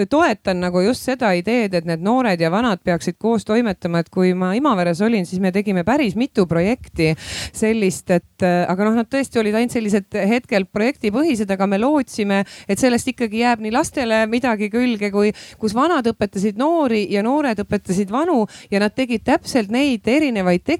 toetan 0.09 0.59
nagu 0.61 0.81
just 0.85 1.05
seda 1.07 1.31
ideed, 1.37 1.73
et 1.73 1.87
need 1.87 2.03
noored 2.05 2.41
ja 2.41 2.51
vanad 2.53 2.81
peaksid 2.85 3.17
koos 3.19 3.45
toimetama, 3.47 4.03
et 4.03 4.11
kui 4.13 4.33
ma 4.37 4.53
Imaveres 4.57 5.01
olin, 5.05 5.25
siis 5.25 5.41
me 5.41 5.51
tegime 5.55 5.83
päris 5.87 6.15
mitu 6.19 6.45
projekti 6.49 7.13
sellist, 7.55 8.11
et 8.13 8.45
aga 8.45 8.87
noh, 8.87 8.97
nad 8.99 9.09
tõesti 9.09 9.41
olid 9.41 9.57
ainult 9.57 9.73
sellised 9.73 10.17
hetkel 10.29 10.67
projektipõhised, 10.71 11.49
aga 11.53 11.67
me 11.69 11.79
lootsime, 11.81 12.43
et 12.69 12.79
sellest 12.81 13.11
ikkagi 13.13 13.41
jääb 13.43 13.63
nii 13.63 13.73
lastele 13.73 14.23
midagi 14.29 14.69
külge, 14.73 15.11
kui, 15.13 15.33
kus 15.59 15.75
vanad 15.77 16.07
õpetasid 16.11 16.59
noori 16.59 17.05
ja 17.13 17.23
noored 17.25 17.63
õpetasid 17.63 18.11
vanu 18.13 18.43
ja 18.71 18.81
nad 18.83 18.95
tegid 18.95 19.25
täpselt 19.27 19.73
neid 19.73 20.07
erinevaid 20.07 20.65
tegevusi, 20.67 20.76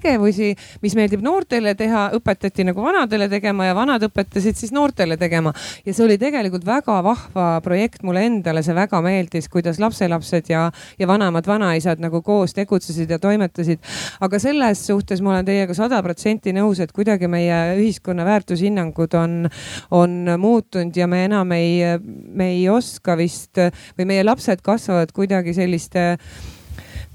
mis 0.82 0.94
meeldib 0.96 1.22
noortele 1.24 1.74
teha, 1.78 2.08
õpetati 2.16 2.66
nagu 2.68 2.82
vanadele 2.82 3.28
tegema 3.30 3.68
ja 3.68 3.76
vanad 3.76 4.04
õpetasid 4.08 4.58
siis 4.58 4.72
noortele 4.74 5.16
tegema. 5.20 5.52
ja 5.86 5.94
see 5.94 6.04
oli 6.04 6.18
tegelikult 6.18 6.66
väga 6.66 6.98
vahva 7.04 7.46
projekt 7.64 8.02
mulle 8.06 8.24
endale, 8.26 8.62
see 8.62 8.74
väga 8.76 9.00
meeldis, 9.04 9.48
kuidas 9.48 9.78
lapselapsed 9.82 10.50
ja, 10.50 10.68
ja 10.98 11.08
vanemad 11.08 11.46
vanaisad 11.46 12.00
nagu 12.02 12.22
koos 12.22 12.54
tegutsesid 12.54 13.10
ja 13.10 13.18
toimetasid. 13.18 13.80
aga 14.20 14.38
selles 14.42 14.84
suhtes 14.86 15.22
ma 15.22 15.34
olen 15.36 15.48
teiega 15.48 15.74
sada 15.74 16.02
protsenti 16.02 16.52
nõus, 16.56 16.80
et 16.80 16.92
kuidagi 16.92 17.28
meie 17.28 17.58
ühiskonna 17.78 18.26
väärtushinnangud 18.28 19.14
on, 19.18 19.48
on 19.90 20.34
muutunud 20.38 20.96
ja 20.96 21.06
me 21.06 21.24
enam 21.28 21.52
ei, 21.56 21.98
me 22.02 22.52
ei 22.54 22.68
oska 22.68 23.16
vist 23.18 23.58
või 23.98 24.08
meie 24.12 24.24
lapsed 24.24 24.62
kasvavad 24.64 25.12
kuidagi 25.16 25.54
selliste 25.56 26.18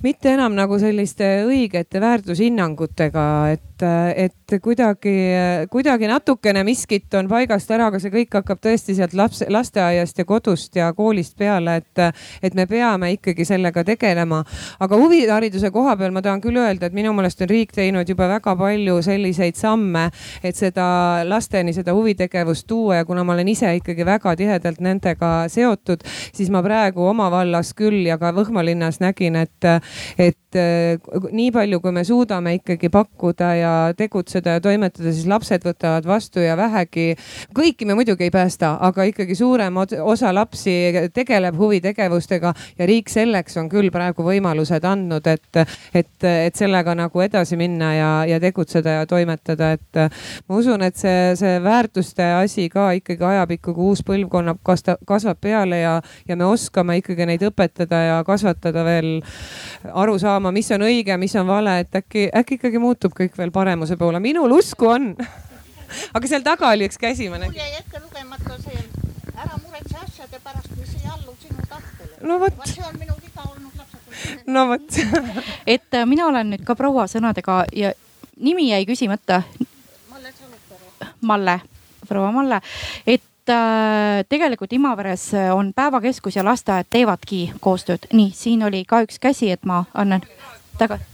mitte 0.03 0.33
enam 0.35 0.55
nagu 0.57 0.79
selliste 0.79 1.29
õigete 1.47 2.01
väärtushinnangutega, 2.03 3.27
et 3.53 3.73
et, 4.15 4.53
kuidagi, 4.61 5.13
kuidagi 5.71 6.07
natukene 6.07 6.63
miskit 6.63 7.13
on 7.17 7.27
paigast 7.27 7.71
ära, 7.73 7.87
aga 7.89 7.99
see 8.01 8.11
kõik 8.13 8.37
hakkab 8.37 8.61
tõesti 8.63 8.95
sealt 8.97 9.15
laps, 9.17 9.43
lasteaiast 9.49 10.19
ja 10.19 10.25
kodust 10.29 10.75
ja 10.77 10.91
koolist 10.95 11.35
peale, 11.39 11.79
et, 11.81 12.03
et 12.43 12.55
me 12.55 12.65
peame 12.69 13.13
ikkagi 13.15 13.45
sellega 13.47 13.83
tegelema. 13.83 14.43
aga 14.79 14.99
huvihariduse 14.99 15.71
koha 15.71 15.95
peal 15.97 16.13
ma 16.13 16.21
tahan 16.21 16.41
küll 16.41 16.57
öelda, 16.59 16.87
et 16.87 16.95
minu 16.95 17.13
meelest 17.13 17.41
on 17.41 17.49
riik 17.49 17.73
teinud 17.73 18.09
juba 18.09 18.27
väga 18.29 18.55
palju 18.59 19.01
selliseid 19.01 19.57
samme, 19.59 20.09
et 20.43 20.55
seda 20.55 21.23
lasteni 21.27 21.73
seda 21.73 21.93
huvitegevust 21.93 22.67
tuua 22.67 23.01
ja 23.01 23.05
kuna 23.05 23.23
ma 23.23 23.33
olen 23.33 23.47
ise 23.47 23.73
ikkagi 23.79 24.05
väga 24.05 24.35
tihedalt 24.39 24.81
nendega 24.83 25.33
seotud, 25.51 26.05
siis 26.33 26.51
ma 26.53 26.63
praegu 26.63 27.07
oma 27.09 27.29
vallas 27.33 27.73
küll 27.73 28.05
ja 28.07 28.17
ka 28.21 28.33
Võhma 28.33 28.63
linnas 28.65 28.97
nägin, 28.99 29.35
et, 29.37 29.65
et 30.17 30.35
nii 30.55 31.51
palju, 31.53 31.79
kui 31.83 31.93
me 31.95 32.03
suudame 32.07 32.55
ikkagi 32.59 32.89
pakkuda 32.93 33.49
ja 33.57 33.73
tegutseda 33.97 34.57
ja 34.57 34.63
toimetada, 34.63 35.11
siis 35.11 35.27
lapsed 35.29 35.65
võtavad 35.65 36.07
vastu 36.07 36.43
ja 36.43 36.57
vähegi, 36.59 37.13
kõiki 37.55 37.87
me 37.87 37.97
muidugi 37.97 38.27
ei 38.27 38.33
päästa, 38.33 38.75
aga 38.83 39.05
ikkagi 39.09 39.35
suurem 39.37 39.77
osa 39.81 40.33
lapsi 40.35 40.75
tegeleb 41.13 41.57
huvitegevustega 41.59 42.53
ja 42.79 42.87
riik 42.89 43.11
selleks 43.13 43.57
on 43.61 43.69
küll 43.71 43.91
praegu 43.93 44.25
võimalused 44.25 44.85
andnud, 44.87 45.27
et, 45.27 45.61
et, 45.93 46.27
et 46.27 46.55
sellega 46.55 46.95
nagu 46.97 47.23
edasi 47.23 47.57
minna 47.59 47.93
ja, 47.95 48.11
ja 48.29 48.39
tegutseda 48.43 48.99
ja 48.99 49.07
toimetada, 49.09 49.73
et 49.77 50.01
ma 50.47 50.59
usun, 50.59 50.83
et 50.85 50.97
see, 50.99 51.33
see 51.39 51.57
väärtuste 51.63 52.25
asi 52.39 52.67
ka 52.73 52.91
ikkagi 52.99 53.23
ajapikku, 53.33 53.73
kui 53.75 53.93
uus 53.93 54.03
põlvkond 54.05 54.59
kasvab 54.63 55.39
peale 55.41 55.79
ja, 55.83 55.97
ja 56.27 56.37
me 56.39 56.47
oskame 56.49 56.97
ikkagi 56.99 57.27
neid 57.29 57.43
õpetada 57.47 58.01
ja 58.07 58.19
kasvatada 58.27 58.83
veel 58.85 59.13
aru 59.93 60.17
saama, 60.19 60.42
mis 60.51 60.71
on 60.71 60.81
õige, 60.81 61.17
mis 61.17 61.35
on 61.35 61.47
vale, 61.47 61.79
et 61.79 61.95
äkki, 61.95 62.29
äkki 62.35 62.59
ikkagi 62.59 62.81
muutub 62.81 63.15
kõik 63.17 63.37
veel 63.37 63.51
paremuse 63.51 63.97
poole, 63.97 64.19
minul 64.19 64.51
usku 64.57 64.89
on 64.91 65.13
aga 66.17 66.27
seal 66.27 66.43
taga 66.45 66.71
oli 66.73 66.87
üks 66.89 66.99
käsi, 67.01 67.29
ma 67.29 67.39
nägin. 67.41 67.53
mul 67.53 67.61
jäi 67.61 67.73
hetke 67.77 68.01
lugemata 68.03 68.57
see 68.63 68.83
ära 69.33 69.57
muretse 69.63 69.97
asjade 70.03 70.39
pärast, 70.43 70.71
mis 70.77 70.95
ei 70.99 71.11
allu 71.15 71.35
sinu 71.41 71.67
tahtele. 71.69 72.15
no 72.21 72.39
vot. 72.43 72.63
see 72.69 72.85
on 72.87 72.99
minu 72.99 73.17
viga 73.21 73.45
olnud 73.49 73.81
lapsepõlves. 73.81 74.47
no 74.47 74.67
vot 74.71 75.01
et 75.75 75.99
äh, 75.99 76.07
mina 76.09 76.27
olen 76.27 76.53
nüüd 76.53 76.65
ka 76.67 76.75
proua 76.79 77.07
sõnadega 77.11 77.63
ja 77.73 77.93
nimi 78.43 78.69
jäi 78.69 78.85
küsimata. 78.89 79.43
Malle 80.11 80.33
Salupere. 80.33 81.11
Malle, 81.21 81.59
proua 82.07 82.31
Malle, 82.35 82.61
et 83.07 83.23
äh, 83.49 84.25
tegelikult 84.29 84.73
Imaveres 84.73 85.31
on 85.53 85.73
päevakeskus 85.75 86.35
ja 86.35 86.45
lasteaed 86.45 86.89
teevadki 86.89 87.53
koostööd. 87.59 88.07
nii, 88.13 88.31
siin 88.35 88.63
oli 88.63 88.85
ka 88.85 89.01
üks 89.03 89.19
käsi, 89.19 89.51
et 89.51 89.65
ma 89.65 89.85
annan 89.93 90.21
tagasi 90.77 91.13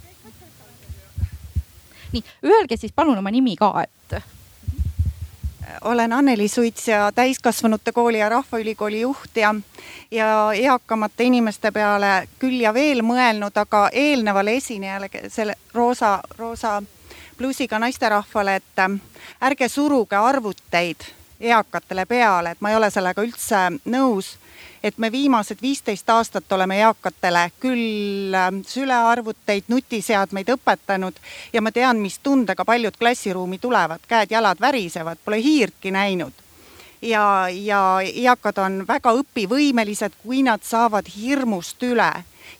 nii, 2.11 2.23
öelge 2.43 2.77
siis 2.77 2.93
palun 2.95 3.18
oma 3.18 3.31
nimi 3.31 3.56
ka, 3.56 3.84
et. 3.84 4.23
olen 5.81 6.14
Anneli 6.14 6.47
Suits 6.47 6.88
ja 6.88 7.11
täiskasvanute 7.11 7.91
kooli 7.91 8.19
ja 8.19 8.30
Rahvaülikooli 8.30 9.01
juht 9.01 9.38
ja, 9.38 9.56
ja 10.11 10.51
eakamate 10.53 11.23
inimeste 11.23 11.72
peale 11.72 12.27
küll 12.39 12.61
ja 12.61 12.73
veel 12.73 13.03
mõelnud, 13.06 13.53
aga 13.56 13.89
eelnevale 13.93 14.57
esinejale, 14.57 15.10
selle 15.27 15.56
roosa, 15.73 16.19
roosa 16.38 16.81
plussiga 17.38 17.80
naisterahvale, 17.80 18.56
et 18.56 18.84
ärge 19.41 19.69
suruge 19.69 20.15
arvuteid 20.15 21.06
eakatele 21.40 22.06
peale, 22.06 22.52
et 22.52 22.61
ma 22.61 22.70
ei 22.70 22.76
ole 22.76 22.90
sellega 22.91 23.24
üldse 23.24 23.66
nõus 23.86 24.38
et 24.84 24.98
me 24.98 25.11
viimased 25.11 25.61
viisteist 25.61 26.10
aastat 26.10 26.52
oleme 26.52 26.80
eakatele 26.80 27.49
küll 27.60 28.36
ähm, 28.36 28.61
sülearvuteid, 28.68 29.68
nutiseadmeid 29.68 30.52
õpetanud 30.56 31.20
ja 31.53 31.61
ma 31.61 31.72
tean, 31.72 31.99
mis 31.99 32.20
tundega 32.24 32.66
paljud 32.66 32.98
klassiruumi 32.99 33.60
tulevad, 33.60 34.03
käed-jalad 34.07 34.61
värisevad, 34.61 35.20
pole 35.26 35.41
hiirtki 35.44 35.91
näinud. 35.91 36.34
Ja, 37.02 37.48
ja 37.52 37.99
eakad 38.03 38.57
on 38.60 38.82
väga 38.88 39.14
õpivõimelised, 39.22 40.20
kui 40.24 40.44
nad 40.44 40.64
saavad 40.68 41.07
hirmust 41.16 41.84
üle. 41.84 42.11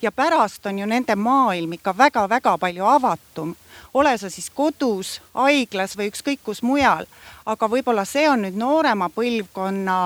Ja 0.02 0.12
pärast 0.16 0.66
on 0.70 0.80
ju 0.80 0.86
nende 0.88 1.16
maailm 1.16 1.74
ikka 1.76 1.92
väga-väga 1.98 2.58
palju 2.58 2.86
avatum. 2.88 3.56
Ole 3.94 4.18
sa 4.18 4.30
siis 4.30 4.50
kodus, 4.50 5.20
haiglas 5.34 5.98
või 5.98 6.10
ükskõik 6.12 6.44
kus 6.44 6.62
mujal, 6.64 7.08
aga 7.46 7.70
võib-olla 7.72 8.06
see 8.06 8.28
on 8.30 8.46
nüüd 8.46 8.58
noorema 8.60 9.10
põlvkonna 9.14 9.98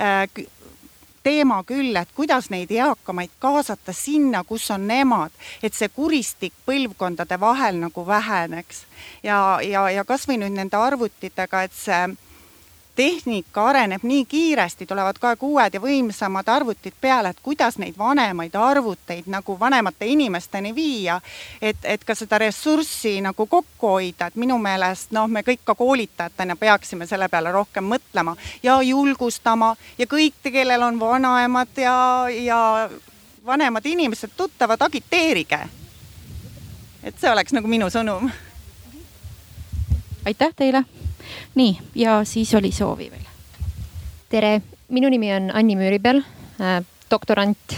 äh, 0.00 0.46
teema 1.22 1.60
küll, 1.68 1.96
et 1.96 2.08
kuidas 2.16 2.48
neid 2.50 2.70
eakamaid 2.72 3.32
kaasata 3.38 3.92
sinna, 3.92 4.42
kus 4.44 4.70
on 4.72 4.86
nemad, 4.88 5.34
et 5.62 5.76
see 5.76 5.90
kuristik 5.92 6.54
põlvkondade 6.66 7.40
vahel 7.40 7.80
nagu 7.82 8.06
väheneks. 8.06 8.84
ja, 9.22 9.60
ja, 9.62 9.88
ja 9.90 10.04
kasvõi 10.04 10.40
nüüd 10.40 10.56
nende 10.56 10.76
arvutitega, 10.76 11.62
et 11.62 11.76
see 11.76 12.02
tehnika 13.00 13.64
areneb 13.64 14.02
nii 14.04 14.24
kiiresti, 14.28 14.86
tulevad 14.86 15.16
kogu 15.16 15.30
aeg 15.30 15.42
uued 15.42 15.74
ja 15.74 15.80
võimsamad 15.80 16.48
arvutid 16.52 16.92
peale, 17.00 17.30
et 17.32 17.38
kuidas 17.42 17.78
neid 17.80 17.96
vanemaid 17.98 18.54
arvuteid 18.54 19.24
nagu 19.32 19.56
vanemate 19.60 20.06
inimesteni 20.06 20.74
viia. 20.74 21.20
et, 21.62 21.76
et 21.84 22.04
ka 22.04 22.14
seda 22.14 22.38
ressurssi 22.38 23.20
nagu 23.24 23.46
kokku 23.46 23.88
hoida, 23.94 24.26
et 24.26 24.36
minu 24.36 24.58
meelest 24.58 25.16
noh, 25.16 25.28
me 25.32 25.40
kõik 25.40 25.64
ka 25.64 25.74
koolitajatena 25.74 26.56
peaksime 26.60 27.06
selle 27.06 27.28
peale 27.32 27.52
rohkem 27.52 27.88
mõtlema 27.88 28.36
ja 28.62 28.76
julgustama 28.82 29.74
ja 29.98 30.06
kõik, 30.06 30.36
kellel 30.52 30.82
on 30.82 31.00
vanaemad 31.00 31.80
ja, 31.80 31.96
ja 32.28 32.90
vanemad 33.46 33.86
inimesed, 33.86 34.36
tuttavad, 34.36 34.80
agiteerige. 34.80 35.60
et 37.02 37.16
see 37.20 37.32
oleks 37.32 37.56
nagu 37.56 37.68
minu 37.68 37.88
sõnum. 37.88 38.28
aitäh 40.26 40.52
teile. 40.56 40.84
Nii, 41.54 41.78
ja 41.94 42.20
siis 42.24 42.54
oli 42.54 42.72
soovi 42.72 43.10
veel. 43.10 43.26
tere, 44.28 44.60
minu 44.88 45.08
nimi 45.08 45.32
on 45.34 45.50
Anni 45.54 45.76
Müüripeal 45.76 46.22
äh,, 46.60 46.82
doktorant. 47.10 47.76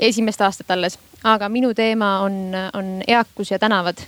esimest 0.00 0.40
aastat 0.40 0.70
alles, 0.70 0.98
aga 1.24 1.48
minu 1.48 1.74
teema 1.74 2.20
on, 2.20 2.54
on 2.74 3.02
eakus 3.06 3.50
ja 3.50 3.58
tänavad 3.58 3.98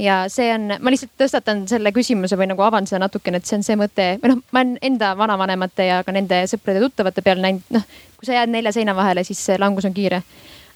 ja 0.00 0.24
see 0.32 0.48
on, 0.54 0.68
ma 0.80 0.92
lihtsalt 0.92 1.12
tõstatan 1.20 1.64
selle 1.70 1.92
küsimuse 1.92 2.36
või 2.38 2.48
nagu 2.50 2.64
avan 2.64 2.86
seda 2.88 3.02
natukene, 3.04 3.40
et 3.40 3.48
see 3.48 3.58
on 3.58 3.64
see 3.66 3.76
mõte 3.78 4.06
või 4.22 4.32
noh, 4.32 4.42
ma 4.52 4.62
olen 4.62 4.76
enda 4.90 5.12
vanavanemate 5.18 5.88
ja 5.90 6.00
ka 6.06 6.14
nende 6.16 6.42
sõprade-tuttavate 6.50 7.24
peal 7.26 7.42
näinud, 7.42 7.66
noh, 7.74 7.84
kui 8.18 8.28
sa 8.28 8.38
jääd 8.38 8.52
nelja 8.52 8.72
seina 8.76 8.94
vahele, 8.96 9.24
siis 9.28 9.42
see 9.50 9.58
langus 9.60 9.88
on 9.88 9.96
kiire. 9.96 10.22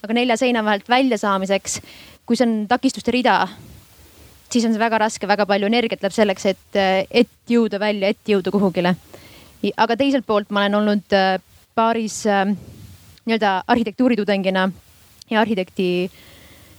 aga 0.04 0.16
nelja 0.16 0.36
seina 0.36 0.64
vahelt 0.64 0.88
välja 0.88 1.18
saamiseks, 1.18 1.78
kui 2.26 2.36
see 2.36 2.46
on 2.48 2.56
takistuste 2.68 3.14
rida, 3.14 3.38
siis 4.54 4.66
on 4.68 4.74
see 4.74 4.82
väga 4.82 5.00
raske, 5.02 5.28
väga 5.28 5.46
palju 5.50 5.68
energiat 5.70 6.04
läheb 6.04 6.14
selleks, 6.14 6.46
et, 6.52 6.78
et 7.10 7.50
jõuda 7.50 7.80
välja, 7.82 8.12
et 8.14 8.30
jõuda 8.30 8.52
kuhugile. 8.54 8.94
aga 9.76 9.96
teiselt 9.96 10.26
poolt 10.26 10.50
ma 10.50 10.64
olen 10.64 10.80
olnud 10.80 11.16
äh, 11.16 11.38
paaris 11.74 12.22
äh, 12.26 12.46
nii-öelda 13.24 13.64
arhitektuuritudengina 13.66 14.68
ja 15.30 15.40
arhitekti 15.40 16.10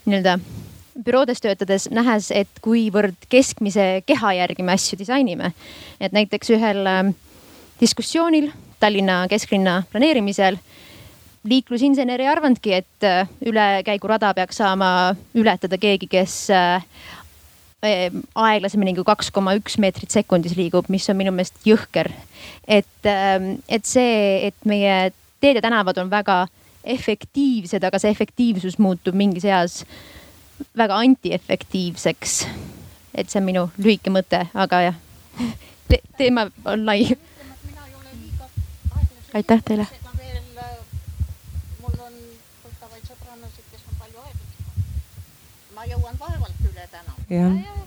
nii-öelda 0.06 0.38
büroodes 1.06 1.41
töötades 1.43 1.89
nähes, 1.91 2.30
et 2.31 2.61
kuivõrd 2.64 3.27
keskmise 3.30 4.03
keha 4.06 4.34
järgi 4.39 4.64
me 4.64 4.76
asju 4.77 4.99
disainime. 4.99 5.52
et 5.99 6.14
näiteks 6.14 6.53
ühel 6.56 6.88
diskussioonil 7.81 8.52
Tallinna 8.80 9.26
kesklinna 9.27 9.84
planeerimisel 9.91 10.57
liiklusinsener 11.45 12.22
ei 12.22 12.27
arvanudki, 12.27 12.73
et 12.73 13.06
ülekäigurada 13.45 14.34
peaks 14.34 14.57
saama 14.61 15.15
ületada 15.35 15.77
keegi, 15.77 16.07
kes 16.07 16.47
aeglasemini 17.86 18.95
kui 18.98 19.06
kaks 19.07 19.32
koma 19.36 19.56
üks 19.57 19.78
meetrit 19.82 20.14
sekundis 20.14 20.56
liigub, 20.57 20.90
mis 20.90 21.07
on 21.12 21.18
minu 21.20 21.34
meelest 21.36 21.66
jõhker. 21.68 22.12
et, 22.68 23.02
ähm, 23.06 23.57
et 23.70 23.86
see, 23.86 24.48
et 24.48 24.66
meie 24.66 25.12
teed 25.41 25.60
ja 25.60 25.62
tänavad 25.62 25.98
on 25.98 26.10
väga 26.10 26.48
efektiivsed, 26.84 27.84
aga 27.84 27.99
see 27.99 28.14
efektiivsus 28.14 28.80
muutub 28.80 29.16
mingis 29.16 29.45
eas 29.45 29.84
väga 30.78 30.98
antiefektiivseks. 30.98 32.48
et 33.16 33.30
see 33.30 33.40
on 33.40 33.45
minu 33.45 33.70
lühike 33.78 34.14
mõte, 34.14 34.48
aga 34.53 34.82
jah 34.90 35.02
Te, 35.90 35.99
teema 36.18 36.48
on 36.66 36.86
lai. 36.86 37.06
aitäh 39.34 39.62
teile. 39.68 39.88
mul 41.82 41.99
on 41.99 42.14
tuttavaid 42.64 43.03
sõbrannasid, 43.06 43.66
kes 43.72 43.84
on 43.90 43.99
palju 43.99 44.24
aeglasemad. 44.24 45.74
ma 45.76 45.86
jõuan 45.91 46.20
vaevalt 46.20 46.56
üle 47.30 47.38
tänava. 47.38 47.56
jah 47.56 47.85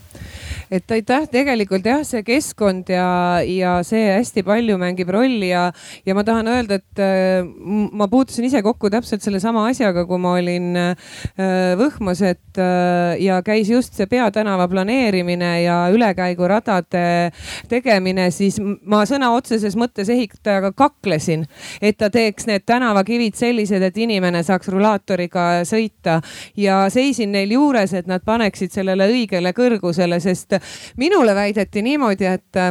et 0.71 0.91
aitäh, 0.93 1.25
tegelikult 1.31 1.85
jah, 1.85 2.03
see 2.05 2.21
keskkond 2.25 2.89
ja, 2.93 3.41
ja 3.41 3.79
see 3.85 4.03
hästi 4.11 4.43
palju 4.45 4.77
mängib 4.81 5.09
rolli 5.13 5.49
ja, 5.49 5.69
ja 6.05 6.15
ma 6.17 6.23
tahan 6.25 6.49
öelda, 6.51 6.77
et 6.77 7.01
äh, 7.01 7.41
ma 7.97 8.07
puutusin 8.11 8.45
ise 8.45 8.61
kokku 8.65 8.91
täpselt 8.93 9.25
sellesama 9.25 9.65
asjaga, 9.71 10.05
kui 10.09 10.21
ma 10.21 10.35
olin 10.37 10.69
äh, 10.77 11.15
Võhmas, 11.79 12.21
et 12.25 12.59
äh, 12.61 13.17
ja 13.23 13.39
käis 13.45 13.69
just 13.71 13.97
see 13.97 14.05
peatänava 14.09 14.67
planeerimine 14.69 15.51
ja 15.63 15.79
ülekäiguradade 15.93 17.31
tegemine, 17.69 18.29
siis 18.35 18.59
ma 18.61 19.01
sõna 19.09 19.31
otseses 19.33 19.77
mõttes 19.79 20.11
ehitajaga 20.13 20.71
kaklesin, 20.77 21.47
et 21.81 21.97
ta 21.97 22.11
teeks 22.13 22.45
need 22.49 22.67
tänavakivid 22.69 23.37
sellised, 23.39 23.83
et 23.83 23.97
inimene 23.97 24.43
saaks 24.45 24.69
rulaatoriga 24.69 25.65
sõita. 25.67 26.19
Ja 26.59 26.83
seisin 26.93 27.33
neil 27.33 27.55
juures, 27.57 27.93
et 27.97 28.07
nad 28.09 28.21
paneksid 28.25 28.73
sellele 28.75 29.09
õigele 29.09 29.53
kõrgusele, 29.57 30.19
sest 30.21 30.58
minule 30.97 31.35
väideti 31.35 31.81
niimoodi, 31.81 32.25
et 32.25 32.61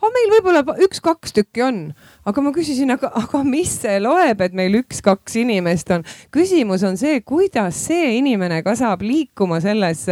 oh, 0.00 0.12
meil 0.14 0.32
võib-olla 0.36 0.62
üks-kaks 0.86 1.36
tükki 1.36 1.64
on, 1.66 1.80
aga 2.28 2.44
ma 2.44 2.52
küsisin, 2.56 2.92
aga, 2.94 3.10
aga 3.22 3.42
mis 3.46 3.76
see 3.82 4.00
loeb, 4.02 4.42
et 4.44 4.56
meil 4.56 4.80
üks-kaks 4.82 5.38
inimest 5.42 5.92
on. 5.94 6.06
küsimus 6.34 6.84
on 6.86 6.98
see, 7.00 7.20
kuidas 7.26 7.78
see 7.88 8.16
inimene 8.18 8.62
ka 8.66 8.76
saab 8.78 9.04
liikuma 9.06 9.60
selles, 9.64 10.06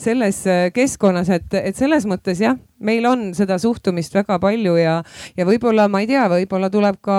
selles 0.00 0.44
keskkonnas, 0.74 1.32
et, 1.32 1.48
et 1.62 1.78
selles 1.78 2.08
mõttes 2.08 2.42
jah 2.42 2.58
meil 2.82 3.06
on 3.06 3.30
seda 3.36 3.58
suhtumist 3.62 4.14
väga 4.14 4.38
palju 4.42 4.74
ja, 4.80 4.96
ja 5.38 5.46
võib-olla 5.46 5.86
ma 5.90 6.02
ei 6.02 6.08
tea, 6.10 6.24
võib-olla 6.30 6.70
tuleb 6.72 6.98
ka, 7.04 7.18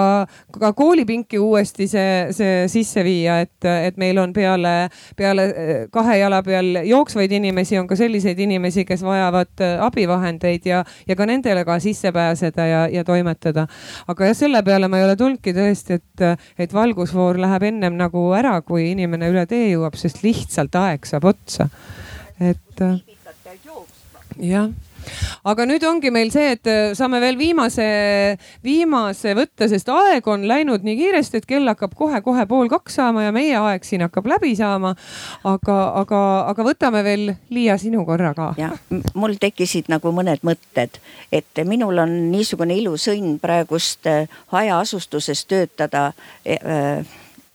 ka 0.60 0.74
koolipinki 0.78 1.40
uuesti 1.42 1.88
see, 1.90 2.34
see 2.36 2.66
sisse 2.72 3.04
viia, 3.06 3.40
et, 3.46 3.70
et 3.90 4.00
meil 4.02 4.20
on 4.22 4.34
peale, 4.36 4.74
peale 5.20 5.48
eh, 5.50 5.74
kahe 5.94 6.20
jala 6.20 6.42
peal 6.46 6.84
jooksvaid 6.88 7.32
inimesi, 7.40 7.80
on 7.80 7.88
ka 7.90 7.98
selliseid 8.00 8.40
inimesi, 8.44 8.86
kes 8.88 9.06
vajavad 9.06 9.64
eh, 9.64 9.76
abivahendeid 9.88 10.68
ja, 10.70 10.84
ja 11.08 11.18
ka 11.20 11.28
nendele 11.30 11.66
ka 11.68 11.80
sisse 11.84 11.93
pääseda 12.15 12.65
ja, 12.68 12.82
ja 12.91 13.03
toimetada. 13.03 13.68
aga 14.07 14.30
jah, 14.30 14.38
selle 14.38 14.64
peale 14.64 14.88
ma 14.88 14.99
ei 14.99 15.07
ole 15.07 15.18
tulnudki 15.20 15.53
tõesti, 15.53 15.99
et, 15.99 16.45
et 16.57 16.74
valgusfoor 16.74 17.40
läheb 17.41 17.68
ennem 17.70 17.99
nagu 17.99 18.26
ära, 18.38 18.60
kui 18.61 18.90
inimene 18.91 19.30
üle 19.34 19.45
tee 19.49 19.70
jõuab, 19.74 19.98
sest 19.99 20.24
lihtsalt 20.26 20.76
aeg 20.80 21.06
saab 21.10 21.30
otsa. 21.34 21.70
et 22.41 22.84
jah 24.41 24.70
aga 25.44 25.66
nüüd 25.70 25.84
ongi 25.88 26.12
meil 26.14 26.32
see, 26.34 26.54
et 26.56 26.70
äh, 26.70 26.92
saame 26.98 27.20
veel 27.24 27.38
viimase, 27.40 27.86
viimase 28.64 29.36
võtta, 29.38 29.68
sest 29.72 29.90
aeg 29.94 30.28
on 30.32 30.46
läinud 30.50 30.86
nii 30.86 30.98
kiiresti, 31.00 31.42
et 31.42 31.50
kell 31.50 31.68
hakkab 31.72 31.96
kohe-kohe 31.98 32.46
pool 32.50 32.72
kaks 32.72 33.00
saama 33.00 33.26
ja 33.28 33.34
meie 33.36 33.56
aeg 33.60 33.88
siin 33.88 34.06
hakkab 34.06 34.30
läbi 34.36 34.54
saama. 34.60 34.94
aga, 35.44 35.78
aga, 36.04 36.22
aga 36.52 36.68
võtame 36.68 37.04
veel, 37.06 37.34
Liia, 37.54 37.78
sinu 37.78 38.06
korra 38.06 38.34
ka. 38.38 38.54
jah, 38.58 38.78
mul 39.14 39.38
tekkisid 39.42 39.90
nagu 39.92 40.14
mõned 40.16 40.44
mõtted, 40.46 41.00
et 41.32 41.66
minul 41.68 42.00
on 42.04 42.16
niisugune 42.32 42.76
ilus 42.78 43.10
õnn 43.12 43.38
praegust 43.44 44.08
äh, 44.10 44.32
hajaasustuses 44.54 45.46
töötada 45.50 46.12
äh, 46.46 47.04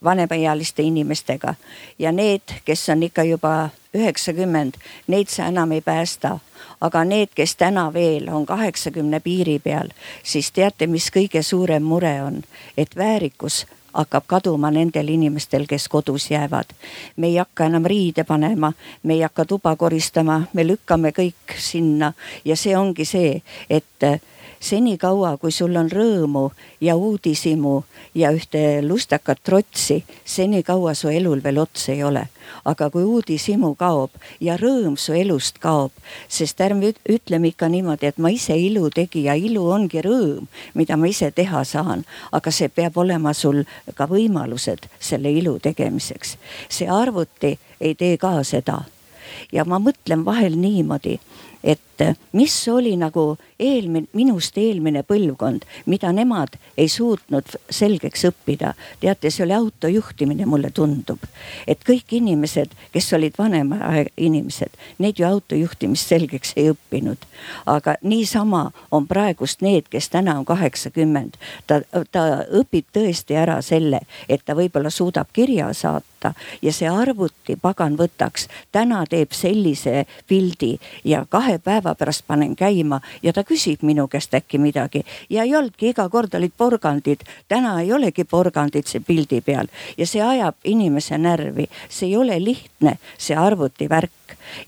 vanemaealiste 0.03 0.83
inimestega 0.83 1.55
ja 1.99 2.11
need, 2.11 2.41
kes 2.65 2.89
on 2.89 3.03
ikka 3.03 3.23
juba 3.27 3.69
üheksakümmend, 3.93 4.77
neid 5.07 5.27
sa 5.27 5.49
enam 5.49 5.71
ei 5.71 5.81
päästa 5.81 6.37
aga 6.81 7.03
need, 7.03 7.33
kes 7.35 7.55
täna 7.55 7.89
veel 7.93 8.29
on 8.29 8.45
kaheksakümne 8.45 9.19
piiri 9.19 9.59
peal, 9.59 9.91
siis 10.23 10.51
teate, 10.51 10.87
mis 10.87 11.09
kõige 11.11 11.43
suurem 11.43 11.83
mure 11.83 12.15
on, 12.23 12.41
et 12.77 12.95
väärikus 12.95 13.65
hakkab 13.93 14.23
kaduma 14.27 14.71
nendel 14.71 15.07
inimestel, 15.09 15.65
kes 15.67 15.87
kodus 15.87 16.31
jäävad. 16.31 16.65
me 17.15 17.27
ei 17.27 17.37
hakka 17.37 17.65
enam 17.65 17.85
riide 17.85 18.23
panema, 18.23 18.73
me 19.03 19.13
ei 19.13 19.21
hakka 19.21 19.45
tuba 19.45 19.75
koristama, 19.75 20.43
me 20.53 20.67
lükkame 20.67 21.11
kõik 21.11 21.57
sinna 21.57 22.13
ja 22.45 22.55
see 22.55 22.77
ongi 22.77 23.05
see, 23.05 23.41
et 23.69 24.05
senikaua, 24.59 25.37
kui 25.37 25.51
sul 25.51 25.75
on 25.79 25.89
rõõmu 25.91 26.49
ja 26.81 26.95
uudishimu 26.95 27.83
ja 28.15 28.31
ühte 28.35 28.81
lustakat 28.83 29.39
trotsi, 29.43 30.03
senikaua 30.25 30.93
su 30.93 31.09
elul 31.09 31.43
veel 31.43 31.61
otsa 31.63 31.91
ei 31.93 32.03
ole. 32.03 32.27
aga 32.65 32.89
kui 32.89 33.03
uudishimu 33.05 33.75
kaob 33.77 34.09
ja 34.41 34.55
rõõm 34.57 34.95
su 34.97 35.13
elust 35.13 35.59
kaob, 35.61 35.91
sest 36.27 36.61
ärme 36.61 36.93
ütleme 37.05 37.51
ikka 37.51 37.69
niimoodi, 37.69 38.09
et 38.09 38.17
ma 38.17 38.31
ise 38.33 38.57
ilu 38.57 38.89
tegija, 38.89 39.35
ilu 39.37 39.67
ongi 39.69 40.01
rõõm, 40.01 40.47
mida 40.73 40.97
ma 40.97 41.07
ise 41.07 41.29
teha 41.31 41.63
saan, 41.63 42.03
aga 42.31 42.51
see 42.51 42.67
peab 42.69 42.97
olema 42.97 43.33
sul 43.33 43.63
ka 43.95 44.09
võimalused 44.09 44.89
selle 44.99 45.31
ilu 45.31 45.59
tegemiseks. 45.59 46.37
see 46.69 46.89
arvuti 46.89 47.59
ei 47.79 47.95
tee 47.95 48.17
ka 48.17 48.43
seda 48.43 48.81
ja 49.51 49.65
ma 49.65 49.79
mõtlen 49.79 50.25
vahel 50.25 50.57
niimoodi, 50.57 51.19
et 51.63 51.81
mis 52.31 52.67
oli 52.67 52.95
nagu 52.97 53.37
eelmine, 53.59 54.07
minust 54.13 54.57
eelmine 54.57 55.03
põlvkond, 55.07 55.65
mida 55.85 56.11
nemad 56.15 56.55
ei 56.77 56.87
suutnud 56.89 57.55
selgeks 57.69 58.25
õppida. 58.29 58.73
teate, 58.99 59.29
see 59.29 59.43
oli 59.43 59.53
autojuhtimine, 59.53 60.45
mulle 60.45 60.71
tundub. 60.71 61.19
et 61.67 61.79
kõik 61.83 62.11
inimesed, 62.11 62.71
kes 62.91 63.13
olid 63.13 63.33
vanemad 63.37 64.07
inimesed, 64.17 64.69
need 64.97 65.19
ju 65.19 65.27
autojuhtimist 65.27 66.07
selgeks 66.07 66.53
ei 66.55 66.71
õppinud. 66.71 67.17
aga 67.65 67.95
niisama 68.01 68.71
on 68.91 69.07
praegust 69.07 69.61
need, 69.61 69.89
kes 69.89 70.09
täna 70.09 70.39
on 70.39 70.45
kaheksakümmend, 70.45 71.37
ta, 71.67 71.81
ta 72.11 72.45
õpib 72.61 72.85
tõesti 72.93 73.35
ära 73.35 73.61
selle, 73.61 74.01
et 74.29 74.45
ta 74.45 74.55
võib-olla 74.55 74.89
suudab 74.89 75.27
kirja 75.33 75.73
saata 75.73 76.33
ja 76.61 76.73
see 76.73 76.89
arvuti, 76.89 77.55
pagan 77.61 77.97
võtaks, 77.97 78.47
täna 78.71 79.03
teeb 79.09 79.31
sellise 79.35 80.05
pildi 80.27 80.77
ja 81.03 81.25
kahe 81.29 81.57
päeva 81.63 81.88
päeva 81.89 81.95
pärast 81.95 82.27
panen 82.27 82.55
käima 82.55 83.01
ja 83.23 83.33
ta 83.33 83.43
küsib 83.43 83.81
minu 83.81 84.07
käest 84.07 84.33
äkki 84.33 84.57
midagi 84.57 85.03
ja 85.29 85.43
ei 85.43 85.55
olnudki, 85.55 85.89
iga 85.89 86.09
kord 86.09 86.33
olid 86.33 86.51
porgandid. 86.57 87.21
täna 87.47 87.81
ei 87.81 87.93
olegi 87.93 88.23
porgandid 88.23 88.85
see 88.85 88.99
pildi 88.99 89.41
peal 89.41 89.67
ja 89.97 90.05
see 90.05 90.21
ajab 90.21 90.55
inimese 90.63 91.17
närvi, 91.17 91.69
see 91.89 92.09
ei 92.09 92.17
ole 92.17 92.39
lihtne, 92.43 92.97
see 93.17 93.35
arvutivärk 93.35 94.11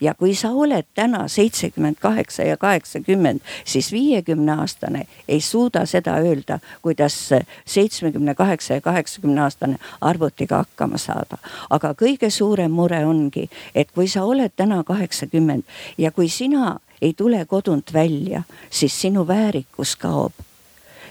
ja 0.01 0.13
kui 0.13 0.35
sa 0.35 0.51
oled 0.51 0.85
täna 0.95 1.27
seitsekümmend 1.27 1.95
kaheksa 1.99 2.43
ja 2.43 2.57
kaheksakümmend, 2.57 3.41
siis 3.65 3.91
viiekümne 3.91 4.51
aastane 4.51 5.07
ei 5.27 5.41
suuda 5.41 5.85
seda 5.85 6.17
öelda, 6.17 6.59
kuidas 6.81 7.29
seitsmekümne 7.65 8.35
kaheksa 8.35 8.73
ja 8.73 8.81
kaheksakümne 8.81 9.41
aastane 9.41 9.77
arvutiga 10.01 10.57
hakkama 10.57 10.97
saada. 10.97 11.37
aga 11.69 11.93
kõige 11.93 12.29
suurem 12.29 12.71
mure 12.71 13.05
ongi, 13.05 13.49
et 13.75 13.91
kui 13.91 14.07
sa 14.07 14.23
oled 14.23 14.51
täna 14.55 14.83
kaheksakümmend 14.83 15.63
ja 15.97 16.11
kui 16.11 16.29
sina 16.29 16.79
ei 17.01 17.13
tule 17.13 17.45
kodunt 17.45 17.93
välja, 17.93 18.43
siis 18.69 19.01
sinu 19.01 19.27
väärikus 19.27 19.95
kaob 19.95 20.33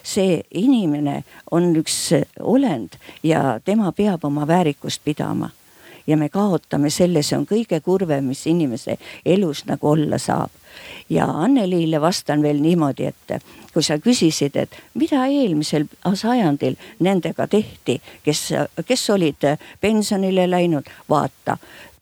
see 0.02 0.40
inimene 0.56 1.24
on 1.50 1.74
üks 1.76 2.10
olend 2.40 2.96
ja 3.22 3.60
tema 3.64 3.92
peab 3.92 4.24
oma 4.24 4.46
väärikust 4.48 5.04
pidama 5.04 5.50
ja 6.06 6.16
me 6.16 6.28
kaotame 6.28 6.90
selle, 6.90 7.22
see 7.22 7.38
on 7.38 7.46
kõige 7.46 7.80
kurvem, 7.84 8.30
mis 8.32 8.46
inimese 8.50 8.96
elus 9.26 9.64
nagu 9.68 9.92
olla 9.92 10.18
saab. 10.18 10.50
ja 11.10 11.24
Anneliile 11.26 12.00
vastan 12.00 12.42
veel 12.42 12.60
niimoodi, 12.62 13.06
et 13.06 13.42
kui 13.72 13.82
sa 13.82 13.98
küsisid, 13.98 14.56
et 14.56 14.76
mida 14.94 15.26
eelmisel 15.26 15.84
sajandil 16.14 16.76
nendega 17.00 17.46
tehti, 17.46 18.00
kes, 18.24 18.42
kes 18.86 19.10
olid 19.10 19.46
pensionile 19.80 20.46
läinud, 20.50 20.86
vaata 21.08 21.58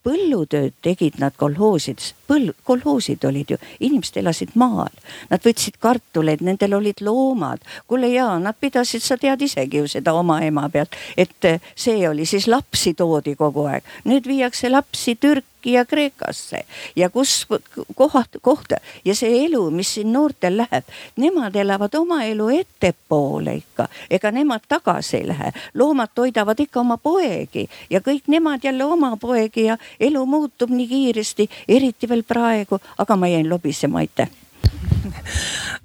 põllutööd 0.07 0.77
tegid 0.83 1.19
nad 1.19 1.35
kolhoosides, 1.37 2.12
põld, 2.29 2.55
kolhoosid 2.65 3.25
olid 3.29 3.53
ju, 3.55 3.59
inimesed 3.81 4.20
elasid 4.23 4.55
maal. 4.59 4.95
Nad 5.31 5.45
võtsid 5.45 5.79
kartuleid, 5.83 6.45
nendel 6.45 6.79
olid 6.79 7.03
loomad. 7.05 7.65
kuule 7.87 8.09
jaa, 8.12 8.39
nad 8.39 8.57
pidasid, 8.61 9.03
sa 9.03 9.16
tead 9.16 9.43
isegi 9.43 9.83
ju 9.83 9.89
seda 9.89 10.15
oma 10.15 10.41
ema 10.45 10.69
pealt, 10.69 10.95
et 11.16 11.51
see 11.75 12.09
oli 12.09 12.27
siis 12.27 12.47
lapsi 12.47 12.95
toodi 12.95 13.35
kogu 13.37 13.66
aeg. 13.66 13.83
nüüd 14.05 14.27
viiakse 14.27 14.70
lapsi 14.70 15.16
Türki 15.16 15.57
Türki 15.69 15.73
ja 15.73 15.85
Kreekasse 15.85 16.65
ja 16.97 17.11
kus 17.11 17.47
kohad, 17.95 18.40
kohta 18.40 18.77
ja 19.05 19.15
see 19.15 19.45
elu, 19.45 19.70
mis 19.70 19.95
siin 19.95 20.12
noortel 20.12 20.57
läheb, 20.57 20.85
nemad 21.16 21.55
elavad 21.57 21.95
oma 21.95 22.24
elu 22.24 22.49
ettepoole 22.49 23.55
ikka, 23.55 23.89
ega 24.11 24.31
nemad 24.31 24.61
tagasi 24.69 25.16
ei 25.16 25.28
lähe. 25.28 25.53
loomad 25.74 26.09
toidavad 26.15 26.61
ikka 26.61 26.81
oma 26.81 26.97
poegi 26.97 27.69
ja 27.90 28.01
kõik 28.01 28.28
nemad 28.28 28.65
jälle 28.65 28.85
oma 28.85 29.16
poegi 29.16 29.65
ja 29.65 29.78
elu 30.01 30.27
muutub 30.27 30.70
nii 30.70 30.89
kiiresti, 30.89 31.49
eriti 31.69 32.09
veel 32.09 32.23
praegu, 32.23 32.78
aga 32.99 33.16
ma 33.16 33.28
jäin 33.28 33.51
lobisema, 33.51 33.99
aitäh. 33.99 34.28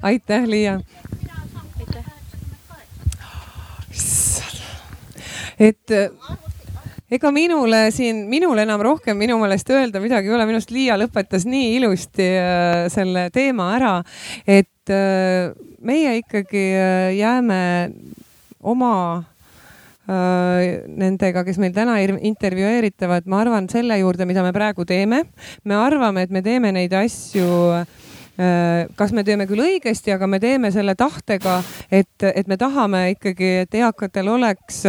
aitäh, 0.02 0.44
Liia. 0.46 0.80
et 5.60 5.88
ega 7.14 7.32
minule 7.34 7.86
siin, 7.94 8.24
minul 8.32 8.60
enam 8.64 8.82
rohkem 8.84 9.18
minu 9.20 9.38
meelest 9.42 9.70
öelda 9.74 10.02
midagi 10.04 10.30
ei 10.30 10.36
ole, 10.38 10.48
minu 10.50 10.60
arust 10.60 10.74
Liia 10.74 10.98
lõpetas 11.00 11.46
nii 11.50 11.76
ilusti 11.78 12.30
äh, 12.40 12.86
selle 12.94 13.28
teema 13.34 13.70
ära, 13.78 13.94
et 14.48 14.94
äh, 14.94 15.52
meie 15.84 16.18
ikkagi 16.22 16.66
äh, 16.80 17.12
jääme 17.20 17.62
oma 18.64 18.96
nendega, 20.04 21.46
kes 21.48 21.56
meil 21.64 21.72
täna 21.72 21.94
intervjueeritavad, 22.04 23.24
ma 23.32 23.38
arvan 23.40 23.70
selle 23.72 23.96
juurde, 24.02 24.26
mida 24.28 24.44
me 24.44 24.52
praegu 24.52 24.84
teeme. 24.84 25.22
me 25.64 25.78
arvame, 25.80 26.26
et 26.26 26.34
me 26.36 26.42
teeme 26.44 26.74
neid 26.76 26.92
asju 26.92 27.48
Äh, 27.80 28.13
kas 28.96 29.12
me 29.14 29.24
teeme 29.24 29.46
küll 29.50 29.62
õigesti, 29.62 30.14
aga 30.16 30.28
me 30.28 30.40
teeme 30.42 30.72
selle 30.74 30.96
tahtega, 30.98 31.60
et, 31.92 32.26
et 32.26 32.48
me 32.50 32.58
tahame 32.58 33.04
ikkagi, 33.14 33.52
et 33.66 33.78
eakatel 33.78 34.32
oleks 34.34 34.84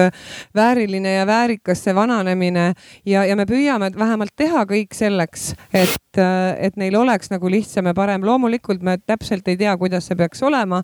vääriline 0.56 1.18
ja 1.18 1.26
väärikas 1.28 1.84
see 1.84 1.94
vananemine 1.94 2.70
ja, 3.04 3.24
ja 3.28 3.36
me 3.36 3.44
püüame 3.48 3.92
vähemalt 3.98 4.32
teha 4.36 4.64
kõik 4.70 4.96
selleks, 4.96 5.52
et, 5.72 5.96
et 6.18 6.76
neil 6.80 6.96
oleks 6.98 7.30
nagu 7.32 7.50
lihtsam 7.50 7.86
ja 7.90 7.94
parem. 7.94 8.24
loomulikult 8.24 8.82
me 8.82 8.96
täpselt 8.98 9.48
ei 9.48 9.56
tea, 9.56 9.76
kuidas 9.76 10.08
see 10.08 10.16
peaks 10.16 10.42
olema, 10.42 10.82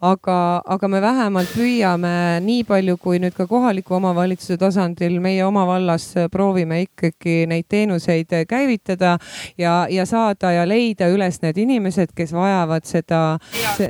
aga, 0.00 0.38
aga 0.66 0.88
me 0.88 1.00
vähemalt 1.00 1.52
püüame 1.54 2.40
nii 2.44 2.64
palju, 2.68 2.96
kui 2.96 3.18
nüüd 3.22 3.36
ka 3.36 3.46
kohaliku 3.46 3.98
omavalitsuse 4.00 4.58
tasandil 4.60 5.20
meie 5.20 5.44
oma 5.44 5.66
vallas 5.66 6.12
proovime 6.32 6.82
ikkagi 6.86 7.44
neid 7.50 7.68
teenuseid 7.68 8.32
käivitada 8.48 9.16
ja, 9.58 9.86
ja 9.90 10.06
saada 10.06 10.52
ja 10.52 10.66
leida 10.68 11.08
üles 11.10 11.40
need 11.42 11.58
inimesed 11.58 11.80
inimesed, 11.80 12.14
kes 12.16 12.32
vajavad 12.34 12.86
seda, 12.88 13.38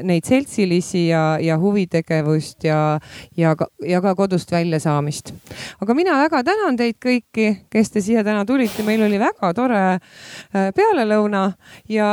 neid 0.07 0.27
seltsilisi 0.29 1.07
ja, 1.09 1.39
ja 1.41 1.59
huvitegevust 1.59 2.65
ja, 2.65 2.99
ja 3.37 3.55
ka, 3.57 3.69
ja 3.87 4.01
ka 4.01 4.15
kodust 4.15 4.51
väljasaamist. 4.53 5.33
aga 5.81 5.95
mina 5.95 6.19
väga 6.21 6.43
tänan 6.45 6.77
teid 6.77 6.99
kõiki, 7.03 7.67
kes 7.71 7.91
te 7.91 8.01
siia 8.01 8.25
täna 8.25 8.45
tulite, 8.47 8.85
meil 8.87 9.03
oli 9.03 9.19
väga 9.21 9.53
tore 9.55 9.83
äh, 9.97 10.71
pealelõuna 10.81 11.44
ja 11.89 12.11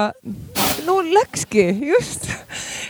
no 0.86 1.00
läkski 1.02 1.68
just, 1.94 2.28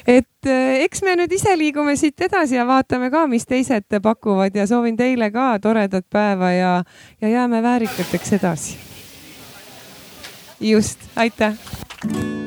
et 0.08 0.50
äh, 0.50 0.82
eks 0.88 1.04
me 1.06 1.18
nüüd 1.20 1.34
ise 1.38 1.54
liigume 1.60 1.96
siit 2.00 2.26
edasi 2.30 2.58
ja 2.58 2.66
vaatame 2.70 3.12
ka, 3.14 3.26
mis 3.30 3.46
teised 3.50 4.00
pakuvad 4.04 4.58
ja 4.58 4.68
soovin 4.70 4.98
teile 4.98 5.32
ka 5.34 5.54
toredat 5.64 6.08
päeva 6.10 6.52
ja, 6.56 6.74
ja 7.22 7.36
jääme 7.38 7.64
väärikateks 7.64 8.34
edasi. 8.40 8.78
just, 10.60 11.00
aitäh 11.16 12.47